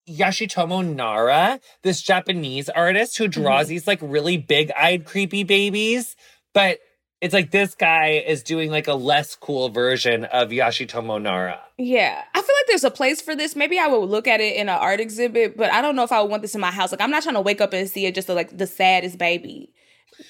Yoshitomo 0.09 0.85
Nara, 0.85 1.59
this 1.81 2.01
Japanese 2.01 2.69
artist 2.69 3.17
who 3.17 3.27
draws 3.27 3.65
Mm-hmm. 3.65 3.69
these 3.69 3.87
like 3.87 3.99
really 4.01 4.37
big 4.37 4.71
eyed, 4.77 5.05
creepy 5.05 5.43
babies. 5.43 6.15
But 6.53 6.79
it's 7.21 7.33
like 7.33 7.51
this 7.51 7.75
guy 7.75 8.23
is 8.25 8.43
doing 8.43 8.69
like 8.69 8.87
a 8.87 8.93
less 8.93 9.35
cool 9.35 9.69
version 9.69 10.25
of 10.25 10.49
Yoshitomo 10.49 11.21
Nara. 11.21 11.59
Yeah, 11.77 12.21
I 12.33 12.41
feel 12.41 12.55
like 12.59 12.67
there's 12.67 12.83
a 12.83 12.91
place 12.91 13.21
for 13.21 13.35
this. 13.35 13.55
Maybe 13.55 13.79
I 13.79 13.87
would 13.87 14.09
look 14.09 14.27
at 14.27 14.39
it 14.41 14.55
in 14.55 14.69
an 14.69 14.77
art 14.79 14.99
exhibit, 14.99 15.57
but 15.57 15.71
I 15.71 15.81
don't 15.81 15.95
know 15.95 16.03
if 16.03 16.11
I 16.11 16.21
would 16.21 16.29
want 16.29 16.41
this 16.41 16.55
in 16.55 16.61
my 16.61 16.71
house. 16.71 16.91
Like, 16.91 17.01
I'm 17.01 17.11
not 17.11 17.23
trying 17.23 17.35
to 17.35 17.41
wake 17.41 17.61
up 17.61 17.73
and 17.73 17.89
see 17.89 18.05
it 18.05 18.15
just 18.15 18.29
like 18.29 18.55
the 18.57 18.67
saddest 18.67 19.17
baby 19.17 19.73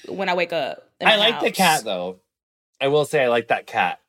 when 0.08 0.28
I 0.28 0.34
wake 0.34 0.52
up. 0.52 0.78
I 1.04 1.16
like 1.16 1.40
the 1.40 1.50
cat 1.50 1.84
though. 1.84 2.20
I 2.80 2.88
will 2.88 3.04
say 3.04 3.24
I 3.24 3.28
like 3.28 3.48
that 3.48 3.66
cat. 3.66 4.00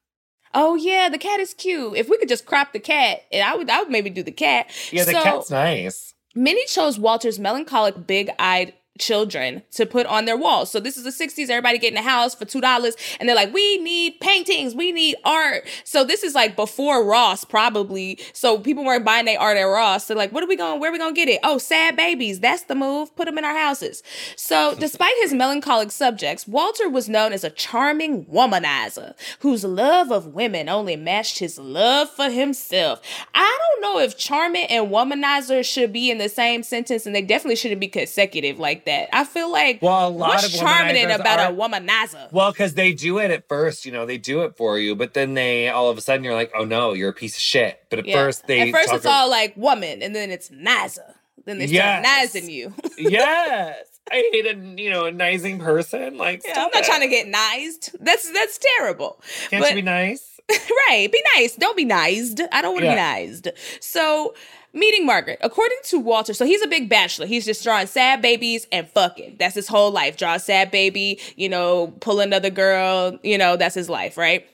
Oh 0.59 0.73
yeah, 0.73 1.07
the 1.07 1.19
cat 1.19 1.39
is 1.39 1.53
cute. 1.53 1.95
If 1.95 2.09
we 2.09 2.17
could 2.17 2.27
just 2.27 2.47
crop 2.47 2.73
the 2.73 2.79
cat, 2.79 3.21
and 3.31 3.43
I 3.43 3.55
would, 3.55 3.69
I 3.69 3.79
would 3.79 3.91
maybe 3.91 4.09
do 4.09 4.23
the 4.23 4.31
cat. 4.31 4.71
Yeah, 4.91 5.03
the 5.03 5.11
So, 5.11 5.21
cat's 5.23 5.51
nice. 5.51 6.15
Many 6.33 6.65
chose 6.65 6.97
Walter's 6.97 7.37
melancholic, 7.37 8.07
big-eyed 8.07 8.73
children 8.99 9.63
to 9.71 9.85
put 9.85 10.05
on 10.07 10.25
their 10.25 10.37
walls. 10.37 10.71
So 10.71 10.79
this 10.79 10.97
is 10.97 11.03
the 11.03 11.25
60s, 11.25 11.49
everybody 11.49 11.77
getting 11.77 11.99
a 11.99 12.03
house 12.03 12.35
for 12.35 12.45
$2 12.45 13.17
and 13.19 13.27
they're 13.27 13.35
like, 13.35 13.53
"We 13.53 13.77
need 13.79 14.19
paintings, 14.19 14.75
we 14.75 14.91
need 14.91 15.15
art." 15.23 15.67
So 15.83 16.03
this 16.03 16.23
is 16.23 16.35
like 16.35 16.55
before 16.55 17.03
Ross 17.03 17.43
probably. 17.43 18.19
So 18.33 18.59
people 18.59 18.83
weren't 18.83 19.05
buying 19.05 19.25
their 19.25 19.39
art 19.39 19.57
at 19.57 19.63
Ross. 19.63 20.05
They're 20.05 20.17
like, 20.17 20.31
"What 20.31 20.43
are 20.43 20.47
we 20.47 20.55
going 20.55 20.79
where 20.79 20.89
are 20.89 20.93
we 20.93 20.99
going 20.99 21.13
to 21.13 21.19
get 21.19 21.29
it?" 21.29 21.39
Oh, 21.43 21.57
sad 21.57 21.95
babies. 21.95 22.39
That's 22.39 22.63
the 22.63 22.75
move. 22.75 23.15
Put 23.15 23.25
them 23.25 23.37
in 23.37 23.45
our 23.45 23.55
houses. 23.55 24.03
So 24.35 24.75
despite 24.79 25.15
his 25.19 25.33
melancholic 25.33 25.91
subjects, 25.91 26.47
Walter 26.47 26.89
was 26.89 27.09
known 27.09 27.33
as 27.33 27.43
a 27.43 27.49
charming 27.49 28.25
womanizer 28.25 29.13
whose 29.39 29.63
love 29.63 30.11
of 30.11 30.27
women 30.27 30.69
only 30.69 30.95
matched 30.95 31.39
his 31.39 31.57
love 31.57 32.09
for 32.09 32.29
himself. 32.29 33.01
I 33.33 33.57
don't 33.59 33.81
know 33.81 33.99
if 33.99 34.17
charming 34.17 34.65
and 34.65 34.89
womanizer 34.89 35.63
should 35.63 35.93
be 35.93 36.09
in 36.09 36.17
the 36.17 36.29
same 36.29 36.63
sentence 36.63 37.05
and 37.05 37.15
they 37.15 37.21
definitely 37.21 37.55
shouldn't 37.55 37.81
be 37.81 37.87
consecutive 37.87 38.59
like 38.59 38.85
that. 38.87 39.09
I 39.15 39.23
feel 39.23 39.51
like 39.51 39.81
Well, 39.81 40.07
a 40.07 40.09
lot 40.09 40.29
what's 40.29 40.45
of 40.53 40.59
charming 40.59 41.11
about 41.11 41.39
are- 41.39 41.51
a 41.51 41.55
womanizer? 41.55 42.31
Well, 42.33 42.51
because 42.51 42.73
they 42.73 42.91
do 42.93 43.19
it 43.19 43.31
at 43.31 43.47
first, 43.47 43.85
you 43.85 43.91
know, 43.91 44.05
they 44.05 44.17
do 44.17 44.41
it 44.41 44.57
for 44.57 44.77
you, 44.79 44.95
but 44.95 45.13
then 45.13 45.35
they 45.35 45.69
all 45.69 45.89
of 45.89 45.97
a 45.97 46.01
sudden 46.01 46.23
you're 46.23 46.33
like, 46.33 46.51
oh 46.57 46.65
no, 46.65 46.93
you're 46.93 47.09
a 47.09 47.13
piece 47.13 47.35
of 47.35 47.41
shit. 47.41 47.79
But 47.89 47.99
at 47.99 48.05
Yeah. 48.05 48.15
first 48.15 48.47
they 48.47 48.61
At 48.61 48.71
first 48.71 48.91
it's 48.93 49.05
all 49.05 49.29
like 49.29 49.55
woman 49.55 50.01
and 50.01 50.15
then 50.15 50.31
it's 50.31 50.49
nizer. 50.49 51.13
Then 51.45 51.59
they 51.59 51.67
start 51.67 52.03
Yes. 52.03 52.33
nizing 52.35 52.51
you. 52.51 52.73
yes. 52.97 53.77
I 54.11 54.29
hate 54.31 54.45
a 54.45 54.55
you 54.81 54.89
know 54.89 55.05
a 55.05 55.11
nizing 55.11 55.59
person. 55.59 56.17
Like 56.17 56.41
Yeah, 56.45 56.63
I'm 56.63 56.69
not 56.73 56.83
it. 56.83 56.85
trying 56.85 57.01
to 57.01 57.07
get 57.07 57.27
nized. 57.27 57.95
That's 57.99 58.29
that's 58.31 58.59
terrible. 58.77 59.21
Can't 59.49 59.61
but- 59.63 59.69
you 59.71 59.75
be 59.77 59.81
nice? 59.81 60.33
right. 60.89 61.09
Be 61.11 61.21
nice. 61.35 61.55
Don't 61.55 61.75
be 61.75 61.83
niced. 61.83 62.39
I 62.53 62.61
don't 62.61 62.71
want 62.73 62.83
to 62.83 62.87
Yeah. 62.91 63.15
be 63.19 63.27
niced. 63.27 63.49
So, 63.81 64.33
meeting 64.77 65.05
Margaret. 65.05 65.39
According 65.41 65.77
to 65.85 65.99
Walter, 65.99 66.33
so 66.33 66.45
he's 66.45 66.61
a 66.61 66.67
big 66.67 66.89
bachelor. 66.89 67.25
He's 67.25 67.45
just 67.45 67.63
drawing 67.63 67.87
sad 67.87 68.21
babies 68.21 68.67
and 68.71 68.87
fucking. 68.89 69.37
That's 69.39 69.55
his 69.55 69.67
whole 69.67 69.91
life. 69.91 70.17
Draw 70.17 70.35
a 70.35 70.39
sad 70.39 70.71
baby, 70.71 71.19
you 71.35 71.49
know, 71.49 71.93
pull 71.99 72.19
another 72.19 72.49
girl, 72.49 73.17
you 73.23 73.37
know, 73.37 73.57
that's 73.57 73.75
his 73.75 73.89
life, 73.89 74.17
right? 74.17 74.47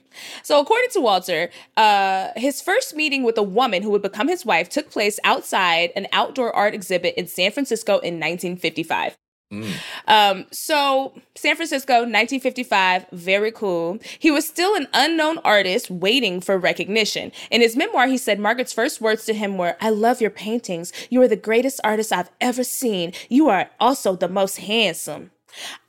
So, 0.43 0.59
according 0.59 0.89
to 0.91 1.01
Walter, 1.01 1.49
uh, 1.77 2.29
his 2.35 2.61
first 2.61 2.95
meeting 2.95 3.23
with 3.23 3.37
a 3.37 3.43
woman 3.43 3.81
who 3.81 3.89
would 3.89 4.01
become 4.01 4.27
his 4.27 4.45
wife 4.45 4.69
took 4.69 4.91
place 4.91 5.19
outside 5.23 5.91
an 5.95 6.07
outdoor 6.11 6.55
art 6.55 6.73
exhibit 6.73 7.15
in 7.15 7.27
San 7.27 7.51
Francisco 7.51 7.93
in 7.93 8.19
1955. 8.19 9.17
Mm. 9.53 9.73
Um, 10.07 10.45
so 10.51 11.13
San 11.35 11.55
Francisco, 11.55 11.93
1955, 11.93 13.05
very 13.11 13.51
cool. 13.51 13.99
He 14.17 14.31
was 14.31 14.47
still 14.47 14.75
an 14.75 14.87
unknown 14.93 15.37
artist 15.39 15.91
waiting 15.91 16.41
for 16.41 16.57
recognition. 16.57 17.31
In 17.51 17.61
his 17.61 17.75
memoir, 17.75 18.07
he 18.07 18.17
said 18.17 18.39
Margaret's 18.39 18.73
first 18.73 18.99
words 18.99 19.25
to 19.25 19.33
him 19.33 19.57
were, 19.57 19.75
I 19.79 19.89
love 19.91 20.21
your 20.21 20.31
paintings. 20.31 20.91
You 21.09 21.21
are 21.21 21.27
the 21.27 21.35
greatest 21.35 21.79
artist 21.83 22.11
I've 22.11 22.31
ever 22.41 22.63
seen. 22.63 23.13
You 23.29 23.49
are 23.49 23.69
also 23.79 24.15
the 24.15 24.29
most 24.29 24.57
handsome. 24.57 25.31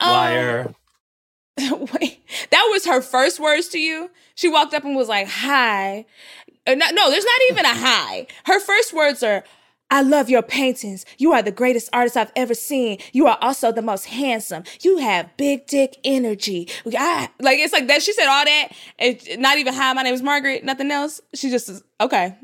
Liar. 0.00 0.66
Um, 0.68 0.74
wait, 2.00 2.20
that 2.50 2.68
was 2.70 2.84
her 2.84 3.00
first 3.00 3.40
words 3.40 3.68
to 3.68 3.78
you? 3.78 4.10
She 4.34 4.48
walked 4.48 4.74
up 4.74 4.84
and 4.84 4.96
was 4.96 5.08
like, 5.08 5.28
hi. 5.28 6.04
Uh, 6.66 6.74
no, 6.74 6.90
no, 6.90 7.10
there's 7.10 7.24
not 7.24 7.40
even 7.50 7.64
a 7.64 7.74
hi. 7.74 8.26
Her 8.44 8.60
first 8.60 8.92
words 8.92 9.22
are, 9.22 9.44
I 9.94 10.02
love 10.02 10.28
your 10.28 10.42
paintings. 10.42 11.06
You 11.18 11.34
are 11.34 11.40
the 11.40 11.52
greatest 11.52 11.88
artist 11.92 12.16
I've 12.16 12.32
ever 12.34 12.52
seen. 12.52 12.98
You 13.12 13.28
are 13.28 13.38
also 13.40 13.70
the 13.70 13.80
most 13.80 14.06
handsome. 14.06 14.64
You 14.80 14.98
have 14.98 15.30
big 15.36 15.68
dick 15.68 15.98
energy. 16.02 16.68
I, 16.84 17.28
like 17.38 17.60
it's 17.60 17.72
like 17.72 17.86
that. 17.86 18.02
She 18.02 18.12
said 18.12 18.26
all 18.26 18.44
that. 18.44 18.68
It, 18.98 19.38
not 19.38 19.58
even 19.58 19.72
hi. 19.72 19.92
My 19.92 20.02
name 20.02 20.12
is 20.12 20.20
Margaret. 20.20 20.64
Nothing 20.64 20.90
else. 20.90 21.20
She 21.32 21.48
just 21.48 21.84
okay, 22.00 22.36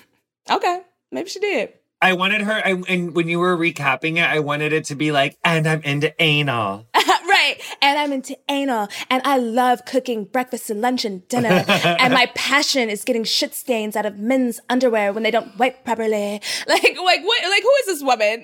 okay. 0.50 0.80
Maybe 1.12 1.28
she 1.28 1.38
did. 1.38 1.74
I 2.02 2.14
wanted 2.14 2.40
her, 2.40 2.54
I, 2.54 2.82
and 2.88 3.14
when 3.14 3.28
you 3.28 3.38
were 3.38 3.56
recapping 3.56 4.16
it, 4.16 4.28
I 4.28 4.40
wanted 4.40 4.72
it 4.72 4.86
to 4.86 4.96
be 4.96 5.12
like, 5.12 5.38
and 5.44 5.66
I'm 5.66 5.82
into 5.82 6.12
anal. 6.20 6.88
right. 7.46 7.62
And 7.82 7.98
I'm 7.98 8.12
into 8.12 8.36
anal. 8.48 8.88
And 9.10 9.22
I 9.24 9.38
love 9.38 9.84
cooking 9.84 10.24
breakfast 10.24 10.70
and 10.70 10.80
lunch 10.80 11.04
and 11.04 11.26
dinner. 11.28 11.64
and 11.68 12.12
my 12.12 12.26
passion 12.34 12.88
is 12.90 13.04
getting 13.04 13.24
shit 13.24 13.54
stains 13.54 13.96
out 13.96 14.06
of 14.06 14.18
men's 14.18 14.60
underwear 14.68 15.12
when 15.12 15.22
they 15.22 15.30
don't 15.30 15.56
wipe 15.58 15.84
properly. 15.84 16.40
Like, 16.66 16.82
like 16.82 17.24
what? 17.24 17.42
Like, 17.48 17.62
who 17.62 17.72
is 17.80 17.86
this 17.86 18.02
woman? 18.02 18.42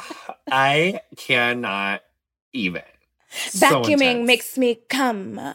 I 0.50 1.00
cannot 1.16 2.02
even. 2.52 2.82
Vacuuming 3.32 4.20
so 4.20 4.22
makes 4.22 4.56
me 4.56 4.76
come. 4.88 5.54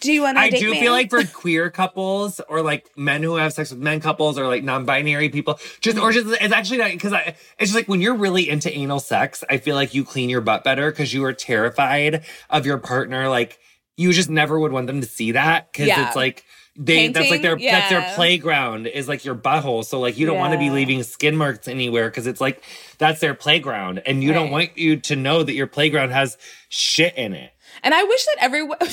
Do 0.00 0.12
you 0.12 0.22
want 0.22 0.36
to? 0.36 0.42
I 0.42 0.50
do 0.50 0.70
me? 0.70 0.80
feel 0.80 0.92
like 0.92 1.10
for 1.10 1.24
queer 1.24 1.70
couples 1.70 2.40
or 2.48 2.62
like 2.62 2.90
men 2.96 3.22
who 3.22 3.36
have 3.36 3.52
sex 3.52 3.70
with 3.70 3.80
men 3.80 4.00
couples 4.00 4.38
or 4.38 4.46
like 4.46 4.62
non-binary 4.62 5.30
people, 5.30 5.58
just 5.80 5.98
or 5.98 6.12
just 6.12 6.28
it's 6.40 6.54
actually 6.54 6.78
not 6.78 6.90
because 6.90 7.12
I 7.12 7.34
it's 7.58 7.70
just 7.70 7.74
like 7.74 7.88
when 7.88 8.00
you're 8.00 8.14
really 8.14 8.48
into 8.48 8.72
anal 8.72 9.00
sex, 9.00 9.42
I 9.50 9.58
feel 9.58 9.74
like 9.74 9.94
you 9.94 10.04
clean 10.04 10.30
your 10.30 10.40
butt 10.40 10.64
better 10.64 10.90
because 10.90 11.12
you 11.12 11.24
are 11.24 11.32
terrified 11.32 12.24
of 12.48 12.66
your 12.66 12.78
partner. 12.78 13.28
Like 13.28 13.58
you 13.96 14.12
just 14.12 14.30
never 14.30 14.58
would 14.58 14.72
want 14.72 14.86
them 14.86 15.00
to 15.00 15.06
see 15.06 15.32
that 15.32 15.72
because 15.72 15.88
yeah. 15.88 16.06
it's 16.06 16.16
like 16.16 16.44
they 16.76 16.94
Painting? 16.94 17.12
that's 17.12 17.30
like 17.30 17.42
their 17.42 17.58
yeah. 17.58 17.80
that's 17.80 17.90
their 17.90 18.14
playground 18.14 18.86
is 18.86 19.08
like 19.08 19.24
your 19.24 19.34
butthole. 19.34 19.84
So 19.84 20.00
like 20.00 20.16
you 20.16 20.26
don't 20.26 20.36
yeah. 20.36 20.40
want 20.40 20.52
to 20.52 20.58
be 20.58 20.70
leaving 20.70 21.02
skin 21.02 21.36
marks 21.36 21.68
anywhere 21.68 22.08
because 22.08 22.26
it's 22.26 22.40
like 22.40 22.62
that's 22.98 23.20
their 23.20 23.34
playground, 23.34 24.02
and 24.06 24.22
you 24.22 24.30
right. 24.30 24.36
don't 24.36 24.50
want 24.50 24.78
you 24.78 24.96
to 24.96 25.16
know 25.16 25.42
that 25.42 25.52
your 25.52 25.66
playground 25.66 26.10
has 26.10 26.38
shit 26.68 27.16
in 27.16 27.34
it. 27.34 27.52
And 27.82 27.92
I 27.92 28.04
wish 28.04 28.24
that 28.26 28.36
everyone. 28.40 28.78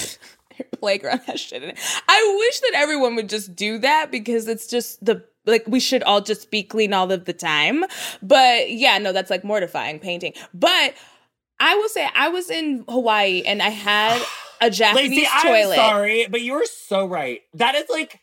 playground 0.80 1.22
has 1.28 1.40
shit 1.40 1.64
in 1.64 1.70
it. 1.70 1.80
I 2.08 2.36
wish 2.38 2.60
that 2.62 2.72
everyone 2.76 3.16
would 3.16 3.30
just 3.30 3.56
do 3.56 3.78
that 3.80 4.12
because 4.12 4.48
it's 4.48 4.68
just 4.68 5.04
the 5.04 5.24
like 5.46 5.64
we 5.68 5.80
should 5.80 6.04
all 6.04 6.22
just 6.22 6.52
be 6.52 6.64
clean 6.64 6.94
all 6.94 7.12
of 7.12 7.26
the 7.26 7.34
time. 7.34 7.84
But 8.22 8.72
yeah, 8.72 8.98
no, 8.98 9.14
that's 9.14 9.30
like 9.30 9.44
mortifying 9.44 10.00
painting. 10.00 10.34
But 10.54 10.94
I 11.60 11.76
will 11.76 11.90
say 11.90 12.08
I 12.14 12.30
was 12.30 12.50
in 12.50 12.84
Hawaii 12.88 13.44
and 13.46 13.62
I 13.62 13.70
had 13.70 14.22
a 14.62 14.70
Japanese 14.70 15.28
Laci, 15.28 15.42
toilet. 15.42 15.80
I'm 15.80 15.90
sorry, 15.90 16.28
but 16.30 16.42
you 16.42 16.54
were 16.54 16.66
so 16.66 17.06
right. 17.06 17.42
That 17.54 17.76
is 17.76 17.86
like 17.90 18.20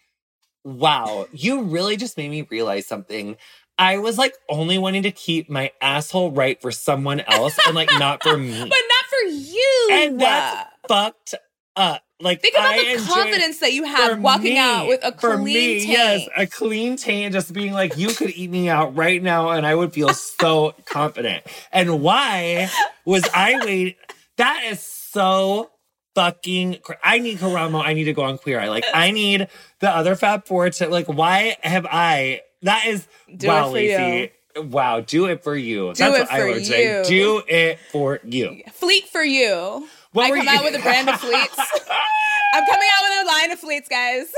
wow, 0.64 1.27
you 1.33 1.62
really 1.62 1.97
just 1.97 2.16
made 2.16 2.31
me 2.31 2.47
realize 2.51 2.87
something. 2.87 3.37
I 3.79 3.99
was 3.99 4.18
like 4.18 4.35
only 4.49 4.79
wanting 4.79 5.03
to 5.03 5.11
keep 5.11 5.51
my 5.51 5.73
asshole 5.81 6.31
right 6.31 6.61
for 6.61 6.70
someone 6.70 7.20
else 7.20 7.59
and 7.66 7.75
like 7.75 7.90
not 7.99 8.23
for 8.23 8.37
me. 8.38 8.59
but 8.59 8.68
not 8.68 9.05
for 9.09 9.29
you. 9.31 9.88
And 9.92 10.20
that's 10.20 10.70
fucked 10.88 11.35
up. 11.76 12.02
Like 12.20 12.40
think 12.40 12.54
about 12.54 12.74
I 12.74 12.96
the 12.96 13.02
confidence 13.02 13.58
that 13.58 13.72
you 13.72 13.84
have 13.84 14.20
walking 14.20 14.54
me, 14.54 14.58
out 14.58 14.87
with 14.88 15.04
a 15.04 15.12
clean 15.12 15.44
me, 15.44 15.54
taint. 15.80 15.88
Yes, 15.88 16.28
a 16.37 16.46
clean 16.46 16.96
taint, 16.96 17.32
just 17.32 17.52
being 17.52 17.72
like, 17.72 17.96
you 17.98 18.08
could 18.08 18.30
eat 18.30 18.50
me 18.50 18.68
out 18.68 18.96
right 18.96 19.22
now, 19.22 19.50
and 19.50 19.66
I 19.66 19.74
would 19.74 19.92
feel 19.92 20.14
so 20.14 20.74
confident. 20.87 21.44
And 21.72 22.00
why 22.00 22.70
was 23.04 23.28
I 23.34 23.64
wait? 23.64 23.96
That 24.37 24.64
is 24.68 24.80
so 24.80 25.70
fucking. 26.16 26.78
Cr- 26.82 26.94
I 27.04 27.20
need 27.20 27.38
Karamo. 27.38 27.84
I 27.84 27.92
need 27.92 28.04
to 28.04 28.12
go 28.12 28.22
on 28.24 28.38
Queer 28.38 28.60
Eye. 28.60 28.68
Like 28.68 28.84
I 28.92 29.12
need 29.12 29.48
the 29.80 29.90
other 29.90 30.16
Fab 30.16 30.44
Four 30.46 30.70
to 30.70 30.88
like. 30.88 31.06
Why 31.06 31.56
have 31.62 31.87
I? 31.87 32.40
That 32.62 32.87
is 32.87 33.06
do 33.37 33.46
wow, 33.46 33.72
Laci. 33.72 34.30
Wow, 34.56 35.00
do 35.00 35.26
it 35.26 35.44
for 35.44 35.54
you. 35.56 35.88
Do 35.94 35.94
That's 35.94 36.16
it 36.16 36.20
what 36.20 36.28
for 36.28 36.34
I 36.34 36.44
would 36.46 36.56
you. 36.58 36.64
say. 36.64 37.02
Do 37.04 37.42
it 37.46 37.78
for 37.92 38.20
you. 38.24 38.62
Fleet 38.72 39.08
for 39.08 39.22
you. 39.22 39.87
What 40.14 40.27
I 40.27 40.37
come 40.37 40.46
you? 40.46 40.50
out 40.50 40.64
with 40.64 40.77
a 40.77 40.79
brand 40.79 41.09
of 41.09 41.20
fleets. 41.20 41.59
I'm 42.55 42.64
coming 42.66 42.88
out 42.92 43.03
with 43.03 43.27
a 43.27 43.27
line 43.27 43.50
of 43.50 43.59
fleets, 43.59 43.88
guys. 43.88 44.33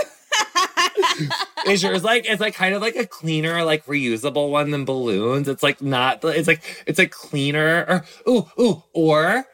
is 1.66 1.82
yours 1.82 2.02
like 2.02 2.24
it's 2.26 2.40
like 2.40 2.54
kind 2.54 2.74
of 2.74 2.80
like 2.80 2.96
a 2.96 3.06
cleaner, 3.06 3.62
like 3.62 3.84
reusable 3.84 4.50
one 4.50 4.70
than 4.70 4.86
balloons? 4.86 5.48
It's 5.48 5.62
like 5.62 5.82
not. 5.82 6.24
It's 6.24 6.48
like 6.48 6.62
it's 6.86 6.98
a 6.98 7.06
cleaner. 7.06 7.84
Or 7.88 8.04
ooh 8.26 8.50
ooh 8.58 8.82
or. 8.94 9.44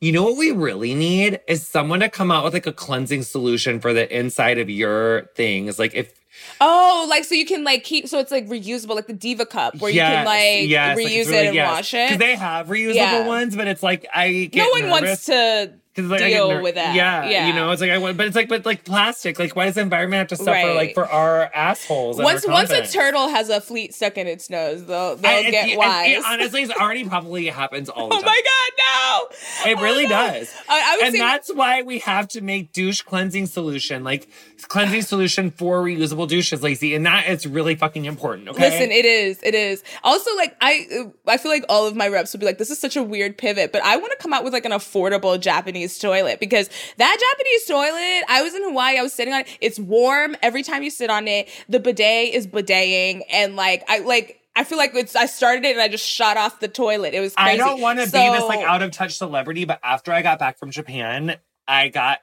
You 0.00 0.10
know 0.10 0.24
what 0.24 0.36
we 0.36 0.50
really 0.50 0.96
need 0.96 1.38
is 1.46 1.64
someone 1.64 2.00
to 2.00 2.08
come 2.08 2.32
out 2.32 2.42
with 2.42 2.54
like 2.54 2.66
a 2.66 2.72
cleansing 2.72 3.22
solution 3.22 3.78
for 3.78 3.92
the 3.92 4.12
inside 4.12 4.58
of 4.58 4.68
your 4.68 5.30
things. 5.36 5.78
Like 5.78 5.94
if 5.94 6.12
Oh, 6.60 7.06
like 7.08 7.24
so 7.24 7.34
you 7.34 7.46
can 7.46 7.64
like 7.64 7.84
keep 7.84 8.08
so 8.08 8.18
it's 8.18 8.30
like 8.30 8.48
reusable, 8.48 8.94
like 8.94 9.06
the 9.06 9.12
Diva 9.12 9.46
cup 9.46 9.76
where 9.76 9.90
yes, 9.90 10.10
you 10.10 10.16
can 10.16 10.24
like 10.26 10.68
yes, 10.68 10.98
reuse 10.98 11.00
like 11.00 11.26
really, 11.26 11.36
it 11.36 11.46
and 11.46 11.54
yes. 11.54 11.70
wash 11.70 11.94
it. 11.94 12.08
Because 12.08 12.18
they 12.18 12.36
have 12.36 12.68
reusable 12.68 12.94
yeah. 12.94 13.26
ones, 13.26 13.56
but 13.56 13.66
it's 13.66 13.82
like 13.82 14.06
I 14.12 14.50
no 14.54 14.68
one 14.68 14.82
nervous. 14.82 15.02
wants 15.02 15.24
to 15.26 15.72
Cause 15.94 16.06
like, 16.06 16.20
deal 16.20 16.48
ner- 16.48 16.62
with 16.62 16.76
that. 16.76 16.94
Yeah, 16.94 17.28
yeah, 17.28 17.46
you 17.46 17.52
know, 17.52 17.70
it's 17.70 17.82
like 17.82 17.90
I 17.90 17.98
want, 17.98 18.16
but 18.16 18.26
it's 18.26 18.34
like, 18.34 18.48
but 18.48 18.64
like 18.64 18.86
plastic. 18.86 19.38
Like, 19.38 19.54
why 19.54 19.66
does 19.66 19.74
the 19.74 19.82
environment 19.82 20.20
have 20.20 20.28
to 20.28 20.42
suffer 20.42 20.50
right. 20.50 20.74
like 20.74 20.94
for 20.94 21.06
our 21.06 21.50
assholes? 21.54 22.16
Once 22.16 22.46
once 22.46 22.70
a 22.70 22.86
turtle 22.86 23.28
has 23.28 23.50
a 23.50 23.60
fleet 23.60 23.92
stuck 23.92 24.16
in 24.16 24.26
its 24.26 24.48
nose, 24.48 24.86
they'll 24.86 25.16
they'll 25.16 25.46
I, 25.46 25.50
get 25.50 25.76
wise. 25.76 26.16
It, 26.16 26.24
honestly, 26.26 26.62
it 26.62 26.70
already 26.70 27.06
probably 27.06 27.46
happens 27.48 27.90
all 27.90 28.08
the 28.08 28.14
oh 28.14 28.22
time. 28.22 28.24
Oh 28.24 28.30
my 28.30 28.42
god, 28.42 29.28
no! 29.66 29.70
It 29.70 29.78
oh 29.78 29.82
really 29.82 30.06
oh 30.06 30.08
does. 30.08 30.54
I, 30.66 30.98
I 31.02 31.06
and 31.08 31.14
that's 31.14 31.52
why 31.52 31.82
we 31.82 31.98
have 31.98 32.26
to 32.28 32.40
make 32.40 32.72
douche 32.72 33.02
cleansing 33.02 33.44
solution, 33.44 34.02
like 34.02 34.30
cleansing 34.68 35.02
solution 35.02 35.50
for 35.50 35.82
reusable 35.82 36.28
douches, 36.28 36.60
Laci, 36.60 36.94
and 36.94 37.06
that 37.06 37.28
is 37.28 37.46
really 37.46 37.74
fucking 37.74 38.04
important. 38.04 38.48
Okay, 38.48 38.70
listen, 38.70 38.90
it 38.90 39.04
is, 39.04 39.42
it 39.42 39.54
is. 39.54 39.82
Also, 40.02 40.34
like 40.36 40.56
I, 40.60 41.06
I 41.26 41.36
feel 41.36 41.50
like 41.50 41.64
all 41.68 41.86
of 41.86 41.96
my 41.96 42.08
reps 42.08 42.32
would 42.32 42.40
be 42.40 42.46
like, 42.46 42.58
this 42.58 42.70
is 42.70 42.78
such 42.78 42.96
a 42.96 43.02
weird 43.02 43.38
pivot, 43.38 43.72
but 43.72 43.82
I 43.82 43.96
want 43.96 44.12
to 44.12 44.18
come 44.18 44.32
out 44.32 44.44
with 44.44 44.52
like 44.52 44.64
an 44.64 44.72
affordable 44.72 45.38
Japanese 45.40 45.98
toilet 45.98 46.40
because 46.40 46.68
that 46.96 47.34
Japanese 47.36 47.64
toilet, 47.66 48.24
I 48.28 48.42
was 48.42 48.54
in 48.54 48.62
Hawaii, 48.62 48.98
I 48.98 49.02
was 49.02 49.12
sitting 49.12 49.34
on 49.34 49.40
it. 49.40 49.58
It's 49.60 49.78
warm 49.78 50.36
every 50.42 50.62
time 50.62 50.82
you 50.82 50.90
sit 50.90 51.10
on 51.10 51.28
it. 51.28 51.48
The 51.68 51.80
bidet 51.80 52.34
is 52.34 52.46
bideting 52.46 53.22
and 53.30 53.56
like 53.56 53.84
I 53.88 53.98
like 54.00 54.40
I 54.54 54.64
feel 54.64 54.78
like 54.78 54.94
it's 54.94 55.16
I 55.16 55.26
started 55.26 55.64
it 55.64 55.72
and 55.72 55.80
I 55.80 55.88
just 55.88 56.06
shot 56.06 56.36
off 56.36 56.60
the 56.60 56.68
toilet. 56.68 57.14
It 57.14 57.20
was 57.20 57.34
crazy. 57.34 57.50
I 57.52 57.56
don't 57.56 57.80
want 57.80 57.98
to 57.98 58.08
so, 58.08 58.18
be 58.18 58.36
this 58.36 58.44
like 58.44 58.60
out 58.60 58.82
of 58.82 58.90
touch 58.90 59.16
celebrity, 59.16 59.64
but 59.64 59.80
after 59.82 60.12
I 60.12 60.22
got 60.22 60.38
back 60.38 60.58
from 60.58 60.70
Japan, 60.70 61.36
I 61.66 61.88
got 61.88 62.20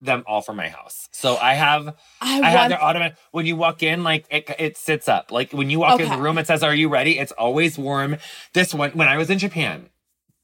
them 0.00 0.22
all 0.26 0.42
from 0.42 0.56
my 0.56 0.68
house. 0.68 1.08
So 1.12 1.36
I 1.36 1.54
have 1.54 1.96
I, 2.20 2.40
I 2.40 2.50
have 2.50 2.68
their 2.70 2.82
automatic 2.82 3.16
when 3.32 3.46
you 3.46 3.56
walk 3.56 3.82
in, 3.82 4.04
like 4.04 4.26
it, 4.30 4.50
it 4.58 4.76
sits 4.76 5.08
up. 5.08 5.32
Like 5.32 5.52
when 5.52 5.70
you 5.70 5.80
walk 5.80 5.94
okay. 5.94 6.04
in 6.04 6.10
the 6.10 6.18
room, 6.18 6.38
it 6.38 6.46
says, 6.46 6.62
Are 6.62 6.74
you 6.74 6.88
ready? 6.88 7.18
It's 7.18 7.32
always 7.32 7.78
warm. 7.78 8.16
This 8.52 8.72
one 8.72 8.90
when 8.92 9.08
I 9.08 9.16
was 9.16 9.30
in 9.30 9.38
Japan, 9.38 9.90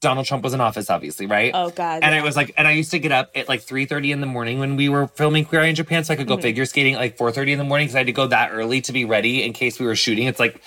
Donald 0.01 0.27
Trump 0.27 0.43
was 0.43 0.53
in 0.53 0.61
office, 0.61 0.89
obviously, 0.89 1.25
right? 1.25 1.51
Oh 1.53 1.69
God. 1.71 2.03
And 2.03 2.13
yeah. 2.13 2.19
it 2.19 2.23
was 2.23 2.35
like, 2.35 2.53
and 2.57 2.67
I 2.67 2.71
used 2.71 2.91
to 2.91 2.99
get 2.99 3.11
up 3.11 3.31
at 3.33 3.47
like 3.47 3.61
3:30 3.61 4.11
in 4.11 4.21
the 4.21 4.27
morning 4.27 4.59
when 4.59 4.75
we 4.75 4.89
were 4.89 5.07
filming 5.07 5.45
Queer 5.45 5.61
Eye 5.61 5.67
in 5.67 5.75
Japan, 5.75 6.03
so 6.03 6.13
I 6.13 6.17
could 6.17 6.27
go 6.27 6.35
mm-hmm. 6.35 6.43
figure 6.43 6.65
skating 6.65 6.95
at 6.95 6.99
like 6.99 7.17
4:30 7.17 7.53
in 7.53 7.57
the 7.57 7.63
morning 7.63 7.87
because 7.87 7.95
I 7.95 7.99
had 7.99 8.07
to 8.07 8.13
go 8.13 8.27
that 8.27 8.51
early 8.51 8.81
to 8.81 8.91
be 8.91 9.05
ready 9.05 9.43
in 9.43 9.53
case 9.53 9.79
we 9.79 9.85
were 9.85 9.95
shooting. 9.95 10.27
It's 10.27 10.39
like 10.39 10.61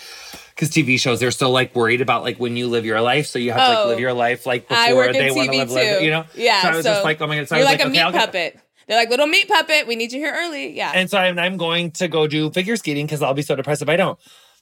because 0.59 0.71
TV 0.71 0.99
shows 0.99 1.21
they're 1.21 1.31
so 1.31 1.53
like 1.53 1.73
worried 1.77 2.01
about 2.01 2.25
like 2.25 2.39
when 2.41 2.57
you 2.57 2.67
live 2.67 2.85
your 2.85 3.01
life, 3.01 3.27
so 3.27 3.39
you 3.39 3.53
have 3.53 3.61
to 3.61 3.75
like 3.75 3.87
live 3.87 3.99
oh, 3.99 4.01
your 4.01 4.13
life 4.13 4.45
like 4.45 4.69
before 4.69 5.13
they 5.13 5.31
want 5.31 5.53
to 5.53 5.59
live, 5.59 5.71
live, 5.71 6.03
you 6.03 6.11
know? 6.11 6.25
Yeah. 6.35 6.63
So 6.63 6.69
I 6.69 6.77
was 6.77 6.85
so 6.85 6.93
just 6.95 7.05
like, 7.05 7.21
oh 7.21 7.29
my 7.29 7.37
god, 7.37 7.49
so 7.49 7.57
you're 7.57 7.65
like, 7.65 7.79
like, 7.79 7.87
a 7.87 7.91
okay, 7.91 8.05
meat 8.05 8.13
puppet. 8.13 8.61
They're 8.89 8.97
like 8.97 9.11
little 9.11 9.27
meat 9.27 9.49
puppet. 9.49 9.87
We 9.87 9.97
need 9.97 10.13
you 10.13 10.19
here 10.19 10.35
early. 10.35 10.75
Yeah. 10.75 10.93
And 10.95 11.11
so 11.11 11.19
I'm, 11.19 11.39
I'm 11.39 11.59
going 11.59 11.91
to 11.93 12.09
go 12.09 12.27
do 12.27 12.51
figure 12.51 12.77
skating 12.77 13.07
because 13.07 13.23
I'll 13.23 13.35
be 13.35 13.43
so 13.43 13.55
depressed 13.55 13.83
if 13.83 13.89
I 13.89 13.97
don't. 13.97 14.19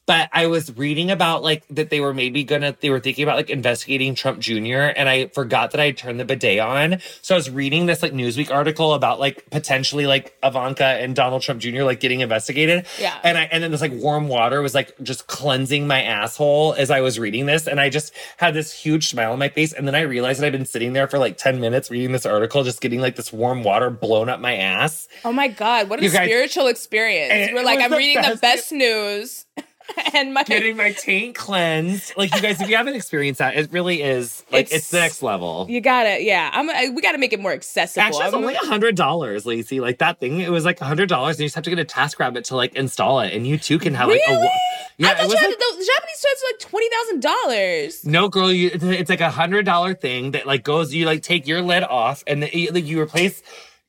But 0.07 0.31
I 0.33 0.47
was 0.47 0.77
reading 0.77 1.11
about 1.11 1.43
like 1.43 1.67
that 1.69 1.91
they 1.91 2.01
were 2.01 2.15
maybe 2.15 2.45
gonna, 2.45 2.77
they 2.81 2.91
were 2.91 3.01
thinking 3.01 3.25
about 3.25 3.37
like 3.37 3.51
investigating 3.51 4.15
Trump 4.15 4.39
Jr. 4.39 4.93
And 4.97 5.09
I 5.09 5.27
forgot 5.29 5.73
that 5.73 5.81
I 5.81 5.91
turned 5.91 6.21
the 6.21 6.25
bidet 6.25 6.61
on. 6.61 7.01
So 7.23 7.35
I 7.35 7.39
was 7.39 7.51
reading 7.51 7.87
this 7.87 8.03
like 8.03 8.13
Newsweek 8.13 8.51
article 8.51 8.95
about 8.95 9.19
like 9.19 9.51
potentially 9.51 10.07
like 10.07 10.37
Ivanka 10.45 10.85
and 10.85 11.17
Donald 11.17 11.43
Trump 11.43 11.61
Jr. 11.61 11.83
like 11.83 11.99
getting 11.99 12.21
investigated. 12.21 12.87
Yeah. 13.01 13.19
And 13.25 13.37
I, 13.37 13.43
and 13.45 13.65
then 13.65 13.73
this 13.73 13.81
like 13.81 13.93
warm 13.95 14.29
water 14.29 14.63
was 14.63 14.75
like 14.75 14.95
just 15.03 15.27
cleansing 15.27 15.89
my 15.89 16.03
asshole 16.03 16.75
as 16.75 16.91
I 16.91 17.01
was 17.01 17.19
reading 17.19 17.47
this. 17.47 17.67
And 17.67 17.81
I 17.81 17.91
just 17.91 18.15
had 18.37 18.55
this 18.55 18.73
huge 18.73 19.09
smile 19.09 19.33
on 19.33 19.41
my 19.41 19.49
face. 19.49 19.73
And 19.73 19.89
then 19.89 19.97
I 19.97 20.03
realized 20.03 20.41
that 20.41 20.47
I've 20.47 20.53
been 20.53 20.67
sitting 20.67 20.93
there 20.93 21.09
for 21.09 21.19
like 21.19 21.37
10 21.37 21.61
minutes 21.61 21.91
reading 21.91 22.13
this 22.13 22.27
article, 22.27 22.63
just 22.63 22.81
getting 22.81 23.01
like 23.01 23.17
this 23.17 23.33
warm 23.33 23.65
water 23.65 23.91
blown 23.91 24.29
up 24.29 24.39
my 24.39 24.57
ass. 24.57 25.09
Oh 25.25 25.33
my 25.33 25.49
God. 25.49 25.89
What 25.89 25.99
a 25.99 26.03
you 26.03 26.11
spiritual 26.11 26.65
guys, 26.65 26.71
experience. 26.73 27.51
We're 27.53 27.65
like, 27.65 27.81
I'm 27.81 27.93
reading 27.93 28.23
best. 28.23 28.35
the 28.35 28.41
best 28.41 28.73
news. 28.73 29.47
and 30.15 30.35
my 30.35 30.43
getting 30.45 30.77
my 30.77 30.93
taint 30.93 31.35
cleansed. 31.35 32.15
Like 32.17 32.35
you 32.35 32.41
guys, 32.41 32.61
if 32.61 32.69
you 32.69 32.77
haven't 32.77 32.95
experienced 32.95 33.39
that, 33.39 33.57
it 33.57 33.71
really 33.73 34.03
is 34.03 34.45
like 34.51 34.67
it's, 34.67 34.75
it's 34.75 34.91
the 34.91 34.99
next 34.99 35.23
level. 35.23 35.67
You 35.69 35.81
gotta, 35.81 36.23
yeah. 36.23 36.51
I'm. 36.53 36.69
I, 36.71 36.91
we 36.95 37.03
gotta 37.03 37.19
make 37.19 37.33
it 37.33 37.41
more 37.41 37.53
accessible. 37.53 38.03
Actually, 38.03 38.25
it's 38.27 38.35
I'm, 38.35 38.41
only 38.41 38.55
a 38.55 38.59
hundred 38.59 38.97
dollars, 38.97 39.45
Laci. 39.45 39.81
Like 39.81 39.99
that 39.99 40.21
thing, 40.21 40.41
it 40.41 40.51
was 40.51 40.65
like 40.65 40.81
a 40.81 40.85
hundred 40.85 41.09
dollars, 41.09 41.37
and 41.37 41.41
you 41.41 41.47
just 41.47 41.55
have 41.55 41.65
to 41.65 41.71
get 41.71 41.79
a 41.79 41.85
TaskRabbit 41.85 42.45
to 42.45 42.57
like 42.57 42.75
install 42.75 43.21
it, 43.21 43.35
and 43.35 43.47
you 43.47 43.59
too 43.59 43.79
can 43.79 43.95
have 43.95 44.09
really? 44.09 44.21
like 44.35 44.45
a. 44.45 44.53
Yeah, 44.99 45.11
I 45.11 45.15
thought 45.15 45.31
you 45.31 45.37
had 45.37 45.49
like, 45.49 45.59
the 45.59 45.91
Japanese 45.95 46.23
toys 46.23 46.43
were 46.43 46.49
like 46.53 46.59
twenty 46.61 46.89
thousand 46.91 47.21
dollars. 47.21 48.05
No, 48.05 48.29
girl, 48.29 48.53
you, 48.53 48.71
it's 48.73 49.11
like 49.11 49.21
a 49.21 49.31
hundred 49.31 49.65
dollar 49.65 49.95
thing 49.95 50.33
that 50.33 50.47
like 50.47 50.65
goes. 50.65 50.95
You 50.95 51.07
like 51.07 51.23
take 51.23 51.47
your 51.47 51.63
lid 51.63 51.85
off, 51.85 52.25
and 52.27 52.43
the, 52.43 52.57
you, 52.57 52.71
like, 52.71 52.87
you 52.87 53.01
replace 53.01 53.43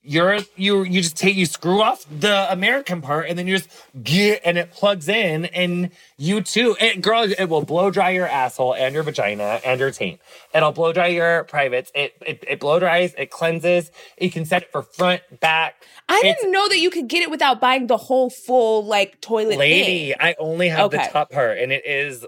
you're 0.08 0.40
you 0.56 0.84
you 0.84 1.02
just 1.02 1.18
take 1.18 1.36
you 1.36 1.46
screw 1.46 1.82
off 1.82 2.06
the 2.10 2.50
American 2.52 3.02
part 3.02 3.28
and 3.28 3.38
then 3.38 3.46
you 3.46 3.58
just 3.58 3.70
get 4.02 4.42
and 4.46 4.58
it 4.58 4.72
plugs 4.72 5.10
in 5.10 5.46
and 5.46 5.92
you 6.18 6.40
too 6.42 6.78
it 6.80 7.02
girl 7.02 7.30
it 7.38 7.50
will 7.50 7.64
blow 7.64 7.92
dry 7.92 8.12
your 8.12 8.26
asshole 8.26 8.74
and 8.74 8.96
your 8.96 9.04
vagina 9.04 9.60
and 9.66 9.82
your 9.82 9.92
taint. 9.92 10.22
It'll 10.54 10.72
blow 10.72 10.94
dry 10.94 11.08
your 11.08 11.44
privates. 11.44 11.92
It 11.94 12.14
it, 12.26 12.44
it 12.48 12.60
blow 12.62 12.80
dries, 12.80 13.14
it 13.18 13.32
cleanses. 13.32 13.92
You 14.20 14.32
can 14.32 14.46
set 14.46 14.64
it 14.64 14.72
for 14.72 14.82
front, 14.82 15.22
back. 15.42 15.84
I 16.08 16.22
it's, 16.24 16.42
didn't 16.42 16.54
know 16.54 16.70
that 16.70 16.80
you 16.80 16.90
could 16.90 17.10
get 17.10 17.22
it 17.22 17.30
without 17.30 17.60
buying 17.60 17.88
the 17.88 17.98
whole 17.98 18.30
full 18.30 18.86
like 18.86 19.20
toilet. 19.20 19.58
Lady, 19.58 20.12
thing. 20.12 20.16
I 20.22 20.36
only 20.40 20.70
have 20.70 20.86
okay. 20.86 21.06
the 21.06 21.12
top 21.12 21.32
part 21.32 21.58
and 21.58 21.74
it 21.74 21.86
is 21.86 22.26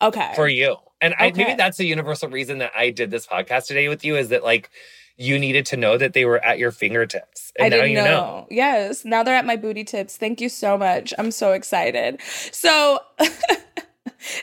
okay 0.00 0.32
for 0.34 0.48
you. 0.48 0.76
And 1.02 1.12
okay. 1.12 1.26
I, 1.26 1.32
maybe 1.32 1.54
that's 1.54 1.76
the 1.76 1.84
universal 1.84 2.30
reason 2.30 2.58
that 2.58 2.72
I 2.74 2.88
did 2.90 3.10
this 3.10 3.26
podcast 3.26 3.66
today 3.66 3.88
with 3.88 4.02
you 4.02 4.16
is 4.16 4.30
that 4.30 4.42
like 4.42 4.70
you 5.18 5.38
needed 5.38 5.66
to 5.66 5.76
know 5.76 5.98
that 5.98 6.12
they 6.12 6.24
were 6.24 6.42
at 6.44 6.58
your 6.58 6.70
fingertips. 6.70 7.52
And 7.58 7.74
I 7.74 7.76
didn't 7.76 7.94
know. 7.94 8.04
know. 8.04 8.46
Yes. 8.50 9.04
Now 9.04 9.24
they're 9.24 9.34
at 9.34 9.44
my 9.44 9.56
booty 9.56 9.82
tips. 9.82 10.16
Thank 10.16 10.40
you 10.40 10.48
so 10.48 10.78
much. 10.78 11.12
I'm 11.18 11.32
so 11.32 11.52
excited. 11.52 12.20
So 12.52 13.00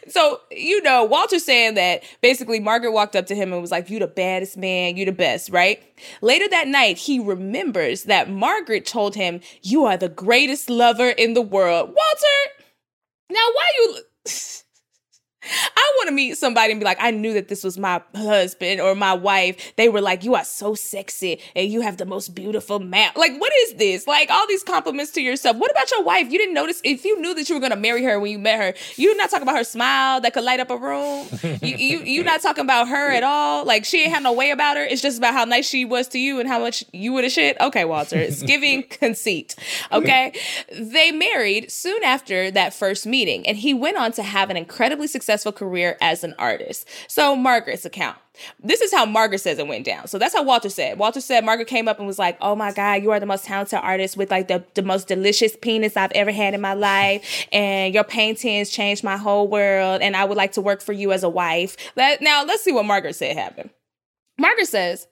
so 0.07 0.39
you 0.51 0.81
know 0.83 1.03
walter's 1.03 1.43
saying 1.43 1.73
that 1.73 2.03
basically 2.21 2.59
margaret 2.59 2.91
walked 2.91 3.15
up 3.15 3.25
to 3.25 3.35
him 3.35 3.51
and 3.51 3.61
was 3.61 3.71
like 3.71 3.89
you 3.89 3.99
the 3.99 4.07
baddest 4.07 4.55
man 4.55 4.95
you 4.95 5.05
the 5.05 5.11
best 5.11 5.49
right 5.49 5.83
later 6.21 6.47
that 6.47 6.67
night 6.67 6.97
he 6.97 7.19
remembers 7.19 8.03
that 8.03 8.29
margaret 8.29 8.85
told 8.85 9.15
him 9.15 9.41
you 9.63 9.83
are 9.83 9.97
the 9.97 10.07
greatest 10.07 10.69
lover 10.69 11.09
in 11.09 11.33
the 11.33 11.41
world 11.41 11.89
walter 11.89 12.65
now 13.29 13.35
why 13.53 13.71
you 13.79 13.97
I 15.75 15.93
want 15.97 16.09
to 16.09 16.13
meet 16.13 16.37
somebody 16.37 16.71
and 16.71 16.79
be 16.79 16.85
like, 16.85 16.97
I 16.99 17.11
knew 17.11 17.33
that 17.33 17.47
this 17.47 17.63
was 17.63 17.77
my 17.77 18.01
husband 18.15 18.81
or 18.81 18.95
my 18.95 19.13
wife. 19.13 19.75
They 19.75 19.89
were 19.89 20.01
like, 20.01 20.23
You 20.23 20.35
are 20.35 20.43
so 20.43 20.75
sexy 20.75 21.39
and 21.55 21.69
you 21.69 21.81
have 21.81 21.97
the 21.97 22.05
most 22.05 22.35
beautiful 22.35 22.79
mouth. 22.79 23.15
Like, 23.15 23.39
what 23.39 23.51
is 23.63 23.75
this? 23.75 24.07
Like, 24.07 24.29
all 24.29 24.47
these 24.47 24.63
compliments 24.63 25.11
to 25.13 25.21
yourself. 25.21 25.57
What 25.57 25.71
about 25.71 25.91
your 25.91 26.03
wife? 26.03 26.31
You 26.31 26.37
didn't 26.37 26.53
notice 26.53 26.81
if 26.83 27.05
you 27.05 27.19
knew 27.21 27.33
that 27.35 27.49
you 27.49 27.55
were 27.55 27.61
going 27.61 27.71
to 27.71 27.77
marry 27.77 28.03
her 28.03 28.19
when 28.19 28.31
you 28.31 28.39
met 28.39 28.59
her, 28.59 28.73
you're 28.95 29.15
not 29.15 29.29
talking 29.29 29.43
about 29.43 29.57
her 29.57 29.63
smile 29.63 30.21
that 30.21 30.33
could 30.33 30.43
light 30.43 30.59
up 30.59 30.69
a 30.69 30.77
room. 30.77 31.27
you, 31.61 31.77
you, 31.77 31.99
you're 32.03 32.25
not 32.25 32.41
talking 32.41 32.63
about 32.63 32.87
her 32.87 33.11
at 33.11 33.23
all. 33.23 33.65
Like, 33.65 33.85
she 33.85 34.03
ain't 34.03 34.13
had 34.13 34.23
no 34.23 34.33
way 34.33 34.51
about 34.51 34.77
her. 34.77 34.83
It's 34.83 35.01
just 35.01 35.17
about 35.17 35.33
how 35.33 35.45
nice 35.45 35.67
she 35.67 35.85
was 35.85 36.07
to 36.09 36.19
you 36.19 36.39
and 36.39 36.49
how 36.49 36.59
much 36.59 36.83
you 36.91 37.13
would 37.13 37.23
have 37.23 37.33
shit. 37.33 37.57
Okay, 37.59 37.85
Walter, 37.85 38.17
it's 38.17 38.41
giving 38.53 38.83
conceit. 38.83 39.55
Okay. 39.91 40.33
They 40.71 41.11
married 41.11 41.71
soon 41.71 42.03
after 42.03 42.51
that 42.51 42.73
first 42.73 43.05
meeting, 43.05 43.47
and 43.47 43.57
he 43.57 43.73
went 43.73 43.97
on 43.97 44.11
to 44.13 44.23
have 44.23 44.49
an 44.49 44.57
incredibly 44.57 45.07
successful 45.07 45.34
successful 45.37 45.67
career 45.67 45.97
as 46.01 46.23
an 46.23 46.33
artist. 46.39 46.87
So, 47.07 47.35
Margaret's 47.35 47.85
account. 47.85 48.17
This 48.61 48.81
is 48.81 48.91
how 48.91 49.05
Margaret 49.05 49.39
says 49.39 49.59
it 49.59 49.67
went 49.67 49.85
down. 49.85 50.07
So 50.07 50.17
that's 50.17 50.33
how 50.33 50.43
Walter 50.43 50.67
said. 50.67 50.99
Walter 50.99 51.21
said 51.21 51.45
Margaret 51.45 51.69
came 51.69 51.87
up 51.87 51.99
and 51.99 52.07
was 52.07 52.19
like, 52.19 52.37
"Oh 52.41 52.53
my 52.53 52.73
God, 52.73 53.01
you 53.01 53.11
are 53.11 53.19
the 53.19 53.25
most 53.25 53.45
talented 53.45 53.79
artist 53.81 54.17
with 54.17 54.29
like 54.29 54.49
the, 54.49 54.61
the 54.73 54.81
most 54.81 55.07
delicious 55.07 55.55
penis 55.55 55.95
I've 55.95 56.11
ever 56.11 56.31
had 56.31 56.53
in 56.53 56.59
my 56.59 56.73
life, 56.73 57.47
and 57.53 57.93
your 57.93 58.03
paintings 58.03 58.71
changed 58.71 59.05
my 59.05 59.15
whole 59.15 59.47
world, 59.47 60.01
and 60.01 60.17
I 60.17 60.25
would 60.25 60.35
like 60.35 60.51
to 60.53 60.61
work 60.61 60.81
for 60.81 60.91
you 60.91 61.13
as 61.13 61.23
a 61.23 61.29
wife." 61.29 61.77
Let, 61.95 62.21
now 62.21 62.43
let's 62.43 62.61
see 62.61 62.73
what 62.73 62.85
Margaret 62.85 63.15
said 63.15 63.37
happened. 63.37 63.69
Margaret 64.37 64.67
says, 64.67 65.07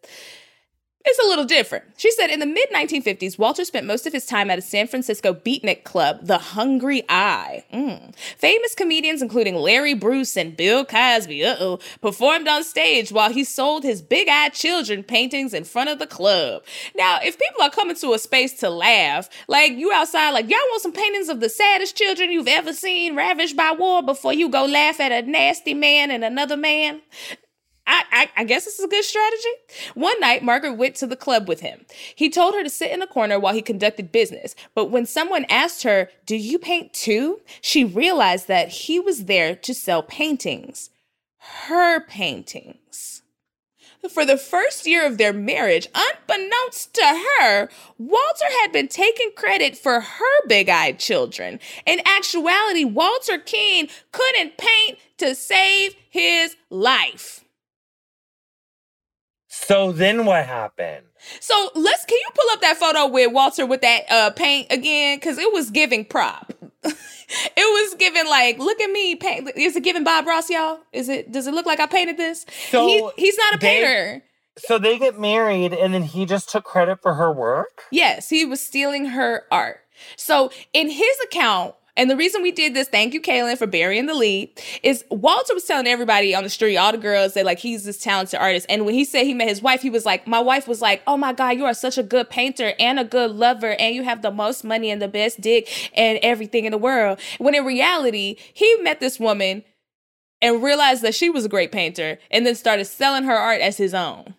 it's 1.06 1.20
a 1.20 1.28
little 1.28 1.43
different. 1.43 1.84
She 1.97 2.12
said 2.12 2.30
in 2.30 2.39
the 2.39 2.45
mid 2.45 2.70
1950s, 2.70 3.38
Walter 3.38 3.66
spent 3.66 3.86
most 3.86 4.08
of 4.08 4.14
his 4.14 4.26
time 4.26 4.49
at 4.49 4.58
a 4.58 4.62
San 4.62 4.88
Francisco 4.88 5.34
beatnik 5.34 5.84
club, 5.84 6.20
the 6.24 6.38
hungry 6.38 7.04
i. 7.10 7.66
Mm. 7.74 8.16
Famous 8.38 8.74
comedians, 8.74 9.22
including 9.22 9.56
Larry 9.56 9.93
Bruce 9.93 10.38
and 10.38 10.56
Bill 10.56 10.86
Cosby, 10.86 11.43
uh 11.43 11.58
oh, 11.60 11.80
performed 12.01 12.47
on 12.47 12.64
stage 12.64 13.12
while 13.12 13.32
he 13.34 13.43
sold 13.43 13.84
his 13.84 14.01
big 14.01 14.30
eyed 14.30 14.54
children 14.54 15.04
paintings 15.04 15.54
in 15.54 15.66
front 15.66 15.89
of 15.89 15.99
the 15.99 16.08
club. 16.08 16.64
Now, 16.95 17.20
if 17.22 17.38
people 17.38 17.62
are 17.62 17.70
coming 17.70 17.97
to 17.97 18.14
a 18.14 18.20
space 18.20 18.54
to 18.60 18.70
laugh, 18.70 19.30
like 19.49 19.74
you 19.74 19.91
outside, 19.91 20.32
like 20.32 20.49
y'all 20.49 20.60
want 20.70 20.82
some 20.82 20.93
paintings 20.93 21.28
of 21.28 21.41
the 21.41 21.49
saddest 21.49 21.97
children 21.97 22.32
you've 22.32 22.47
ever 22.47 22.72
seen 22.72 23.16
ravished 23.16 23.58
by 23.58 23.72
war 23.72 24.01
before 24.01 24.34
you 24.34 24.47
go 24.47 24.66
laugh 24.66 25.01
at 25.01 25.12
a 25.12 25.30
nasty 25.30 25.74
man 25.74 26.12
and 26.12 26.24
another 26.24 26.56
man? 26.56 27.01
I, 27.86 28.03
I, 28.11 28.29
I, 28.38 28.43
guess 28.45 28.65
this 28.65 28.79
is 28.79 28.86
a 28.86 28.88
good 28.88 29.03
strategy. 29.03 29.49
One 29.93 30.17
night, 30.19 30.43
Margaret 30.43 30.77
went 30.77 30.95
to 30.95 31.07
the 31.07 31.17
club 31.17 31.49
with 31.49 31.59
him. 31.59 31.86
He 32.15 32.29
told 32.29 32.55
her 32.55 32.63
to 32.63 32.69
sit 32.69 32.91
in 32.91 33.01
a 33.01 33.07
corner 33.07 33.39
while 33.39 33.53
he 33.53 33.61
conducted 33.61 34.11
business. 34.11 34.55
But 34.73 34.86
when 34.86 35.05
someone 35.05 35.45
asked 35.49 35.84
her, 35.84 36.09
Do 36.25 36.38
you 36.38 36.59
paint 36.59 36.93
too? 36.93 37.41
she 37.61 37.84
realized 37.84 38.47
that 38.47 38.69
he 38.69 38.99
was 38.99 39.25
there 39.25 39.55
to 39.55 39.73
sell 39.73 40.01
paintings. 40.01 40.91
Her 41.67 41.99
paintings. 41.99 43.23
For 44.09 44.25
the 44.25 44.38
first 44.38 44.86
year 44.86 45.05
of 45.05 45.17
their 45.17 45.31
marriage, 45.31 45.88
unbeknownst 45.95 46.93
to 46.95 47.25
her, 47.39 47.69
Walter 47.97 48.45
had 48.61 48.71
been 48.73 48.89
taking 48.89 49.31
credit 49.36 49.77
for 49.77 50.01
her 50.01 50.47
big 50.47 50.67
eyed 50.67 50.99
children. 50.99 51.59
In 51.86 52.01
actuality, 52.05 52.84
Walter 52.84 53.38
Keane 53.38 53.88
couldn't 54.11 54.57
paint 54.57 54.99
to 55.19 55.36
save 55.36 55.95
his 56.09 56.57
life. 56.69 57.45
So 59.66 59.91
then 59.91 60.26
what 60.26 60.45
happened? 60.45 61.05
So 61.39 61.70
let's 61.76 62.05
can 62.05 62.18
you 62.18 62.30
pull 62.34 62.51
up 62.51 62.61
that 62.61 62.78
photo 62.78 63.07
with 63.07 63.32
Walter 63.32 63.66
with 63.66 63.82
that 63.82 64.03
uh 64.09 64.30
paint 64.32 64.68
again? 64.72 65.20
Cause 65.20 65.38
it 65.38 65.51
was 65.53 65.70
giving 65.70 66.05
prop. 66.05 66.53
it 66.84 66.93
was 67.57 67.95
giving 67.95 68.28
like, 68.28 68.59
look 68.59 68.80
at 68.82 68.91
me 68.91 69.16
paint. 69.16 69.49
Is 69.55 69.76
it 69.76 69.84
giving 69.84 70.03
Bob 70.03 70.28
Ross, 70.28 70.49
y'all? 70.49 70.80
Is 70.91 71.09
it 71.09 71.32
does 71.32 71.47
it 71.47 71.53
look 71.53 71.66
like 71.66 71.80
I 71.80 71.86
painted 71.86 72.18
this? 72.18 72.45
So 72.70 72.88
he, 72.88 73.09
he's 73.18 73.38
not 73.38 73.55
a 73.55 73.57
they, 73.57 73.68
painter. 73.68 74.24
So 74.57 74.78
they 74.78 74.99
get 74.99 75.20
married 75.20 75.74
and 75.74 75.93
then 75.93 76.03
he 76.03 76.26
just 76.26 76.49
took 76.49 76.64
credit 76.66 77.01
for 77.01 77.16
her 77.16 77.32
work? 77.32 77.84
Yes, 77.91 78.30
he 78.30 78.45
was 78.45 78.61
stealing 78.66 79.05
her 79.05 79.43
art. 79.51 79.80
So 80.18 80.51
in 80.74 80.89
his 80.89 81.20
account, 81.24 81.76
and 81.95 82.09
the 82.09 82.15
reason 82.17 82.41
we 82.41 82.51
did 82.51 82.73
this, 82.73 82.87
thank 82.87 83.13
you, 83.13 83.21
Kaylin, 83.21 83.57
for 83.57 83.67
burying 83.67 84.07
the 84.07 84.15
lead, 84.15 84.49
is 84.81 85.05
Walter 85.11 85.53
was 85.53 85.65
telling 85.65 85.85
everybody 85.85 86.33
on 86.33 86.43
the 86.43 86.49
street, 86.49 86.75
all 86.75 86.91
the 86.91 86.97
girls, 86.97 87.35
that 87.35 87.45
like 87.45 87.59
he's 87.59 87.83
this 87.83 87.99
talented 87.99 88.39
artist. 88.39 88.65
And 88.67 88.85
when 88.85 88.95
he 88.95 89.05
said 89.05 89.25
he 89.25 89.35
met 89.35 89.47
his 89.47 89.61
wife, 89.61 89.83
he 89.83 89.91
was 89.91 90.05
like, 90.05 90.25
My 90.25 90.39
wife 90.39 90.67
was 90.67 90.81
like, 90.81 91.03
Oh 91.05 91.17
my 91.17 91.33
God, 91.33 91.51
you 91.51 91.65
are 91.65 91.73
such 91.73 91.99
a 91.99 92.03
good 92.03 92.31
painter 92.31 92.73
and 92.79 92.99
a 92.99 93.03
good 93.03 93.31
lover, 93.31 93.75
and 93.79 93.93
you 93.93 94.03
have 94.03 94.23
the 94.23 94.31
most 94.31 94.63
money 94.63 94.89
and 94.89 95.01
the 95.01 95.07
best 95.07 95.39
dick 95.39 95.91
and 95.95 96.17
everything 96.23 96.65
in 96.65 96.71
the 96.71 96.77
world. 96.79 97.19
When 97.37 97.53
in 97.53 97.63
reality, 97.63 98.37
he 98.53 98.75
met 98.77 98.99
this 98.99 99.19
woman 99.19 99.63
and 100.41 100.63
realized 100.63 101.03
that 101.03 101.15
she 101.15 101.29
was 101.29 101.45
a 101.45 101.49
great 101.49 101.71
painter 101.71 102.17
and 102.31 102.45
then 102.45 102.55
started 102.55 102.85
selling 102.85 103.23
her 103.23 103.37
art 103.37 103.61
as 103.61 103.77
his 103.77 103.93
own. 103.93 104.33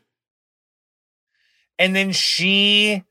And 1.78 1.94
then 1.94 2.12
she 2.12 3.04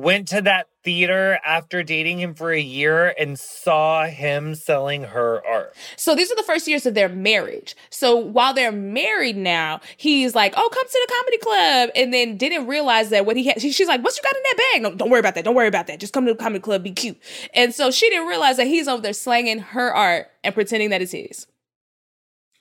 went 0.00 0.28
to 0.28 0.42
that 0.42 0.68
theater 0.82 1.38
after 1.44 1.82
dating 1.82 2.18
him 2.20 2.34
for 2.34 2.52
a 2.52 2.60
year 2.60 3.14
and 3.18 3.38
saw 3.38 4.06
him 4.06 4.54
selling 4.54 5.02
her 5.04 5.44
art. 5.46 5.74
So 5.96 6.14
these 6.14 6.32
are 6.32 6.36
the 6.36 6.42
first 6.42 6.66
years 6.66 6.86
of 6.86 6.94
their 6.94 7.08
marriage. 7.08 7.76
So 7.90 8.16
while 8.16 8.54
they're 8.54 8.72
married 8.72 9.36
now, 9.36 9.80
he's 9.96 10.34
like, 10.34 10.54
"Oh, 10.56 10.68
come 10.72 10.86
to 10.86 11.06
the 11.06 11.12
comedy 11.14 11.38
club," 11.38 11.90
and 11.94 12.14
then 12.14 12.36
didn't 12.36 12.66
realize 12.66 13.10
that 13.10 13.26
what 13.26 13.36
he 13.36 13.44
had. 13.44 13.60
She's 13.60 13.88
like, 13.88 14.02
"What 14.02 14.16
you 14.16 14.22
got 14.22 14.36
in 14.36 14.42
that 14.42 14.56
bag?" 14.72 14.82
No, 14.82 14.94
don't 14.94 15.10
worry 15.10 15.20
about 15.20 15.34
that. 15.34 15.44
Don't 15.44 15.54
worry 15.54 15.68
about 15.68 15.86
that. 15.88 16.00
Just 16.00 16.12
come 16.12 16.24
to 16.26 16.32
the 16.32 16.38
comedy 16.38 16.60
club, 16.60 16.82
be 16.82 16.92
cute. 16.92 17.18
And 17.54 17.74
so 17.74 17.90
she 17.90 18.08
didn't 18.08 18.26
realize 18.26 18.56
that 18.56 18.66
he's 18.66 18.88
over 18.88 19.02
there 19.02 19.12
slanging 19.12 19.58
her 19.58 19.94
art 19.94 20.30
and 20.42 20.54
pretending 20.54 20.90
that 20.90 21.02
it's 21.02 21.12
his. 21.12 21.46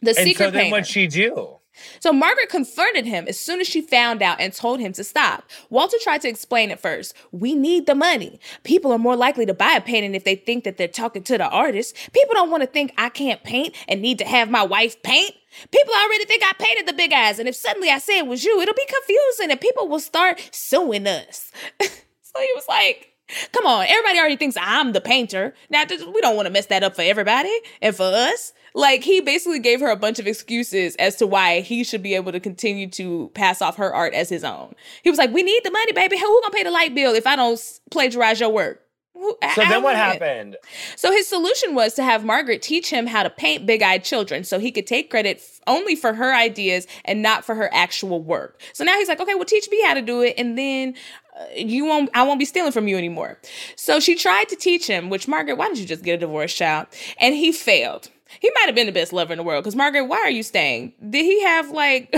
The 0.01 0.11
and 0.11 0.17
secret 0.17 0.45
so 0.45 0.51
then 0.51 0.61
painter. 0.63 0.71
what'd 0.71 0.87
she 0.87 1.07
do? 1.07 1.59
So 1.99 2.11
Margaret 2.13 2.49
confronted 2.49 3.05
him 3.05 3.25
as 3.27 3.39
soon 3.39 3.59
as 3.59 3.67
she 3.67 3.82
found 3.82 4.21
out 4.21 4.39
and 4.39 4.53
told 4.53 4.80
him 4.80 4.93
to 4.93 5.03
stop. 5.03 5.43
Walter 5.69 5.97
tried 6.01 6.21
to 6.21 6.30
explain 6.30 6.71
at 6.71 6.80
first. 6.80 7.13
We 7.32 7.55
need 7.55 7.86
the 7.86 7.95
money. 7.95 8.39
People 8.63 8.91
are 8.91 8.97
more 8.97 9.15
likely 9.15 9.45
to 9.45 9.53
buy 9.53 9.73
a 9.73 9.82
painting 9.82 10.15
if 10.15 10.23
they 10.23 10.36
think 10.36 10.63
that 10.63 10.77
they're 10.77 10.88
talking 10.88 11.23
to 11.23 11.38
the 11.38 11.49
artist. 11.49 11.95
People 12.13 12.34
don't 12.34 12.51
want 12.51 12.63
to 12.63 12.67
think 12.67 12.93
I 12.97 13.09
can't 13.09 13.43
paint 13.43 13.75
and 13.88 14.01
need 14.01 14.17
to 14.19 14.25
have 14.25 14.49
my 14.49 14.63
wife 14.63 15.01
paint. 15.03 15.34
People 15.71 15.93
already 15.93 16.25
think 16.25 16.43
I 16.43 16.53
painted 16.59 16.88
the 16.88 16.93
big 16.93 17.11
eyes, 17.11 17.39
and 17.39 17.49
if 17.49 17.55
suddenly 17.55 17.89
I 17.89 17.97
say 17.97 18.19
it 18.19 18.27
was 18.27 18.43
you, 18.43 18.61
it'll 18.61 18.75
be 18.75 18.86
confusing 18.86 19.49
and 19.49 19.59
people 19.59 19.88
will 19.88 19.99
start 19.99 20.39
suing 20.51 21.07
us. 21.07 21.51
so 21.82 22.39
he 22.39 22.51
was 22.55 22.65
like, 22.69 23.09
Come 23.51 23.65
on, 23.65 23.86
everybody 23.88 24.17
already 24.17 24.36
thinks 24.38 24.57
I'm 24.59 24.91
the 24.91 25.01
painter. 25.01 25.53
Now, 25.69 25.84
we 25.88 26.21
don't 26.21 26.36
want 26.36 26.47
to 26.47 26.51
mess 26.51 26.65
that 26.67 26.82
up 26.84 26.95
for 26.95 27.03
everybody 27.03 27.55
and 27.82 27.95
for 27.95 28.05
us. 28.05 28.53
Like, 28.74 29.03
he 29.03 29.22
basically 29.22 29.59
gave 29.59 29.80
her 29.80 29.89
a 29.89 29.95
bunch 29.95 30.20
of 30.20 30.28
excuses 30.28 30.95
as 30.97 31.15
to 31.17 31.28
why 31.28 31.61
he 31.61 31.84
should 31.84 32.03
be 32.03 32.15
able 32.15 32.32
to 32.32 32.39
continue 32.39 32.89
to 32.91 33.32
pass 33.34 33.61
off 33.61 33.78
her 33.78 33.93
art 33.93 34.13
as 34.13 34.30
his 34.30 34.43
own. 34.43 34.74
He 35.03 35.09
was 35.09 35.20
like, 35.20 35.32
We 35.32 35.43
need 35.43 35.61
the 35.63 35.72
money, 35.72 35.91
baby. 35.91 36.17
Who 36.17 36.41
gonna 36.41 36.53
pay 36.53 36.63
the 36.63 36.72
light 36.72 36.93
bill 36.95 37.13
if 37.13 37.28
I 37.28 37.36
don't 37.36 37.59
plagiarize 37.91 38.39
your 38.39 38.49
work? 38.49 38.82
Who 39.20 39.36
So 39.53 39.65
then 39.65 39.84
what 39.84 39.97
happened? 39.97 40.55
So 40.95 41.11
his 41.11 41.28
solution 41.28 41.76
was 41.76 41.93
to 41.95 42.03
have 42.03 42.24
Margaret 42.24 42.61
teach 42.61 42.89
him 42.89 43.05
how 43.05 43.22
to 43.24 43.30
paint 43.30 43.65
big-eyed 43.65 44.03
children 44.05 44.45
so 44.45 44.59
he 44.59 44.72
could 44.72 44.88
take 44.88 45.09
credit 45.09 45.38
f- 45.38 45.59
only 45.67 45.95
for 45.97 46.13
her 46.13 46.34
ideas 46.34 46.88
and 47.03 47.22
not 47.22 47.43
for 47.43 47.53
her 47.55 47.70
actual 47.74 48.24
work. 48.24 48.61
So 48.72 48.86
now 48.86 48.95
he's 48.97 49.09
like, 49.09 49.20
"Okay, 49.20 49.36
well 49.36 49.43
teach 49.43 49.70
me 49.70 49.82
how 49.82 49.93
to 49.93 50.01
do 50.01 50.22
it 50.22 50.36
and 50.38 50.57
then 50.57 50.95
uh, 51.38 51.43
you 51.53 51.84
won't 51.84 52.09
I 52.13 52.24
won't 52.24 52.39
be 52.39 52.45
stealing 52.45 52.72
from 52.72 52.88
you 52.88 52.97
anymore." 52.97 53.38
So 53.76 53.99
she 53.99 54.15
tried 54.15 54.47
to 54.49 54.55
teach 54.55 54.88
him, 54.88 55.09
which 55.09 55.28
Margaret, 55.28 55.57
why 55.57 55.65
don't 55.65 55.78
you 55.78 55.86
just 55.86 56.03
get 56.03 56.13
a 56.13 56.17
divorce 56.20 56.53
child? 56.53 56.88
And 57.20 57.36
he 57.36 57.51
failed. 57.51 58.09
He 58.39 58.51
might 58.55 58.65
have 58.67 58.75
been 58.75 58.86
the 58.88 58.91
best 58.91 59.13
lover 59.13 59.34
in 59.34 59.38
the 59.38 59.43
world 59.43 59.63
cuz 59.63 59.75
Margaret, 59.75 60.03
why 60.05 60.17
are 60.19 60.30
you 60.30 60.43
staying? 60.43 60.93
Did 61.09 61.25
he 61.25 61.41
have 61.43 61.69
like 61.71 62.13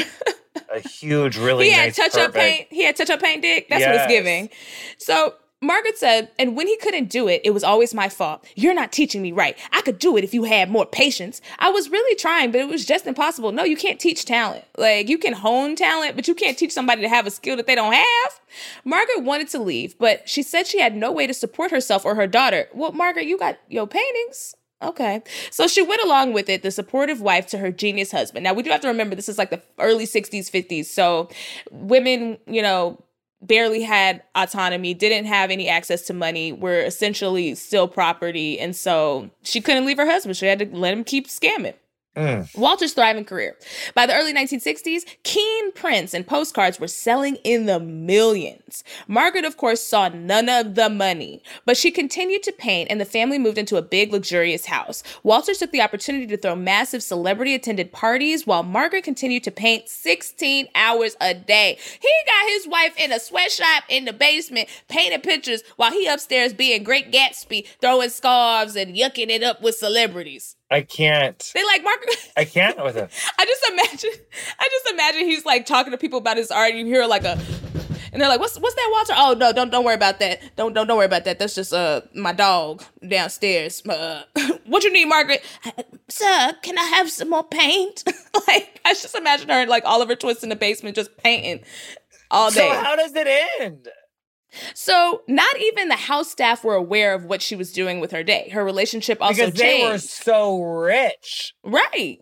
a 0.70 0.80
huge, 0.80 1.38
really 1.38 1.66
he 1.70 1.72
had 1.72 1.88
nice, 1.88 1.96
touch 1.96 2.16
up 2.18 2.34
paint. 2.34 2.68
He 2.70 2.84
had 2.84 2.96
touch 2.96 3.10
up 3.10 3.22
paint 3.22 3.42
dick. 3.42 3.68
That's 3.70 3.86
what 3.86 3.94
Yes. 3.94 4.06
it's 4.06 4.12
giving. 4.12 4.50
So 4.98 5.36
Margaret 5.64 5.96
said, 5.96 6.32
and 6.40 6.56
when 6.58 6.66
he 6.66 6.76
couldn't 6.78 7.08
do 7.10 7.28
it, 7.28 7.40
it 7.44 7.52
was 7.52 7.64
always 7.64 7.94
my 7.94 8.10
fault. 8.10 8.44
You're 8.56 8.74
not 8.74 8.92
teaching 8.92 9.22
me 9.22 9.32
right. 9.32 9.56
I 9.72 9.82
could 9.82 10.00
do 10.00 10.18
it 10.18 10.24
if 10.24 10.34
you 10.34 10.44
had 10.44 10.72
more 10.72 10.88
patience. 10.88 11.40
I 11.60 11.70
was 11.70 11.90
really 11.92 12.16
trying, 12.16 12.52
but 12.52 12.62
it 12.62 12.68
was 12.68 12.84
just 12.84 13.06
impossible. 13.06 13.52
No, 13.52 13.64
you 13.64 13.78
can't 13.78 14.00
teach 14.00 14.26
talent. 14.26 14.66
Like 14.76 15.08
you 15.08 15.20
can 15.20 15.34
hone 15.34 15.76
talent, 15.76 16.16
but 16.16 16.28
you 16.28 16.34
can't 16.34 16.58
teach 16.58 16.72
somebody 16.72 17.04
to 17.04 17.10
have 17.10 17.28
a 17.28 17.32
skill 17.32 17.56
that 17.58 17.68
they 17.68 17.76
don't 17.76 17.94
have. 17.94 18.40
Margaret 18.84 19.22
wanted 19.24 19.50
to 19.50 19.60
leave, 19.60 19.96
but 20.00 20.28
she 20.28 20.42
said 20.42 20.66
she 20.66 20.80
had 20.80 20.96
no 20.96 21.12
way 21.12 21.28
to 21.28 21.34
support 21.34 21.70
herself 21.70 22.06
or 22.06 22.16
her 22.16 22.26
daughter. 22.28 22.68
Well, 22.74 22.92
Margaret, 22.92 23.28
you 23.28 23.38
got 23.38 23.60
your 23.70 23.86
paintings. 23.86 24.56
Okay. 24.82 25.22
So 25.52 25.68
she 25.68 25.84
went 25.84 26.02
along 26.04 26.34
with 26.34 26.50
it, 26.50 26.64
the 26.64 26.72
supportive 26.72 27.22
wife 27.22 27.46
to 27.48 27.60
her 27.60 27.72
genius 27.72 28.12
husband. 28.12 28.44
Now, 28.44 28.54
we 28.54 28.64
do 28.64 28.72
have 28.72 28.82
to 28.82 28.88
remember 28.88 29.16
this 29.16 29.30
is 29.30 29.38
like 29.38 29.52
the 29.52 29.62
early 29.80 30.06
60s, 30.06 30.50
50s. 30.50 30.86
So 30.86 31.30
women, 31.70 32.40
you 32.48 32.62
know, 32.62 33.04
barely 33.42 33.84
had 33.84 34.24
autonomy, 34.36 34.94
didn't 34.94 35.26
have 35.26 35.52
any 35.52 35.68
access 35.68 36.04
to 36.04 36.14
money, 36.14 36.52
were 36.52 36.80
essentially 36.80 37.56
still 37.56 37.88
property. 37.88 38.60
And 38.60 38.76
so 38.76 39.30
she 39.44 39.62
couldn't 39.62 39.86
leave 39.86 39.98
her 39.98 40.06
husband. 40.06 40.38
She 40.38 40.46
had 40.46 40.60
to 40.60 40.66
let 40.66 40.94
him 40.94 41.04
keep 41.04 41.28
scamming. 41.28 41.76
Mm. 42.16 42.54
Walter's 42.58 42.92
thriving 42.92 43.24
career. 43.24 43.56
By 43.96 44.06
the 44.06 44.14
early 44.14 44.34
1960s, 44.34 45.04
Keane 45.24 45.72
prints 45.72 46.14
and 46.14 46.28
postcards 46.28 46.78
were 46.78 46.90
selling 46.90 47.38
in 47.38 47.68
the 47.68 47.80
millions. 47.80 48.84
Margaret, 49.08 49.46
of 49.46 49.56
course, 49.56 49.82
saw 49.82 50.10
none 50.10 50.50
of 50.50 50.76
the 50.76 50.90
money, 50.90 51.42
but 51.66 51.78
she 51.78 51.90
continued 51.90 52.44
to 52.44 52.52
paint 52.52 52.92
and 52.92 53.00
the 53.00 53.06
family 53.06 53.40
moved 53.40 53.58
into 53.58 53.78
a 53.78 53.82
big, 53.82 54.12
luxurious 54.12 54.66
house. 54.66 55.04
Walter 55.24 55.54
took 55.54 55.72
the 55.72 55.82
opportunity 55.82 56.28
to 56.28 56.36
throw 56.36 56.54
massive 56.54 57.02
celebrity 57.02 57.56
attended 57.56 57.94
parties 57.94 58.46
while 58.46 58.64
Margaret 58.64 59.06
continued 59.06 59.46
to 59.46 59.52
paint 59.52 59.88
16 59.88 60.68
hours 60.76 61.16
a 61.22 61.34
day. 61.34 61.78
He 62.02 62.14
got 62.26 62.50
his 62.50 62.68
wife 62.68 62.94
in 62.98 63.14
a 63.14 63.22
sweatshop 63.22 63.84
in 63.88 64.04
the 64.04 64.14
basement 64.14 64.68
painting 64.90 65.22
pictures 65.22 65.64
while 65.78 65.92
he 65.92 66.08
upstairs 66.08 66.52
being 66.52 66.84
Great 66.84 67.10
Gatsby, 67.10 67.66
throwing 67.80 68.10
scarves 68.10 68.76
and 68.76 68.98
yucking 68.98 69.30
it 69.30 69.44
up 69.44 69.62
with 69.62 69.76
celebrities. 69.76 70.58
I 70.72 70.82
can't. 70.82 71.52
They 71.54 71.64
like 71.66 71.84
Margaret. 71.84 72.16
I 72.38 72.46
can't 72.46 72.82
with 72.84 72.96
him. 72.96 73.10
I 73.38 73.46
just 73.46 73.64
imagine, 73.72 74.12
I 74.60 74.70
just 74.72 74.94
imagine 74.94 75.22
he's 75.26 75.46
like 75.46 75.66
talking 75.66 75.92
to 75.92 75.98
people 75.98 76.18
about 76.20 76.38
his 76.38 76.50
art. 76.50 76.72
And 76.72 76.80
you 76.80 76.86
hear 76.86 77.06
like 77.06 77.26
a, 77.26 77.38
and 78.14 78.22
they're 78.22 78.30
like, 78.30 78.40
"What's 78.40 78.58
what's 78.58 78.76
that, 78.76 78.90
Walter? 78.92 79.14
Oh 79.16 79.34
no, 79.38 79.52
don't 79.52 79.70
don't 79.70 79.84
worry 79.84 79.96
about 79.96 80.20
that. 80.20 80.56
Don't 80.56 80.74
don't 80.74 80.88
don't 80.88 80.98
worry 80.98 81.06
about 81.06 81.26
that. 81.26 81.40
That's 81.40 81.56
just 81.56 81.74
uh 81.74 82.02
my 82.16 82.32
dog 82.32 82.84
downstairs. 83.08 83.86
Uh, 83.86 84.24
what 84.66 84.84
you 84.86 84.94
need, 84.94 85.06
Margaret? 85.06 85.44
"Uh, 85.66 85.84
Sir, 86.08 86.54
can 86.64 86.78
I 86.78 86.84
have 86.84 87.12
some 87.12 87.30
more 87.30 87.44
paint? 87.44 88.04
like 88.48 88.80
I 88.86 88.94
just 88.94 89.16
imagine 89.16 89.50
her 89.50 89.66
like 89.66 89.84
Oliver 89.86 90.16
Twist 90.16 90.42
in 90.44 90.50
the 90.50 90.56
basement 90.56 90.96
just 90.96 91.16
painting 91.18 91.66
all 92.32 92.50
day. 92.50 92.70
So 92.70 92.74
how 92.82 92.96
does 92.96 93.14
it 93.16 93.28
end? 93.62 93.90
So 94.74 95.22
not 95.28 95.58
even 95.60 95.88
the 95.90 95.96
house 95.96 96.30
staff 96.32 96.64
were 96.64 96.76
aware 96.76 97.14
of 97.14 97.26
what 97.26 97.42
she 97.42 97.56
was 97.56 97.72
doing 97.72 98.00
with 98.00 98.12
her 98.12 98.24
day. 98.24 98.50
Her 98.54 98.64
relationship 98.64 99.22
also 99.22 99.46
Because 99.46 99.60
they 99.60 99.80
changed. 99.82 99.92
were 99.92 99.98
so 99.98 100.62
rich. 100.62 101.54
Right. 101.64 102.20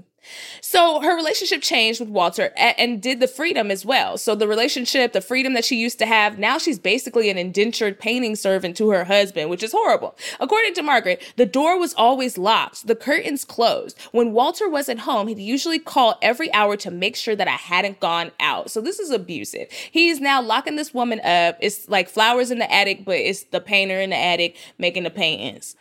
So 0.62 1.02
her 1.02 1.16
relationship 1.16 1.62
changed 1.62 2.00
with 2.00 2.10
Walter 2.10 2.52
and 2.58 3.02
did 3.02 3.20
the 3.20 3.28
freedom 3.28 3.72
as 3.72 3.86
well. 3.86 4.18
So 4.18 4.36
the 4.36 4.48
relationship, 4.48 5.14
the 5.14 5.22
freedom 5.22 5.54
that 5.54 5.66
she 5.66 5.78
used 5.78 6.00
to 6.00 6.06
have, 6.06 6.38
now 6.38 6.58
she's 6.58 6.80
basically 6.80 7.30
an 7.30 7.38
indentured 7.38 8.00
painting 8.00 8.36
servant 8.36 8.78
to 8.78 8.90
her 8.90 9.06
husband, 9.06 9.50
which 9.50 9.64
is 9.64 9.72
horrible. 9.72 10.16
According 10.40 10.74
to 10.76 10.84
Margaret, 10.84 11.22
the 11.36 11.46
door 11.46 11.80
was 11.80 11.94
always 11.94 12.38
locked, 12.38 12.88
the 12.88 12.96
curtains 12.96 13.46
closed. 13.46 14.00
When 14.12 14.34
Walter 14.34 14.70
wasn't 14.70 15.02
home, 15.02 15.28
he'd 15.28 15.40
usually 15.40 15.80
call 15.80 16.18
every 16.22 16.52
hour 16.54 16.78
to 16.78 16.92
make 16.92 17.16
sure 17.16 17.36
that 17.36 17.48
I 17.48 17.52
hadn't 17.52 18.00
gone 18.00 18.32
out. 18.40 18.72
So 18.72 18.82
this 18.82 19.00
is 19.00 19.12
abusive. 19.12 19.70
He's 19.72 20.20
now 20.20 20.42
locking 20.42 20.76
this 20.76 20.94
woman 20.94 21.20
up. 21.22 21.58
It's 21.60 21.88
like 21.90 22.10
flowers 22.10 22.52
in 22.52 22.60
the 22.60 22.72
attic, 22.72 23.06
but 23.06 23.18
it's 23.18 23.44
the 23.44 23.62
painter 23.62 24.00
in 24.00 24.10
the 24.12 24.18
attic 24.18 24.56
making 24.78 25.04
the 25.04 25.10
paintings. 25.10 25.76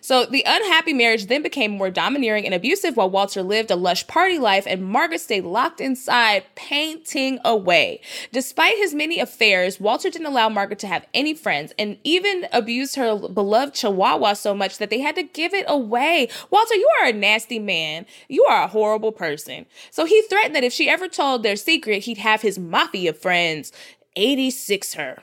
So 0.00 0.24
the 0.24 0.44
unhappy 0.46 0.92
marriage 0.92 1.26
then 1.26 1.42
became 1.42 1.72
more 1.72 1.90
domineering 1.90 2.44
and 2.44 2.54
abusive 2.54 2.96
while 2.96 3.10
Walter 3.10 3.42
lived 3.42 3.70
a 3.70 3.76
lush 3.76 4.06
party 4.06 4.38
life 4.38 4.64
and 4.66 4.84
Margaret 4.84 5.20
stayed 5.20 5.44
locked 5.44 5.80
inside 5.80 6.44
painting 6.54 7.38
away. 7.44 8.00
Despite 8.32 8.76
his 8.76 8.94
many 8.94 9.18
affairs, 9.18 9.80
Walter 9.80 10.10
didn't 10.10 10.26
allow 10.26 10.48
Margaret 10.48 10.78
to 10.80 10.86
have 10.86 11.06
any 11.14 11.34
friends 11.34 11.72
and 11.78 11.98
even 12.04 12.46
abused 12.52 12.96
her 12.96 13.16
beloved 13.28 13.74
chihuahua 13.74 14.34
so 14.34 14.54
much 14.54 14.78
that 14.78 14.90
they 14.90 15.00
had 15.00 15.14
to 15.16 15.22
give 15.22 15.54
it 15.54 15.64
away. 15.68 16.28
Walter, 16.50 16.74
you 16.74 16.88
are 17.00 17.08
a 17.08 17.12
nasty 17.12 17.58
man. 17.58 18.06
You 18.28 18.44
are 18.44 18.64
a 18.64 18.68
horrible 18.68 19.12
person. 19.12 19.66
So 19.90 20.04
he 20.04 20.22
threatened 20.22 20.54
that 20.54 20.64
if 20.64 20.72
she 20.72 20.88
ever 20.88 21.08
told 21.08 21.42
their 21.42 21.56
secret, 21.56 22.04
he'd 22.04 22.18
have 22.18 22.42
his 22.42 22.58
mafia 22.58 23.12
friends 23.12 23.72
86 24.16 24.94
her. 24.94 25.22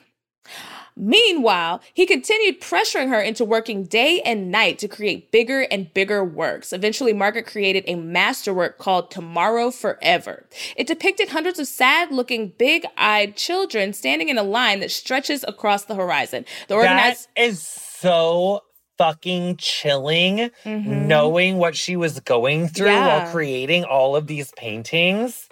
Meanwhile, 0.98 1.82
he 1.93 2.06
continued 2.06 2.62
pressuring 2.62 3.10
her 3.10 3.20
into 3.22 3.43
working 3.43 3.84
day 3.84 4.22
and 4.22 4.50
night 4.50 4.80
to 4.80 4.88
create 4.88 5.30
bigger 5.32 5.62
and 5.64 5.93
bigger 5.93 6.24
works. 6.24 6.72
Eventually, 6.72 7.12
Margaret 7.12 7.46
created 7.46 7.84
a 7.88 7.96
masterwork 7.96 8.78
called 8.78 9.12
Tomorrow 9.12 9.72
Forever. 9.72 10.48
It 10.78 10.88
depicted 10.88 11.30
hundreds 11.30 11.60
of 11.60 11.68
sad 11.68 12.12
looking, 12.12 12.54
big 12.58 12.86
eyed 12.98 13.36
children 13.36 13.91
standing 13.91 14.30
in 14.30 14.38
a 14.38 14.43
line 14.43 14.80
that 14.80 14.91
stretches 14.91 15.43
across 15.48 15.84
the 15.86 15.96
horizon. 15.96 16.46
The 16.68 16.76
That 16.76 16.80
organized. 16.80 17.28
is 17.36 17.62
so 17.62 18.62
fucking 18.98 19.58
chilling 19.58 20.50
Mhm. 20.64 21.08
knowing 21.08 21.58
what 21.58 21.76
she 21.76 21.98
was 21.98 22.22
going 22.22 22.70
through 22.70 22.88
Yeah. 22.88 23.24
while 23.24 23.32
creating 23.34 23.84
all 23.84 24.16
of 24.16 24.28
these 24.28 24.54
paintings. 24.56 25.50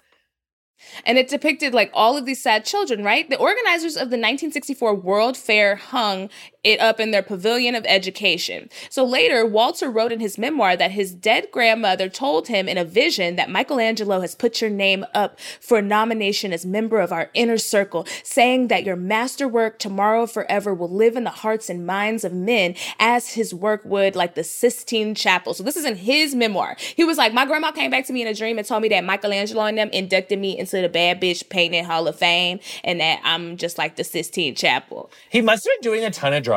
And 1.06 1.18
it 1.18 1.28
depicted 1.28 1.74
like 1.74 1.92
all 1.94 2.18
of 2.18 2.26
these 2.26 2.42
sad 2.42 2.66
children, 2.66 3.04
right? 3.04 3.30
The 3.30 3.38
organizers 3.38 3.96
of 3.96 4.10
the 4.10 4.18
1964 4.18 4.96
World 4.96 5.38
Fair 5.38 5.76
hung 5.76 6.30
it 6.64 6.80
up 6.80 7.00
in 7.00 7.12
their 7.12 7.22
pavilion 7.22 7.76
of 7.76 7.86
education. 7.88 8.70
So 8.90 9.04
later, 9.04 9.46
Walter 9.46 9.90
wrote 9.90 10.12
in 10.12 10.20
his 10.20 10.38
memoir 10.38 10.78
that 10.78 10.92
his 10.92 11.14
dead 11.14 11.48
grandmother 11.52 12.08
told 12.08 12.48
him 12.48 12.70
in 12.70 12.78
a 12.78 12.86
vision 12.86 13.36
that 13.36 13.50
Michelangelo 13.50 14.22
has 14.22 14.36
put 14.36 14.62
your 14.62 14.70
name 14.70 15.06
up 15.14 15.40
for 15.60 15.82
nomination 15.82 16.54
as 16.54 16.66
member 16.66 17.00
of 17.00 17.12
our 17.12 17.30
inner 17.34 17.58
circle, 17.58 18.08
saying 18.24 18.70
that 18.70 18.86
your 18.86 18.96
masterwork 18.96 19.78
tomorrow 19.78 20.26
forever 20.26 20.74
will 20.74 20.90
live 20.90 21.16
in 21.16 21.26
the 21.26 21.30
hearts 21.30 21.70
and 21.70 21.86
minds 21.86 22.24
of 22.24 22.32
men 22.32 22.76
as 23.00 23.34
his 23.34 23.54
work 23.54 23.82
would 23.84 24.16
like 24.16 24.36
the 24.36 24.44
Sistine 24.44 25.16
Chapel. 25.16 25.54
So 25.54 25.64
this 25.64 25.76
is 25.76 25.86
in 25.86 25.98
his 25.98 26.34
memoir. 26.34 26.78
He 26.96 27.04
was 27.04 27.18
like, 27.18 27.34
my 27.34 27.46
grandma 27.46 27.72
came 27.72 27.92
back 27.92 28.06
to 28.08 28.14
me 28.14 28.22
in 28.22 28.28
a 28.28 28.34
dream 28.34 28.58
and 28.58 28.66
told 28.66 28.82
me 28.82 28.90
that 28.90 29.04
Michelangelo 29.04 29.64
and 29.64 29.78
them 29.78 29.90
inducted 29.90 30.40
me 30.40 30.58
into 30.58 30.82
the 30.82 30.90
Bad 30.90 31.22
Bitch 31.22 31.50
Painting 31.50 31.84
Hall 31.84 32.08
of 32.08 32.16
Fame 32.16 32.60
and 32.84 33.02
that 33.02 33.20
I'm 33.24 33.58
just 33.58 33.78
like 33.78 33.98
the 33.98 34.04
Sistine 34.04 34.56
Chapel. 34.56 35.12
He 35.30 35.42
must 35.42 35.66
have 35.66 35.82
been 35.82 35.92
doing 35.92 36.06
a 36.06 36.12
ton 36.12 36.32
of 36.34 36.44
drugs. 36.44 36.53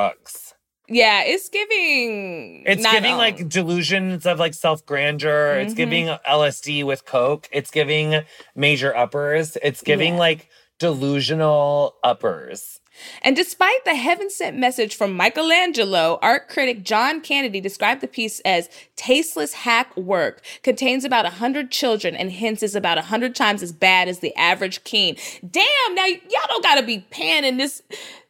Yeah, 0.88 1.22
it's 1.24 1.48
giving. 1.48 2.62
It's 2.64 2.88
giving 2.92 3.16
like 3.16 3.48
delusions 3.48 4.24
of 4.24 4.38
like 4.38 4.54
self 4.54 4.86
grandeur. 4.86 5.58
It's 5.58 5.72
Mhm. 5.74 5.76
giving 5.76 6.06
LSD 6.24 6.84
with 6.84 7.04
coke. 7.04 7.48
It's 7.50 7.70
giving 7.72 8.22
major 8.54 8.96
uppers. 8.96 9.56
It's 9.64 9.82
giving 9.82 10.14
Yeah. 10.14 10.20
like 10.20 10.48
delusional 10.78 11.96
uppers. 12.04 12.80
And 13.20 13.36
despite 13.36 13.84
the 13.84 13.94
heaven 13.94 14.30
sent 14.30 14.56
message 14.56 14.94
from 14.94 15.14
Michelangelo, 15.16 16.18
art 16.22 16.48
critic 16.48 16.82
John 16.82 17.20
Canaday 17.20 17.62
described 17.62 18.00
the 18.00 18.06
piece 18.08 18.40
as 18.40 18.70
tasteless 18.96 19.52
hack 19.52 19.94
work, 19.96 20.40
contains 20.62 21.04
about 21.04 21.26
100 21.26 21.70
children, 21.70 22.16
and 22.16 22.32
hence 22.32 22.62
is 22.62 22.74
about 22.74 22.96
100 22.96 23.34
times 23.34 23.62
as 23.62 23.72
bad 23.72 24.08
as 24.08 24.20
the 24.20 24.34
average 24.36 24.82
Keane. 24.84 25.16
Damn, 25.48 25.94
now 25.94 26.06
y'all 26.06 26.48
don't 26.48 26.62
gotta 26.64 26.82
be 26.82 27.00
panning 27.10 27.58
this. 27.58 27.82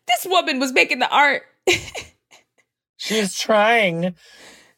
This 0.09 0.25
woman 0.27 0.59
was 0.59 0.73
making 0.73 0.99
the 0.99 1.11
art. 1.11 1.45
She's 2.97 3.39
trying. 3.39 4.15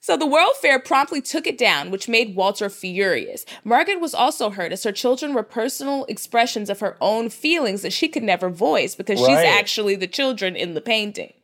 So 0.00 0.16
the 0.16 0.26
World 0.26 0.52
Fair 0.60 0.78
promptly 0.78 1.20
took 1.20 1.46
it 1.46 1.58
down, 1.58 1.90
which 1.90 2.08
made 2.08 2.34
Walter 2.34 2.70
furious. 2.70 3.44
Margaret 3.62 4.00
was 4.00 4.14
also 4.14 4.48
hurt 4.50 4.72
as 4.72 4.84
her 4.84 4.92
children 4.92 5.34
were 5.34 5.42
personal 5.42 6.06
expressions 6.06 6.70
of 6.70 6.80
her 6.80 6.96
own 7.00 7.28
feelings 7.28 7.82
that 7.82 7.92
she 7.92 8.08
could 8.08 8.22
never 8.22 8.48
voice 8.48 8.94
because 8.94 9.18
she's 9.18 9.28
actually 9.28 9.96
the 9.96 10.06
children 10.06 10.56
in 10.56 10.72
the 10.72 10.80
painting. 10.80 11.34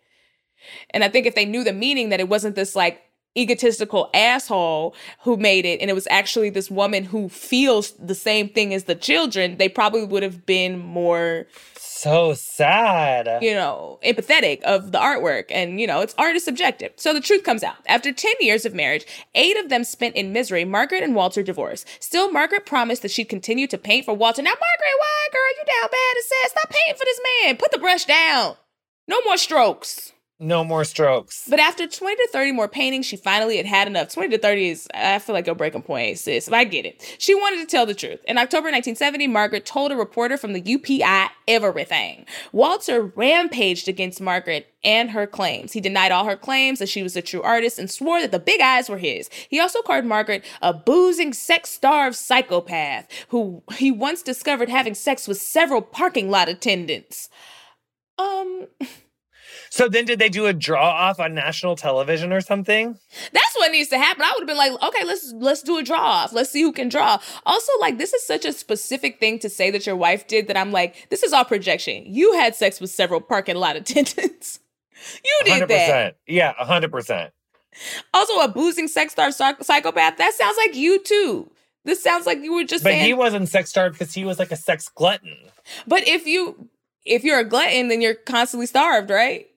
And 0.90 1.04
I 1.04 1.08
think 1.10 1.26
if 1.26 1.34
they 1.34 1.44
knew 1.44 1.62
the 1.62 1.74
meaning 1.74 2.08
that 2.08 2.20
it 2.20 2.28
wasn't 2.28 2.54
this 2.54 2.74
like 2.74 3.02
egotistical 3.36 4.10
asshole 4.14 4.94
who 5.22 5.36
made 5.36 5.64
it 5.64 5.80
and 5.80 5.90
it 5.90 5.94
was 5.94 6.06
actually 6.10 6.50
this 6.50 6.70
woman 6.70 7.04
who 7.04 7.28
feels 7.28 7.92
the 7.92 8.14
same 8.14 8.48
thing 8.48 8.72
as 8.72 8.84
the 8.84 8.94
children 8.94 9.56
they 9.56 9.68
probably 9.68 10.04
would 10.04 10.22
have 10.22 10.46
been 10.46 10.78
more 10.78 11.46
so 12.04 12.34
sad. 12.34 13.42
You 13.42 13.54
know, 13.54 13.98
empathetic 14.04 14.62
of 14.62 14.92
the 14.92 14.98
artwork. 14.98 15.44
And, 15.50 15.80
you 15.80 15.86
know, 15.86 16.00
it's 16.00 16.14
art 16.18 16.36
is 16.36 16.44
subjective. 16.44 16.92
So 16.96 17.14
the 17.14 17.20
truth 17.20 17.44
comes 17.44 17.62
out. 17.62 17.76
After 17.86 18.12
10 18.12 18.34
years 18.40 18.66
of 18.66 18.74
marriage, 18.74 19.06
eight 19.34 19.56
of 19.56 19.70
them 19.70 19.84
spent 19.84 20.14
in 20.14 20.32
misery, 20.32 20.64
Margaret 20.64 21.02
and 21.02 21.14
Walter 21.14 21.42
divorced. 21.42 21.86
Still, 22.00 22.30
Margaret 22.30 22.66
promised 22.66 23.02
that 23.02 23.10
she'd 23.10 23.26
continue 23.26 23.66
to 23.68 23.78
paint 23.78 24.04
for 24.04 24.14
Walter. 24.14 24.42
Now, 24.42 24.50
Margaret, 24.50 24.98
why, 24.98 25.28
girl, 25.32 25.50
you 25.56 25.64
down 25.64 25.90
bad 25.90 26.16
and 26.16 26.24
sad. 26.24 26.50
Stop 26.50 26.70
painting 26.70 26.98
for 26.98 27.04
this 27.04 27.20
man. 27.42 27.56
Put 27.56 27.70
the 27.70 27.78
brush 27.78 28.04
down. 28.04 28.56
No 29.08 29.20
more 29.24 29.36
strokes. 29.36 30.12
No 30.40 30.64
more 30.64 30.82
strokes. 30.82 31.46
But 31.48 31.60
after 31.60 31.86
20 31.86 32.16
to 32.16 32.28
30 32.32 32.52
more 32.52 32.66
paintings, 32.66 33.06
she 33.06 33.16
finally 33.16 33.56
had 33.56 33.66
had 33.66 33.86
enough. 33.86 34.12
20 34.12 34.30
to 34.30 34.38
30 34.38 34.68
is, 34.68 34.88
I 34.92 35.20
feel 35.20 35.32
like 35.32 35.46
a 35.46 35.54
breaking 35.54 35.82
point, 35.82 36.18
sis. 36.18 36.50
I 36.50 36.64
get 36.64 36.84
it. 36.84 37.16
She 37.18 37.36
wanted 37.36 37.60
to 37.60 37.66
tell 37.66 37.86
the 37.86 37.94
truth. 37.94 38.18
In 38.26 38.36
October 38.36 38.64
1970, 38.64 39.28
Margaret 39.28 39.64
told 39.64 39.92
a 39.92 39.96
reporter 39.96 40.36
from 40.36 40.52
the 40.52 40.60
UPI 40.60 41.28
everything. 41.46 42.26
Walter 42.50 43.00
rampaged 43.14 43.86
against 43.86 44.20
Margaret 44.20 44.66
and 44.82 45.12
her 45.12 45.28
claims. 45.28 45.72
He 45.72 45.80
denied 45.80 46.10
all 46.10 46.24
her 46.24 46.36
claims 46.36 46.80
that 46.80 46.88
she 46.88 47.04
was 47.04 47.14
a 47.14 47.22
true 47.22 47.42
artist 47.42 47.78
and 47.78 47.88
swore 47.88 48.20
that 48.20 48.32
the 48.32 48.40
big 48.40 48.60
eyes 48.60 48.88
were 48.88 48.98
his. 48.98 49.30
He 49.48 49.60
also 49.60 49.82
called 49.82 50.04
Margaret 50.04 50.44
a 50.60 50.74
boozing, 50.74 51.32
sex 51.32 51.70
starved 51.70 52.16
psychopath 52.16 53.06
who 53.28 53.62
he 53.76 53.92
once 53.92 54.20
discovered 54.20 54.68
having 54.68 54.94
sex 54.94 55.28
with 55.28 55.40
several 55.40 55.80
parking 55.80 56.28
lot 56.28 56.48
attendants. 56.48 57.28
Um. 58.18 58.66
So 59.74 59.88
then 59.88 60.04
did 60.04 60.20
they 60.20 60.28
do 60.28 60.46
a 60.46 60.52
draw 60.52 60.88
off 60.88 61.18
on 61.18 61.34
national 61.34 61.74
television 61.74 62.32
or 62.32 62.40
something? 62.40 62.96
That's 63.32 63.56
what 63.56 63.72
needs 63.72 63.88
to 63.88 63.98
happen. 63.98 64.22
I 64.22 64.30
would 64.30 64.42
have 64.42 64.46
been 64.46 64.56
like, 64.56 64.80
okay, 64.80 65.04
let's 65.04 65.32
let's 65.32 65.62
do 65.62 65.78
a 65.78 65.82
draw 65.82 65.98
off. 65.98 66.32
Let's 66.32 66.50
see 66.50 66.62
who 66.62 66.70
can 66.70 66.88
draw. 66.88 67.18
Also, 67.44 67.72
like 67.80 67.98
this 67.98 68.12
is 68.12 68.24
such 68.24 68.44
a 68.44 68.52
specific 68.52 69.18
thing 69.18 69.40
to 69.40 69.48
say 69.48 69.72
that 69.72 69.84
your 69.84 69.96
wife 69.96 70.28
did 70.28 70.46
that 70.46 70.56
I'm 70.56 70.70
like, 70.70 71.08
this 71.10 71.24
is 71.24 71.32
all 71.32 71.44
projection. 71.44 72.04
You 72.06 72.34
had 72.34 72.54
sex 72.54 72.80
with 72.80 72.90
several 72.90 73.20
parking 73.20 73.56
lot 73.56 73.74
attendants. 73.80 74.60
you 75.24 75.40
did 75.44 75.64
100%. 75.64 75.66
that. 75.66 76.18
Yeah, 76.28 76.52
hundred 76.52 76.92
percent. 76.92 77.32
Also, 78.14 78.38
a 78.42 78.46
boozing 78.46 78.86
sex 78.86 79.10
starved 79.10 79.34
psychopath. 79.34 80.18
That 80.18 80.34
sounds 80.34 80.56
like 80.56 80.76
you 80.76 81.02
too. 81.02 81.50
This 81.84 82.00
sounds 82.00 82.26
like 82.26 82.38
you 82.38 82.54
were 82.54 82.62
just. 82.62 82.84
But 82.84 82.90
saying, 82.90 83.06
he 83.06 83.12
wasn't 83.12 83.48
sex 83.48 83.70
starved 83.70 83.98
because 83.98 84.14
he 84.14 84.24
was 84.24 84.38
like 84.38 84.52
a 84.52 84.56
sex 84.56 84.88
glutton. 84.88 85.36
But 85.84 86.06
if 86.06 86.28
you 86.28 86.68
if 87.04 87.24
you're 87.24 87.40
a 87.40 87.44
glutton, 87.44 87.88
then 87.88 88.00
you're 88.00 88.14
constantly 88.14 88.66
starved, 88.66 89.10
right? 89.10 89.48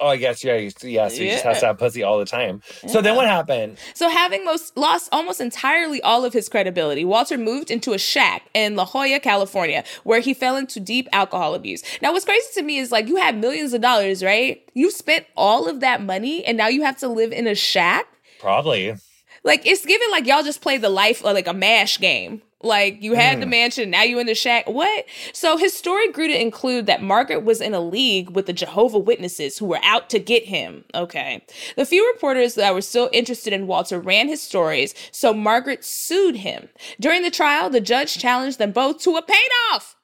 Oh, 0.00 0.08
I 0.08 0.16
guess 0.16 0.42
yeah, 0.42 0.56
yeah. 0.56 0.70
So 0.70 0.86
he 0.86 1.26
yeah. 1.26 1.32
just 1.32 1.44
has 1.44 1.60
to 1.60 1.66
have 1.66 1.78
pussy 1.78 2.02
all 2.02 2.18
the 2.18 2.24
time. 2.24 2.62
Yeah. 2.82 2.88
So 2.88 3.02
then 3.02 3.16
what 3.16 3.26
happened? 3.26 3.76
So 3.92 4.08
having 4.08 4.46
most 4.46 4.74
lost 4.74 5.10
almost 5.12 5.42
entirely 5.42 6.00
all 6.00 6.24
of 6.24 6.32
his 6.32 6.48
credibility, 6.48 7.04
Walter 7.04 7.36
moved 7.36 7.70
into 7.70 7.92
a 7.92 7.98
shack 7.98 8.48
in 8.54 8.76
La 8.76 8.86
Jolla, 8.86 9.20
California, 9.20 9.84
where 10.04 10.20
he 10.20 10.32
fell 10.32 10.56
into 10.56 10.80
deep 10.80 11.06
alcohol 11.12 11.54
abuse. 11.54 11.82
Now, 12.00 12.12
what's 12.12 12.24
crazy 12.24 12.48
to 12.54 12.62
me 12.62 12.78
is 12.78 12.90
like 12.90 13.08
you 13.08 13.16
had 13.16 13.38
millions 13.38 13.74
of 13.74 13.82
dollars, 13.82 14.24
right? 14.24 14.66
You 14.72 14.90
spent 14.90 15.26
all 15.36 15.68
of 15.68 15.80
that 15.80 16.02
money, 16.02 16.44
and 16.46 16.56
now 16.56 16.68
you 16.68 16.82
have 16.82 16.96
to 17.00 17.08
live 17.08 17.32
in 17.32 17.46
a 17.46 17.54
shack. 17.54 18.06
Probably. 18.38 18.96
Like 19.44 19.66
it's 19.66 19.84
given 19.84 20.10
like 20.10 20.26
y'all 20.26 20.42
just 20.42 20.62
play 20.62 20.78
the 20.78 20.88
life 20.88 21.22
like 21.22 21.46
a 21.46 21.52
mash 21.52 21.98
game. 21.98 22.40
Like 22.62 23.02
you 23.02 23.14
had 23.14 23.38
mm. 23.38 23.40
the 23.40 23.46
mansion, 23.46 23.90
now 23.90 24.02
you 24.02 24.18
in 24.18 24.26
the 24.26 24.34
shack. 24.34 24.68
What? 24.68 25.06
So 25.32 25.56
his 25.56 25.72
story 25.72 26.12
grew 26.12 26.28
to 26.28 26.40
include 26.40 26.86
that 26.86 27.02
Margaret 27.02 27.42
was 27.42 27.60
in 27.60 27.72
a 27.72 27.80
league 27.80 28.30
with 28.30 28.46
the 28.46 28.52
Jehovah 28.52 28.98
Witnesses 28.98 29.56
who 29.56 29.66
were 29.66 29.80
out 29.82 30.10
to 30.10 30.18
get 30.18 30.44
him. 30.44 30.84
Okay. 30.94 31.44
The 31.76 31.86
few 31.86 32.06
reporters 32.12 32.56
that 32.56 32.74
were 32.74 32.82
still 32.82 33.08
interested 33.12 33.54
in 33.54 33.66
Walter 33.66 33.98
ran 33.98 34.28
his 34.28 34.42
stories, 34.42 34.94
so 35.10 35.32
Margaret 35.32 35.84
sued 35.84 36.36
him. 36.36 36.68
During 37.00 37.22
the 37.22 37.30
trial, 37.30 37.70
the 37.70 37.80
judge 37.80 38.18
challenged 38.18 38.58
them 38.58 38.72
both 38.72 39.00
to 39.02 39.16
a 39.16 39.22
paint 39.22 39.52
off 39.72 39.96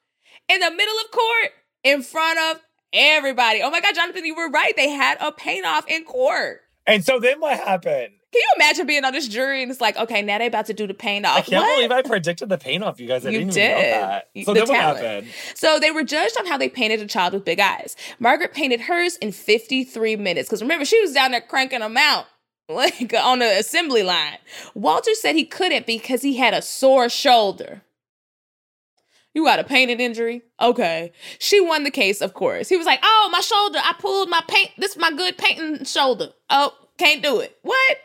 in 0.49 0.59
the 0.59 0.71
middle 0.71 0.95
of 1.05 1.11
court 1.11 1.51
in 1.83 2.01
front 2.01 2.39
of 2.39 2.61
everybody. 2.91 3.61
Oh 3.61 3.69
my 3.69 3.81
God, 3.81 3.93
Jonathan, 3.93 4.25
you 4.25 4.35
were 4.35 4.49
right. 4.49 4.75
They 4.75 4.89
had 4.89 5.17
a 5.21 5.31
paint 5.31 5.65
off 5.65 5.87
in 5.87 6.05
court. 6.05 6.61
And 6.87 7.03
so 7.03 7.19
then 7.19 7.39
what 7.39 7.57
happened? 7.59 8.13
Can 8.37 8.43
you 8.43 8.63
imagine 8.63 8.85
being 8.85 9.03
on 9.03 9.13
this 9.13 9.27
jury 9.27 9.63
and 9.63 9.71
it's 9.71 9.81
like, 9.81 9.97
okay, 9.97 10.21
now 10.21 10.37
they're 10.37 10.47
about 10.47 10.67
to 10.67 10.73
do 10.73 10.85
the 10.85 10.93
paint 10.93 11.25
off? 11.25 11.37
I 11.37 11.41
can't 11.41 11.63
what? 11.63 11.75
believe 11.75 11.91
I 11.91 12.03
predicted 12.03 12.49
the 12.49 12.59
paint 12.59 12.83
off, 12.83 12.99
you 12.99 13.07
guys. 13.07 13.25
I 13.25 13.29
you 13.29 13.39
didn't 13.39 13.53
did. 13.55 13.71
even 13.71 13.81
know 13.81 13.97
that. 13.97 14.29
So 14.45 14.53
the 14.53 14.59
then 14.59 14.69
what 14.69 14.77
happened? 14.77 15.27
So 15.55 15.79
they 15.79 15.89
were 15.89 16.03
judged 16.03 16.37
on 16.37 16.45
how 16.45 16.55
they 16.55 16.69
painted 16.69 17.01
a 17.01 17.07
child 17.07 17.33
with 17.33 17.43
big 17.43 17.59
eyes. 17.59 17.95
Margaret 18.19 18.53
painted 18.53 18.81
hers 18.81 19.17
in 19.17 19.31
53 19.31 20.17
minutes. 20.17 20.49
Because 20.49 20.61
remember, 20.61 20.85
she 20.85 21.01
was 21.01 21.13
down 21.13 21.31
there 21.31 21.41
cranking 21.41 21.79
them 21.79 21.97
out 21.97 22.27
like 22.69 23.11
on 23.11 23.39
the 23.39 23.57
assembly 23.57 24.03
line. 24.03 24.37
Walter 24.75 25.15
said 25.15 25.35
he 25.35 25.43
couldn't 25.43 25.87
because 25.87 26.21
he 26.21 26.37
had 26.37 26.53
a 26.53 26.61
sore 26.61 27.09
shoulder. 27.09 27.81
You 29.33 29.45
got 29.45 29.57
a 29.57 29.63
painted 29.63 29.99
injury? 29.99 30.43
Okay. 30.61 31.11
She 31.39 31.59
won 31.59 31.85
the 31.85 31.91
case, 31.91 32.21
of 32.21 32.35
course. 32.35 32.69
He 32.69 32.77
was 32.77 32.85
like, 32.85 32.99
Oh, 33.01 33.29
my 33.31 33.39
shoulder. 33.39 33.79
I 33.81 33.95
pulled 33.97 34.29
my 34.29 34.43
paint. 34.47 34.73
This 34.77 34.91
is 34.91 34.97
my 34.97 35.11
good 35.11 35.39
painting 35.39 35.85
shoulder. 35.85 36.29
Oh, 36.51 36.73
can't 36.99 37.23
do 37.23 37.39
it. 37.39 37.57
What? 37.63 37.97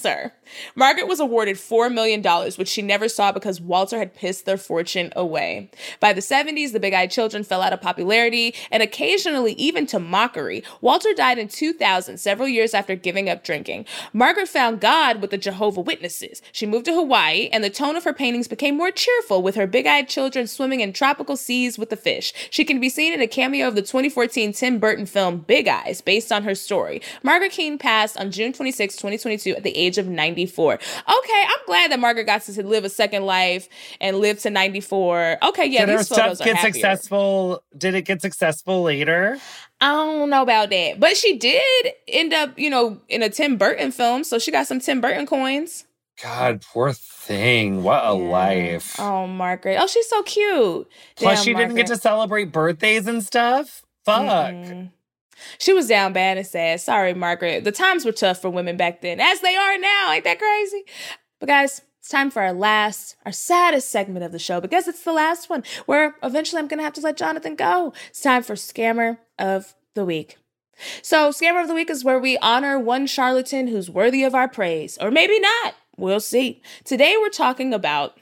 Sir. 0.00 0.32
Margaret 0.74 1.08
was 1.08 1.20
awarded 1.20 1.56
$4 1.56 1.92
million, 1.92 2.22
which 2.56 2.68
she 2.68 2.82
never 2.82 3.08
saw 3.08 3.32
because 3.32 3.60
Walter 3.60 3.98
had 3.98 4.14
pissed 4.14 4.46
their 4.46 4.56
fortune 4.56 5.12
away. 5.14 5.70
By 6.00 6.12
the 6.12 6.20
70s, 6.20 6.72
the 6.72 6.80
Big 6.80 6.94
Eyed 6.94 7.10
Children 7.10 7.44
fell 7.44 7.62
out 7.62 7.72
of 7.72 7.80
popularity 7.80 8.54
and 8.70 8.82
occasionally 8.82 9.52
even 9.54 9.86
to 9.86 9.98
mockery. 9.98 10.62
Walter 10.80 11.12
died 11.14 11.38
in 11.38 11.48
2000, 11.48 12.18
several 12.18 12.48
years 12.48 12.74
after 12.74 12.94
giving 12.94 13.28
up 13.28 13.44
drinking. 13.44 13.86
Margaret 14.12 14.48
found 14.48 14.80
God 14.80 15.20
with 15.20 15.30
the 15.30 15.38
Jehovah 15.38 15.80
Witnesses. 15.80 16.42
She 16.52 16.66
moved 16.66 16.86
to 16.86 16.94
Hawaii, 16.94 17.48
and 17.52 17.62
the 17.62 17.70
tone 17.70 17.96
of 17.96 18.04
her 18.04 18.12
paintings 18.12 18.48
became 18.48 18.76
more 18.76 18.90
cheerful, 18.90 19.42
with 19.42 19.54
her 19.54 19.66
Big 19.66 19.86
Eyed 19.86 20.08
Children 20.08 20.46
swimming 20.46 20.80
in 20.80 20.92
tropical 20.92 21.36
seas 21.36 21.78
with 21.78 21.90
the 21.90 21.96
fish. 21.96 22.32
She 22.50 22.64
can 22.64 22.80
be 22.80 22.88
seen 22.88 23.12
in 23.12 23.20
a 23.20 23.26
cameo 23.26 23.68
of 23.68 23.74
the 23.74 23.82
2014 23.82 24.52
Tim 24.52 24.78
Burton 24.78 25.06
film 25.06 25.38
Big 25.38 25.68
Eyes, 25.68 26.00
based 26.00 26.32
on 26.32 26.44
her 26.44 26.54
story. 26.54 27.00
Margaret 27.22 27.52
Keane 27.52 27.78
passed 27.78 28.16
on 28.16 28.30
June 28.30 28.52
26, 28.52 28.96
2022, 28.96 29.56
at 29.56 29.62
the 29.62 29.76
age 29.76 29.87
age 29.88 29.98
of 29.98 30.06
94. 30.06 30.74
Okay, 30.74 30.82
I'm 31.08 31.66
glad 31.66 31.90
that 31.90 31.98
Margaret 31.98 32.24
got 32.24 32.42
to 32.42 32.62
live 32.62 32.84
a 32.84 32.88
second 32.88 33.24
life 33.24 33.68
and 34.00 34.18
live 34.18 34.38
to 34.40 34.50
94. 34.50 35.38
Okay, 35.42 35.66
yeah, 35.66 35.86
did 35.86 35.98
these 35.98 36.08
her 36.08 36.14
photos 36.16 36.38
stuff 36.38 36.46
get 36.46 36.60
successful? 36.60 37.62
Did 37.76 37.94
it 37.94 38.02
get 38.02 38.22
successful 38.22 38.82
later? 38.82 39.38
I 39.80 39.92
don't 39.92 40.30
know 40.30 40.42
about 40.42 40.70
that, 40.70 41.00
but 41.00 41.16
she 41.16 41.38
did 41.38 41.92
end 42.06 42.32
up, 42.32 42.58
you 42.58 42.68
know, 42.68 43.00
in 43.08 43.22
a 43.22 43.28
Tim 43.28 43.56
Burton 43.56 43.92
film, 43.92 44.24
so 44.24 44.38
she 44.38 44.50
got 44.50 44.66
some 44.66 44.80
Tim 44.80 45.00
Burton 45.00 45.26
coins. 45.26 45.84
God, 46.22 46.62
poor 46.62 46.92
thing. 46.92 47.84
What 47.84 48.02
a 48.02 48.16
yeah. 48.18 48.30
life. 48.30 48.98
Oh, 48.98 49.26
Margaret. 49.28 49.78
Oh, 49.80 49.86
she's 49.86 50.08
so 50.08 50.22
cute. 50.24 50.88
Plus, 51.16 51.38
Damn, 51.38 51.44
she 51.44 51.52
Margaret. 51.52 51.68
didn't 51.68 51.76
get 51.76 51.86
to 51.94 51.96
celebrate 51.96 52.50
birthdays 52.52 53.06
and 53.06 53.22
stuff. 53.22 53.82
Fuck. 54.04 54.22
mm 54.24 54.90
she 55.58 55.72
was 55.72 55.88
down 55.88 56.12
bad 56.12 56.36
and 56.36 56.46
sad. 56.46 56.80
Sorry, 56.80 57.14
Margaret. 57.14 57.64
The 57.64 57.72
times 57.72 58.04
were 58.04 58.12
tough 58.12 58.40
for 58.40 58.50
women 58.50 58.76
back 58.76 59.00
then, 59.00 59.20
as 59.20 59.40
they 59.40 59.56
are 59.56 59.78
now. 59.78 60.12
Ain't 60.12 60.24
that 60.24 60.38
crazy? 60.38 60.84
But 61.40 61.48
guys, 61.48 61.82
it's 62.00 62.08
time 62.08 62.30
for 62.30 62.42
our 62.42 62.52
last, 62.52 63.16
our 63.26 63.32
saddest 63.32 63.90
segment 63.90 64.24
of 64.24 64.32
the 64.32 64.38
show 64.38 64.60
because 64.60 64.88
it's 64.88 65.02
the 65.02 65.12
last 65.12 65.50
one 65.50 65.62
where 65.86 66.16
eventually 66.22 66.58
I'm 66.58 66.68
going 66.68 66.78
to 66.78 66.84
have 66.84 66.94
to 66.94 67.00
let 67.00 67.16
Jonathan 67.16 67.54
go. 67.54 67.92
It's 68.08 68.20
time 68.20 68.42
for 68.42 68.54
Scammer 68.54 69.18
of 69.38 69.74
the 69.94 70.04
Week. 70.04 70.36
So, 71.02 71.30
Scammer 71.30 71.60
of 71.60 71.68
the 71.68 71.74
Week 71.74 71.90
is 71.90 72.04
where 72.04 72.18
we 72.18 72.38
honor 72.38 72.78
one 72.78 73.06
charlatan 73.06 73.66
who's 73.66 73.90
worthy 73.90 74.22
of 74.24 74.34
our 74.34 74.48
praise, 74.48 74.96
or 75.00 75.10
maybe 75.10 75.38
not. 75.40 75.74
We'll 75.96 76.20
see. 76.20 76.62
Today 76.84 77.16
we're 77.18 77.28
talking 77.28 77.74
about 77.74 78.16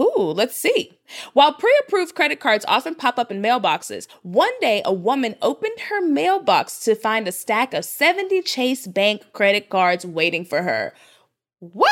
Ooh, 0.00 0.32
let's 0.34 0.56
see. 0.56 0.98
While 1.32 1.54
pre 1.54 1.72
approved 1.80 2.14
credit 2.14 2.40
cards 2.40 2.64
often 2.68 2.94
pop 2.94 3.18
up 3.18 3.32
in 3.32 3.42
mailboxes, 3.42 4.06
one 4.22 4.52
day 4.60 4.82
a 4.84 4.92
woman 4.92 5.34
opened 5.42 5.80
her 5.88 6.00
mailbox 6.00 6.80
to 6.80 6.94
find 6.94 7.26
a 7.26 7.32
stack 7.32 7.74
of 7.74 7.84
70 7.84 8.42
Chase 8.42 8.86
Bank 8.86 9.32
credit 9.32 9.68
cards 9.68 10.06
waiting 10.06 10.44
for 10.44 10.62
her. 10.62 10.94
What? 11.60 11.90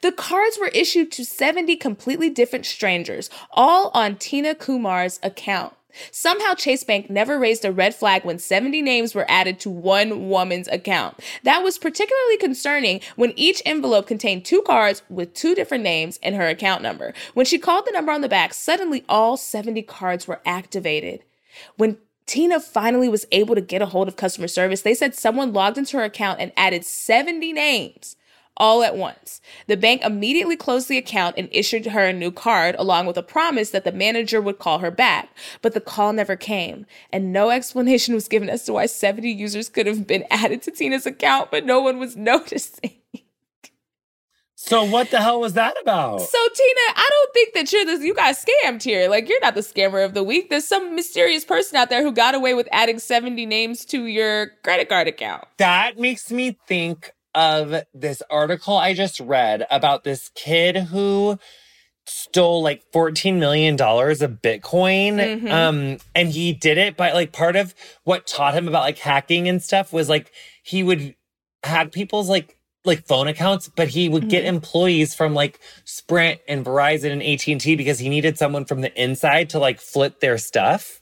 The 0.00 0.12
cards 0.12 0.58
were 0.60 0.68
issued 0.68 1.12
to 1.12 1.24
70 1.24 1.76
completely 1.76 2.30
different 2.30 2.66
strangers, 2.66 3.30
all 3.52 3.90
on 3.94 4.16
Tina 4.16 4.54
Kumar's 4.54 5.20
account. 5.22 5.74
Somehow, 6.10 6.54
Chase 6.54 6.84
Bank 6.84 7.10
never 7.10 7.38
raised 7.38 7.64
a 7.64 7.72
red 7.72 7.94
flag 7.94 8.24
when 8.24 8.38
70 8.38 8.82
names 8.82 9.14
were 9.14 9.30
added 9.30 9.60
to 9.60 9.70
one 9.70 10.28
woman's 10.28 10.68
account. 10.68 11.20
That 11.42 11.62
was 11.62 11.78
particularly 11.78 12.36
concerning 12.38 13.00
when 13.16 13.32
each 13.36 13.62
envelope 13.64 14.06
contained 14.06 14.44
two 14.44 14.62
cards 14.62 15.02
with 15.08 15.34
two 15.34 15.54
different 15.54 15.84
names 15.84 16.18
and 16.22 16.34
her 16.34 16.48
account 16.48 16.82
number. 16.82 17.14
When 17.34 17.46
she 17.46 17.58
called 17.58 17.86
the 17.86 17.92
number 17.92 18.12
on 18.12 18.20
the 18.20 18.28
back, 18.28 18.54
suddenly 18.54 19.04
all 19.08 19.36
70 19.36 19.82
cards 19.82 20.26
were 20.26 20.40
activated. 20.44 21.22
When 21.76 21.98
Tina 22.26 22.60
finally 22.60 23.08
was 23.08 23.26
able 23.32 23.54
to 23.54 23.60
get 23.60 23.82
a 23.82 23.86
hold 23.86 24.08
of 24.08 24.16
customer 24.16 24.48
service, 24.48 24.82
they 24.82 24.94
said 24.94 25.14
someone 25.14 25.52
logged 25.52 25.78
into 25.78 25.96
her 25.96 26.04
account 26.04 26.40
and 26.40 26.52
added 26.56 26.84
70 26.84 27.52
names 27.52 28.16
all 28.56 28.82
at 28.82 28.96
once. 28.96 29.40
The 29.66 29.76
bank 29.76 30.02
immediately 30.02 30.56
closed 30.56 30.88
the 30.88 30.98
account 30.98 31.36
and 31.38 31.48
issued 31.52 31.86
her 31.86 32.06
a 32.06 32.12
new 32.12 32.30
card, 32.30 32.76
along 32.78 33.06
with 33.06 33.16
a 33.16 33.22
promise 33.22 33.70
that 33.70 33.84
the 33.84 33.92
manager 33.92 34.40
would 34.40 34.58
call 34.58 34.78
her 34.78 34.90
back. 34.90 35.30
But 35.62 35.74
the 35.74 35.80
call 35.80 36.12
never 36.12 36.36
came, 36.36 36.86
and 37.12 37.32
no 37.32 37.50
explanation 37.50 38.14
was 38.14 38.28
given 38.28 38.48
as 38.48 38.64
to 38.64 38.74
why 38.74 38.86
70 38.86 39.30
users 39.30 39.68
could 39.68 39.86
have 39.86 40.06
been 40.06 40.24
added 40.30 40.62
to 40.62 40.70
Tina's 40.70 41.06
account, 41.06 41.50
but 41.50 41.64
no 41.64 41.80
one 41.80 41.98
was 41.98 42.16
noticing. 42.32 42.92
So 44.64 44.84
what 44.84 45.10
the 45.10 45.20
hell 45.20 45.40
was 45.40 45.54
that 45.54 45.74
about? 45.82 46.20
So 46.20 46.38
Tina, 46.54 46.80
I 46.94 47.08
don't 47.10 47.34
think 47.34 47.54
that 47.54 47.72
you're 47.72 47.84
this. 47.84 48.00
You 48.00 48.14
got 48.14 48.36
scammed 48.36 48.84
here. 48.84 49.08
Like 49.08 49.28
you're 49.28 49.40
not 49.40 49.56
the 49.56 49.60
scammer 49.60 50.04
of 50.04 50.14
the 50.14 50.22
week. 50.22 50.50
There's 50.50 50.68
some 50.68 50.94
mysterious 50.94 51.44
person 51.44 51.76
out 51.76 51.90
there 51.90 52.00
who 52.00 52.12
got 52.12 52.36
away 52.36 52.54
with 52.54 52.68
adding 52.70 53.00
70 53.00 53.44
names 53.44 53.84
to 53.86 54.06
your 54.06 54.52
credit 54.62 54.88
card 54.88 55.08
account. 55.08 55.42
That 55.58 55.98
makes 55.98 56.30
me 56.30 56.56
think 56.68 57.12
of 57.34 57.84
this 57.94 58.22
article 58.30 58.76
I 58.76 58.94
just 58.94 59.20
read 59.20 59.66
about 59.70 60.04
this 60.04 60.30
kid 60.34 60.76
who 60.76 61.38
stole 62.04 62.62
like 62.62 62.82
14 62.92 63.38
million 63.38 63.76
dollars 63.76 64.22
of 64.22 64.42
bitcoin 64.42 65.14
mm-hmm. 65.14 65.46
um 65.46 65.98
and 66.16 66.30
he 66.30 66.52
did 66.52 66.76
it 66.76 66.96
by 66.96 67.12
like 67.12 67.32
part 67.32 67.54
of 67.54 67.74
what 68.02 68.26
taught 68.26 68.54
him 68.54 68.66
about 68.66 68.82
like 68.82 68.98
hacking 68.98 69.48
and 69.48 69.62
stuff 69.62 69.92
was 69.92 70.08
like 70.08 70.32
he 70.64 70.82
would 70.82 71.14
hack 71.62 71.92
people's 71.92 72.28
like 72.28 72.58
like 72.84 73.06
phone 73.06 73.28
accounts, 73.28 73.68
but 73.68 73.88
he 73.88 74.08
would 74.08 74.28
get 74.28 74.44
mm-hmm. 74.44 74.56
employees 74.56 75.14
from 75.14 75.34
like 75.34 75.60
Sprint 75.84 76.40
and 76.48 76.64
Verizon 76.64 77.12
and 77.12 77.22
AT&T 77.22 77.76
because 77.76 77.98
he 77.98 78.08
needed 78.08 78.38
someone 78.38 78.64
from 78.64 78.80
the 78.80 78.92
inside 79.00 79.50
to 79.50 79.58
like 79.58 79.80
flip 79.80 80.20
their 80.20 80.38
stuff. 80.38 81.00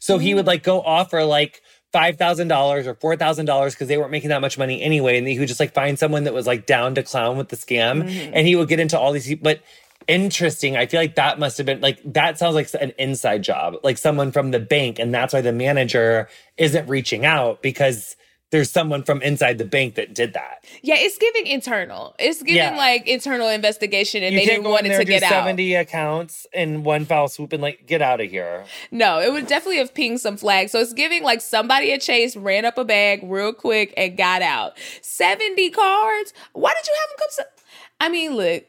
So 0.00 0.16
mm-hmm. 0.16 0.22
he 0.22 0.34
would 0.34 0.40
mm-hmm. 0.42 0.48
like 0.48 0.62
go 0.62 0.80
offer 0.82 1.24
like 1.24 1.62
$5,000 1.94 2.86
or 2.86 3.16
$4,000 3.16 3.70
because 3.70 3.88
they 3.88 3.96
weren't 3.96 4.10
making 4.10 4.30
that 4.30 4.40
much 4.40 4.58
money 4.58 4.82
anyway. 4.82 5.16
And 5.16 5.28
he 5.28 5.38
would 5.38 5.48
just 5.48 5.60
like 5.60 5.72
find 5.72 5.98
someone 5.98 6.24
that 6.24 6.34
was 6.34 6.46
like 6.46 6.66
down 6.66 6.94
to 6.96 7.02
clown 7.02 7.38
with 7.38 7.48
the 7.50 7.56
scam. 7.56 8.02
Mm-hmm. 8.02 8.32
And 8.34 8.46
he 8.46 8.56
would 8.56 8.68
get 8.68 8.80
into 8.80 8.98
all 8.98 9.12
these, 9.12 9.34
but 9.36 9.62
interesting. 10.08 10.76
I 10.76 10.86
feel 10.86 11.00
like 11.00 11.14
that 11.14 11.38
must 11.38 11.56
have 11.58 11.66
been 11.66 11.80
like, 11.80 12.00
that 12.12 12.38
sounds 12.38 12.54
like 12.54 12.68
an 12.80 12.92
inside 12.98 13.42
job, 13.42 13.76
like 13.84 13.98
someone 13.98 14.32
from 14.32 14.50
the 14.50 14.60
bank. 14.60 14.98
And 14.98 15.14
that's 15.14 15.32
why 15.32 15.40
the 15.40 15.52
manager 15.52 16.28
isn't 16.56 16.88
reaching 16.88 17.24
out 17.24 17.62
because 17.62 18.16
there's 18.50 18.70
someone 18.70 19.02
from 19.02 19.20
inside 19.22 19.58
the 19.58 19.64
bank 19.64 19.96
that 19.96 20.14
did 20.14 20.34
that. 20.34 20.64
Yeah, 20.82 20.94
it's 20.96 21.18
giving 21.18 21.46
internal. 21.46 22.14
It's 22.18 22.42
giving 22.42 22.56
yeah. 22.56 22.76
like 22.76 23.08
internal 23.08 23.48
investigation, 23.48 24.22
and 24.22 24.32
you 24.32 24.40
they 24.40 24.46
didn't 24.46 24.64
want 24.64 24.86
it 24.86 24.96
to 24.96 25.04
get 25.04 25.22
out. 25.22 25.30
Seventy 25.30 25.74
accounts 25.74 26.46
in 26.52 26.84
one 26.84 27.04
foul 27.04 27.28
swoop 27.28 27.52
and 27.52 27.62
like 27.62 27.86
get 27.86 28.00
out 28.02 28.20
of 28.20 28.30
here. 28.30 28.64
No, 28.90 29.20
it 29.20 29.32
would 29.32 29.46
definitely 29.46 29.78
have 29.78 29.94
pinged 29.94 30.20
some 30.20 30.36
flags. 30.36 30.72
So 30.72 30.80
it's 30.80 30.92
giving 30.92 31.22
like 31.22 31.40
somebody 31.40 31.90
a 31.90 31.98
chase, 31.98 32.36
ran 32.36 32.64
up 32.64 32.78
a 32.78 32.84
bag 32.84 33.20
real 33.24 33.52
quick, 33.52 33.92
and 33.96 34.16
got 34.16 34.42
out. 34.42 34.78
Seventy 35.02 35.70
cards. 35.70 36.32
Why 36.52 36.74
did 36.74 36.86
you 36.86 36.94
have 37.00 37.10
them 37.10 37.16
come? 37.18 37.28
So- 37.30 37.62
I 38.00 38.08
mean, 38.08 38.36
look 38.36 38.64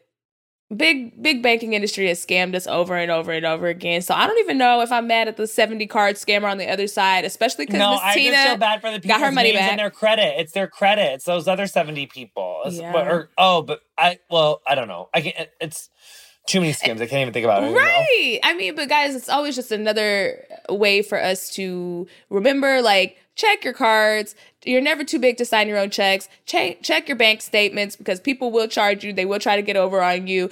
big 0.75 1.21
big 1.21 1.43
banking 1.43 1.73
industry 1.73 2.07
has 2.07 2.23
scammed 2.23 2.55
us 2.55 2.65
over 2.65 2.95
and 2.95 3.11
over 3.11 3.31
and 3.31 3.45
over 3.45 3.67
again. 3.67 4.01
So 4.01 4.13
I 4.13 4.25
don't 4.27 4.39
even 4.39 4.57
know 4.57 4.81
if 4.81 4.91
I'm 4.91 5.07
mad 5.07 5.27
at 5.27 5.37
the 5.37 5.47
70 5.47 5.85
card 5.87 6.15
scammer 6.15 6.49
on 6.49 6.57
the 6.57 6.67
other 6.67 6.87
side, 6.87 7.25
especially 7.25 7.65
because 7.65 7.79
no, 7.79 7.99
I 8.01 8.13
Tina 8.15 8.31
just 8.31 8.47
feel 8.47 8.57
bad 8.57 8.81
for 8.81 8.91
the 8.91 8.99
people 8.99 9.19
got 9.19 9.25
her 9.25 9.31
money 9.31 9.53
back. 9.53 9.71
and 9.71 9.79
their 9.79 9.91
credit. 9.91 10.39
It's 10.39 10.53
their 10.53 10.67
credit. 10.67 11.13
It's 11.13 11.25
those 11.25 11.47
other 11.47 11.67
70 11.67 12.07
people. 12.07 12.63
Yeah. 12.67 12.93
or, 12.93 13.29
oh, 13.37 13.61
but 13.61 13.81
I 13.97 14.19
well, 14.29 14.61
I 14.65 14.75
don't 14.75 14.87
know. 14.87 15.09
I 15.13 15.21
can't 15.21 15.49
it's 15.61 15.89
too 16.47 16.59
many 16.61 16.73
scams. 16.73 17.01
I 17.01 17.07
can't 17.07 17.21
even 17.21 17.33
think 17.33 17.45
about 17.45 17.63
it. 17.63 17.73
Right. 17.73 18.39
I 18.43 18.53
mean, 18.53 18.75
but 18.75 18.89
guys, 18.89 19.15
it's 19.15 19.29
always 19.29 19.55
just 19.55 19.71
another 19.71 20.45
way 20.69 21.01
for 21.01 21.21
us 21.21 21.49
to 21.51 22.07
remember 22.29 22.81
like 22.81 23.17
check 23.35 23.63
your 23.63 23.73
cards. 23.73 24.35
You're 24.65 24.81
never 24.81 25.03
too 25.03 25.19
big 25.19 25.37
to 25.37 25.45
sign 25.45 25.67
your 25.67 25.77
own 25.77 25.89
checks. 25.89 26.27
Check 26.45 26.81
check 26.81 27.07
your 27.07 27.17
bank 27.17 27.41
statements 27.41 27.95
because 27.95 28.19
people 28.19 28.51
will 28.51 28.67
charge 28.67 29.03
you. 29.03 29.13
They 29.13 29.25
will 29.25 29.39
try 29.39 29.55
to 29.55 29.61
get 29.61 29.77
over 29.77 30.01
on 30.01 30.27
you. 30.27 30.49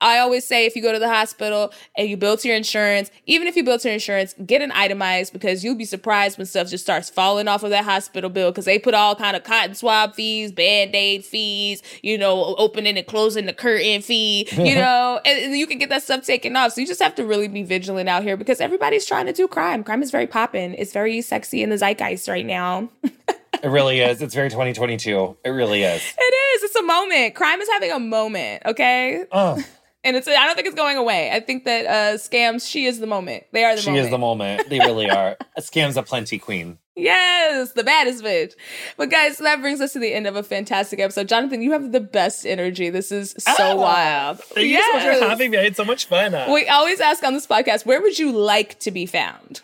I 0.00 0.18
always 0.18 0.46
say 0.46 0.64
if 0.64 0.74
you 0.74 0.82
go 0.82 0.92
to 0.92 0.98
the 0.98 1.08
hospital 1.08 1.72
and 1.96 2.08
you 2.08 2.16
bill 2.16 2.36
to 2.38 2.48
your 2.48 2.56
insurance, 2.56 3.10
even 3.26 3.46
if 3.46 3.54
you 3.54 3.62
bill 3.62 3.78
to 3.78 3.88
your 3.88 3.94
insurance, 3.94 4.34
get 4.46 4.62
an 4.62 4.72
itemized 4.72 5.32
because 5.32 5.62
you'll 5.62 5.74
be 5.74 5.84
surprised 5.84 6.38
when 6.38 6.46
stuff 6.46 6.70
just 6.70 6.84
starts 6.84 7.10
falling 7.10 7.48
off 7.48 7.62
of 7.62 7.70
that 7.70 7.84
hospital 7.84 8.30
bill 8.30 8.50
because 8.50 8.64
they 8.64 8.78
put 8.78 8.94
all 8.94 9.14
kind 9.14 9.36
of 9.36 9.44
cotton 9.44 9.74
swab 9.74 10.14
fees, 10.14 10.52
band-aid 10.52 11.24
fees, 11.24 11.82
you 12.02 12.16
know, 12.16 12.54
opening 12.56 12.96
and 12.96 13.06
closing 13.06 13.44
the 13.44 13.52
curtain 13.52 14.00
fee, 14.00 14.48
you 14.52 14.74
know, 14.74 15.20
and, 15.24 15.44
and 15.44 15.58
you 15.58 15.66
can 15.66 15.76
get 15.76 15.90
that 15.90 16.02
stuff 16.02 16.24
taken 16.24 16.56
off. 16.56 16.72
So 16.72 16.80
you 16.80 16.86
just 16.86 17.02
have 17.02 17.14
to 17.16 17.24
really 17.24 17.48
be 17.48 17.62
vigilant 17.62 18.08
out 18.08 18.22
here 18.22 18.38
because 18.38 18.60
everybody's 18.60 19.04
trying 19.04 19.26
to 19.26 19.34
do 19.34 19.46
crime. 19.46 19.84
Crime 19.84 20.02
is 20.02 20.10
very 20.10 20.26
popping. 20.26 20.74
It's 20.74 20.94
very 20.94 21.20
sexy 21.20 21.62
in 21.62 21.68
the 21.68 21.76
zeitgeist 21.76 22.26
right 22.26 22.46
now. 22.46 22.88
it 23.62 23.68
really 23.68 24.00
is. 24.00 24.22
It's 24.22 24.34
very 24.34 24.50
2022. 24.50 25.36
It 25.44 25.50
really 25.50 25.82
is. 25.82 26.02
It 26.18 26.22
is. 26.22 26.62
It's 26.64 26.76
a 26.76 26.82
moment. 26.82 27.34
Crime 27.34 27.60
is 27.60 27.68
having 27.68 27.92
a 27.92 28.00
moment, 28.00 28.62
okay? 28.66 29.24
Oh 29.32 29.62
and 30.02 30.16
it's 30.16 30.26
I 30.26 30.46
don't 30.46 30.54
think 30.54 30.66
it's 30.66 30.76
going 30.76 30.96
away. 30.96 31.30
I 31.30 31.40
think 31.40 31.64
that 31.64 31.86
uh 31.86 32.16
scams, 32.16 32.68
she 32.68 32.86
is 32.86 33.00
the 33.00 33.06
moment. 33.06 33.44
They 33.52 33.64
are 33.64 33.76
the 33.76 33.82
she 33.82 33.90
moment. 33.90 34.04
is 34.06 34.10
the 34.10 34.18
moment. 34.18 34.68
They 34.68 34.78
really 34.78 35.10
are. 35.10 35.36
scams 35.58 35.96
a 35.96 36.02
plenty 36.02 36.38
queen. 36.38 36.78
Yes, 36.96 37.72
the 37.72 37.84
baddest 37.84 38.22
bitch. 38.22 38.52
But 38.96 39.10
guys, 39.10 39.38
that 39.38 39.60
brings 39.60 39.80
us 39.80 39.92
to 39.94 39.98
the 39.98 40.12
end 40.12 40.26
of 40.26 40.36
a 40.36 40.42
fantastic 40.42 41.00
episode. 41.00 41.28
Jonathan, 41.28 41.62
you 41.62 41.72
have 41.72 41.92
the 41.92 42.00
best 42.00 42.44
energy. 42.44 42.90
This 42.90 43.10
is 43.10 43.34
so 43.38 43.54
oh, 43.58 43.76
wild. 43.76 44.40
Thank 44.40 44.68
yes. 44.68 44.84
you 44.84 45.00
so 45.00 45.06
much 45.06 45.18
for 45.18 45.28
having 45.28 45.50
me. 45.50 45.58
I 45.58 45.64
had 45.64 45.76
so 45.76 45.84
much 45.84 46.06
fun. 46.06 46.32
We 46.52 46.66
always 46.68 47.00
ask 47.00 47.22
on 47.22 47.32
this 47.32 47.46
podcast, 47.46 47.86
where 47.86 48.02
would 48.02 48.18
you 48.18 48.32
like 48.32 48.78
to 48.80 48.90
be 48.90 49.06
found? 49.06 49.62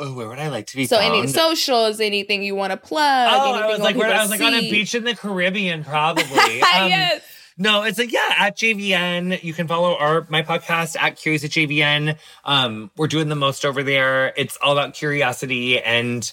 Oh, 0.00 0.14
where 0.14 0.28
would 0.28 0.38
I 0.38 0.48
like 0.48 0.66
to 0.68 0.76
be 0.76 0.86
so 0.86 0.96
found? 0.96 1.14
any 1.14 1.26
socials, 1.26 2.00
anything 2.00 2.42
you 2.42 2.54
want 2.54 2.70
to 2.70 2.78
plug? 2.78 3.28
Oh, 3.30 3.52
I 3.52 3.66
was 3.66 3.80
like, 3.80 3.96
where, 3.96 4.10
I 4.10 4.22
was 4.22 4.30
like 4.30 4.40
on 4.40 4.54
a 4.54 4.70
beach 4.70 4.94
in 4.94 5.04
the 5.04 5.14
Caribbean, 5.14 5.84
probably. 5.84 6.62
Um, 6.62 6.88
yes. 6.88 7.22
No, 7.58 7.82
it's 7.82 7.98
like 7.98 8.10
yeah, 8.10 8.34
at 8.38 8.56
JVN. 8.56 9.42
You 9.42 9.52
can 9.52 9.68
follow 9.68 9.94
our 9.94 10.26
my 10.30 10.42
podcast 10.42 10.96
at 10.98 11.16
Curious 11.16 11.44
at 11.44 11.50
JVN. 11.50 12.16
Um, 12.46 12.90
we're 12.96 13.06
doing 13.06 13.28
the 13.28 13.36
most 13.36 13.66
over 13.66 13.82
there. 13.82 14.32
It's 14.38 14.56
all 14.62 14.72
about 14.72 14.94
curiosity 14.94 15.78
and 15.78 16.32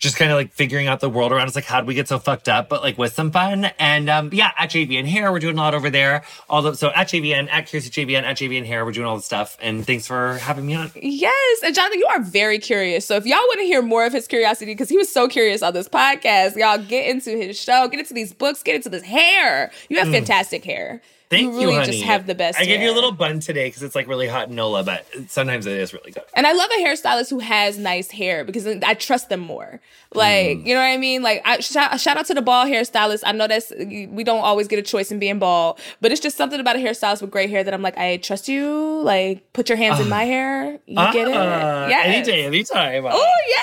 just 0.00 0.16
kind 0.16 0.30
of 0.30 0.36
like 0.36 0.50
figuring 0.50 0.88
out 0.88 1.00
the 1.00 1.10
world 1.10 1.30
around 1.30 1.46
us, 1.46 1.54
like 1.54 1.66
how 1.66 1.78
do 1.78 1.86
we 1.86 1.94
get 1.94 2.08
so 2.08 2.18
fucked 2.18 2.48
up, 2.48 2.70
but 2.70 2.82
like 2.82 2.96
with 2.96 3.12
some 3.12 3.30
fun. 3.30 3.66
And 3.78 4.08
um, 4.08 4.30
yeah, 4.32 4.50
at 4.56 4.70
JVN 4.70 5.04
Hair, 5.04 5.30
we're 5.30 5.38
doing 5.38 5.58
a 5.58 5.60
lot 5.60 5.74
over 5.74 5.90
there. 5.90 6.24
All 6.48 6.62
the 6.62 6.74
so 6.74 6.88
at 6.88 7.08
JVN, 7.08 7.50
at 7.50 7.66
Curious 7.66 7.86
at 7.86 7.92
JVN, 7.92 8.22
at 8.22 8.38
JVN 8.38 8.64
Hair, 8.64 8.86
we're 8.86 8.92
doing 8.92 9.06
all 9.06 9.16
the 9.16 9.22
stuff. 9.22 9.58
And 9.60 9.86
thanks 9.86 10.06
for 10.06 10.38
having 10.38 10.64
me 10.64 10.74
on. 10.74 10.90
Yes, 10.96 11.60
and 11.62 11.74
Jonathan, 11.74 11.98
you 11.98 12.06
are 12.06 12.22
very 12.22 12.58
curious. 12.58 13.06
So 13.06 13.16
if 13.16 13.26
y'all 13.26 13.36
want 13.36 13.60
to 13.60 13.66
hear 13.66 13.82
more 13.82 14.06
of 14.06 14.14
his 14.14 14.26
curiosity, 14.26 14.72
because 14.72 14.88
he 14.88 14.96
was 14.96 15.12
so 15.12 15.28
curious 15.28 15.62
on 15.62 15.74
this 15.74 15.88
podcast, 15.88 16.56
y'all 16.56 16.78
get 16.78 17.10
into 17.10 17.36
his 17.36 17.60
show, 17.60 17.86
get 17.88 18.00
into 18.00 18.14
these 18.14 18.32
books, 18.32 18.62
get 18.62 18.76
into 18.76 18.88
this 18.88 19.02
hair. 19.02 19.70
You 19.90 19.98
have 19.98 20.08
mm. 20.08 20.12
fantastic 20.12 20.64
hair. 20.64 21.02
Thank 21.30 21.54
you, 21.54 21.60
really 21.60 21.76
you 21.76 21.84
just 21.84 22.02
have 22.02 22.26
the 22.26 22.34
best. 22.34 22.58
I 22.58 22.64
hair. 22.64 22.76
gave 22.76 22.82
you 22.82 22.90
a 22.90 22.96
little 22.96 23.12
bun 23.12 23.38
today 23.38 23.68
because 23.68 23.84
it's 23.84 23.94
like 23.94 24.08
really 24.08 24.26
hot 24.26 24.48
in 24.48 24.56
NOLA, 24.56 24.82
but 24.82 25.06
sometimes 25.28 25.64
it 25.64 25.78
is 25.78 25.94
really 25.94 26.10
good. 26.10 26.24
And 26.34 26.44
I 26.44 26.52
love 26.52 26.68
a 26.76 26.82
hairstylist 26.82 27.30
who 27.30 27.38
has 27.38 27.78
nice 27.78 28.10
hair 28.10 28.44
because 28.44 28.66
I 28.66 28.94
trust 28.94 29.28
them 29.28 29.38
more. 29.38 29.80
Like, 30.12 30.58
mm. 30.58 30.66
you 30.66 30.74
know 30.74 30.80
what 30.80 30.86
I 30.86 30.96
mean? 30.96 31.22
Like, 31.22 31.40
I, 31.44 31.60
shout, 31.60 32.00
shout 32.00 32.16
out 32.16 32.26
to 32.26 32.34
the 32.34 32.42
bald 32.42 32.68
hairstylist. 32.68 33.22
I 33.24 33.30
know 33.30 33.46
that's 33.46 33.72
we 33.78 34.24
don't 34.24 34.42
always 34.42 34.66
get 34.66 34.80
a 34.80 34.82
choice 34.82 35.12
in 35.12 35.20
being 35.20 35.38
bald, 35.38 35.78
but 36.00 36.10
it's 36.10 36.20
just 36.20 36.36
something 36.36 36.58
about 36.58 36.74
a 36.74 36.80
hairstylist 36.80 37.20
with 37.20 37.30
gray 37.30 37.46
hair 37.46 37.62
that 37.62 37.72
I'm 37.72 37.82
like, 37.82 37.96
I 37.96 38.16
trust 38.16 38.48
you. 38.48 39.00
Like, 39.02 39.52
put 39.52 39.68
your 39.68 39.78
hands 39.78 40.00
uh, 40.00 40.02
in 40.02 40.08
my 40.08 40.24
hair. 40.24 40.80
You 40.86 40.98
uh, 40.98 41.12
get 41.12 41.28
it? 41.28 41.36
Ah, 41.36 41.86
yeah. 41.86 42.02
Any 42.06 42.24
day, 42.24 42.44
anytime. 42.44 43.04
Oh 43.06 43.34
yes. 43.46 43.62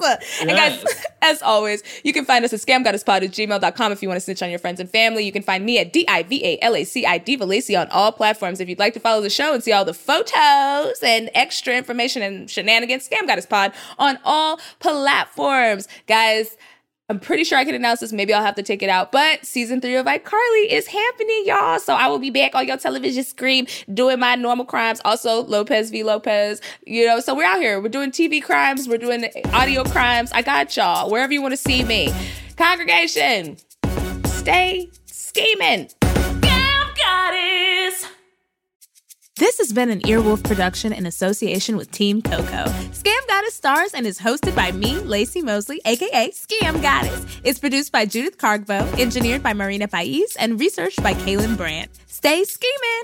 yes. 0.00 0.40
And 0.40 0.50
guys, 0.50 0.84
as 1.22 1.42
always, 1.42 1.82
you 2.04 2.12
can 2.12 2.24
find 2.24 2.44
us 2.44 2.52
at 2.52 2.60
scamgoddesspod 2.60 3.22
at 3.22 3.30
gmail.com 3.30 3.92
if 3.92 4.02
you 4.02 4.08
want 4.08 4.16
to 4.16 4.20
snitch 4.20 4.42
on 4.42 4.50
your 4.50 4.58
friends 4.58 4.80
and 4.80 4.90
family. 4.90 5.24
You 5.24 5.32
can 5.32 5.42
find 5.42 5.64
me 5.64 5.78
at 5.78 5.92
D 5.92 6.04
I 6.08 6.22
V 6.22 6.44
A 6.44 6.58
L 6.62 6.74
A 6.74 6.84
C 6.84 7.01
I 7.06 7.18
D 7.18 7.36
Valacy 7.36 7.78
on 7.80 7.88
all 7.90 8.12
platforms. 8.12 8.60
If 8.60 8.68
you'd 8.68 8.78
like 8.78 8.94
to 8.94 9.00
follow 9.00 9.20
the 9.20 9.30
show 9.30 9.54
and 9.54 9.62
see 9.62 9.72
all 9.72 9.84
the 9.84 9.94
photos 9.94 11.02
and 11.02 11.30
extra 11.34 11.76
information 11.76 12.22
and 12.22 12.50
shenanigans, 12.50 13.08
Scam 13.08 13.26
Goddess 13.26 13.46
Pod 13.46 13.72
on 13.98 14.18
all 14.24 14.60
platforms. 14.80 15.88
Guys, 16.06 16.56
I'm 17.08 17.20
pretty 17.20 17.44
sure 17.44 17.58
I 17.58 17.64
can 17.64 17.74
announce 17.74 18.00
this. 18.00 18.12
Maybe 18.12 18.32
I'll 18.32 18.44
have 18.44 18.54
to 18.54 18.62
take 18.62 18.82
it 18.82 18.88
out. 18.88 19.12
But 19.12 19.44
season 19.44 19.80
three 19.82 19.96
of 19.96 20.06
iCarly 20.06 20.66
is 20.70 20.86
happening, 20.86 21.42
y'all. 21.44 21.78
So 21.78 21.94
I 21.94 22.06
will 22.06 22.18
be 22.18 22.30
back 22.30 22.54
on 22.54 22.66
your 22.66 22.78
television 22.78 23.22
screen 23.22 23.66
doing 23.92 24.18
my 24.18 24.34
normal 24.34 24.64
crimes. 24.64 25.00
Also, 25.04 25.42
Lopez 25.42 25.90
v. 25.90 26.04
Lopez. 26.04 26.62
You 26.86 27.06
know, 27.06 27.20
so 27.20 27.34
we're 27.34 27.44
out 27.44 27.60
here. 27.60 27.80
We're 27.82 27.90
doing 27.90 28.12
TV 28.12 28.42
crimes. 28.42 28.88
We're 28.88 28.98
doing 28.98 29.28
audio 29.52 29.84
crimes. 29.84 30.32
I 30.32 30.40
got 30.40 30.74
y'all. 30.74 31.10
Wherever 31.10 31.32
you 31.32 31.42
want 31.42 31.52
to 31.52 31.58
see 31.58 31.84
me. 31.84 32.10
Congregation, 32.56 33.56
stay 34.24 34.90
scheming. 35.04 35.88
Goddess. 37.02 38.06
This 39.38 39.58
has 39.58 39.72
been 39.72 39.90
an 39.90 40.00
Earwolf 40.02 40.44
production 40.44 40.92
in 40.92 41.06
association 41.06 41.76
with 41.76 41.90
Team 41.90 42.22
Coco. 42.22 42.64
Scam 42.92 43.26
Goddess 43.26 43.54
stars 43.54 43.92
and 43.92 44.06
is 44.06 44.20
hosted 44.20 44.54
by 44.54 44.70
me, 44.72 44.94
Laci 45.00 45.42
Mosley, 45.42 45.80
aka 45.84 46.30
Scam 46.30 46.80
Goddess. 46.80 47.26
It's 47.42 47.58
produced 47.58 47.90
by 47.90 48.04
Judith 48.06 48.38
Cargbo, 48.38 48.86
engineered 49.00 49.42
by 49.42 49.52
Marina 49.52 49.88
Pais, 49.88 50.36
and 50.38 50.60
researched 50.60 51.02
by 51.02 51.14
Kaylin 51.14 51.56
Brandt. 51.56 51.90
Stay 52.06 52.44
scheming! 52.44 53.02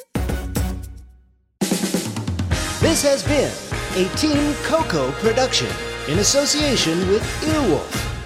This 2.80 3.02
has 3.02 3.24
been 3.24 3.52
a 3.96 4.08
Team 4.16 4.54
Coco 4.62 5.10
production 5.12 5.68
in 6.06 6.20
association 6.20 7.08
with 7.08 7.22
Earwolf. 7.42 8.17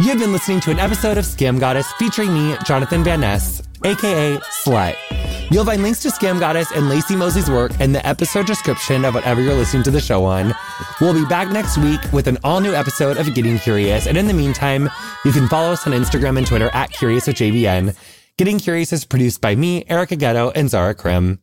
You've 0.00 0.18
been 0.18 0.32
listening 0.32 0.60
to 0.60 0.70
an 0.70 0.78
episode 0.78 1.18
of 1.18 1.24
Scam 1.24 1.60
Goddess 1.60 1.92
featuring 1.92 2.32
me, 2.32 2.56
Jonathan 2.64 3.04
Van 3.04 3.20
Ness, 3.20 3.62
aka 3.84 4.38
Slut. 4.64 4.96
You'll 5.50 5.66
find 5.66 5.82
links 5.82 6.00
to 6.02 6.08
Scam 6.08 6.40
Goddess 6.40 6.72
and 6.72 6.86
Laci 6.90 7.16
Mosley's 7.16 7.50
work 7.50 7.78
in 7.78 7.92
the 7.92 8.04
episode 8.06 8.46
description 8.46 9.04
of 9.04 9.14
whatever 9.14 9.42
you're 9.42 9.54
listening 9.54 9.82
to 9.84 9.90
the 9.90 10.00
show 10.00 10.24
on. 10.24 10.54
We'll 11.00 11.14
be 11.14 11.26
back 11.26 11.50
next 11.50 11.76
week 11.76 12.00
with 12.12 12.26
an 12.26 12.38
all 12.42 12.60
new 12.60 12.72
episode 12.74 13.18
of 13.18 13.32
Getting 13.34 13.58
Curious. 13.58 14.06
And 14.06 14.16
in 14.16 14.26
the 14.26 14.34
meantime, 14.34 14.88
you 15.24 15.30
can 15.30 15.46
follow 15.46 15.72
us 15.72 15.86
on 15.86 15.92
Instagram 15.92 16.38
and 16.38 16.46
Twitter 16.46 16.70
at 16.72 16.90
Curious 16.90 17.26
with 17.26 17.36
JVN. 17.36 17.94
Getting 18.38 18.58
Curious 18.58 18.92
is 18.92 19.04
produced 19.04 19.40
by 19.42 19.54
me, 19.54 19.84
Erica 19.88 20.16
Getto, 20.16 20.52
and 20.54 20.70
Zara 20.70 20.94
Krim. 20.94 21.42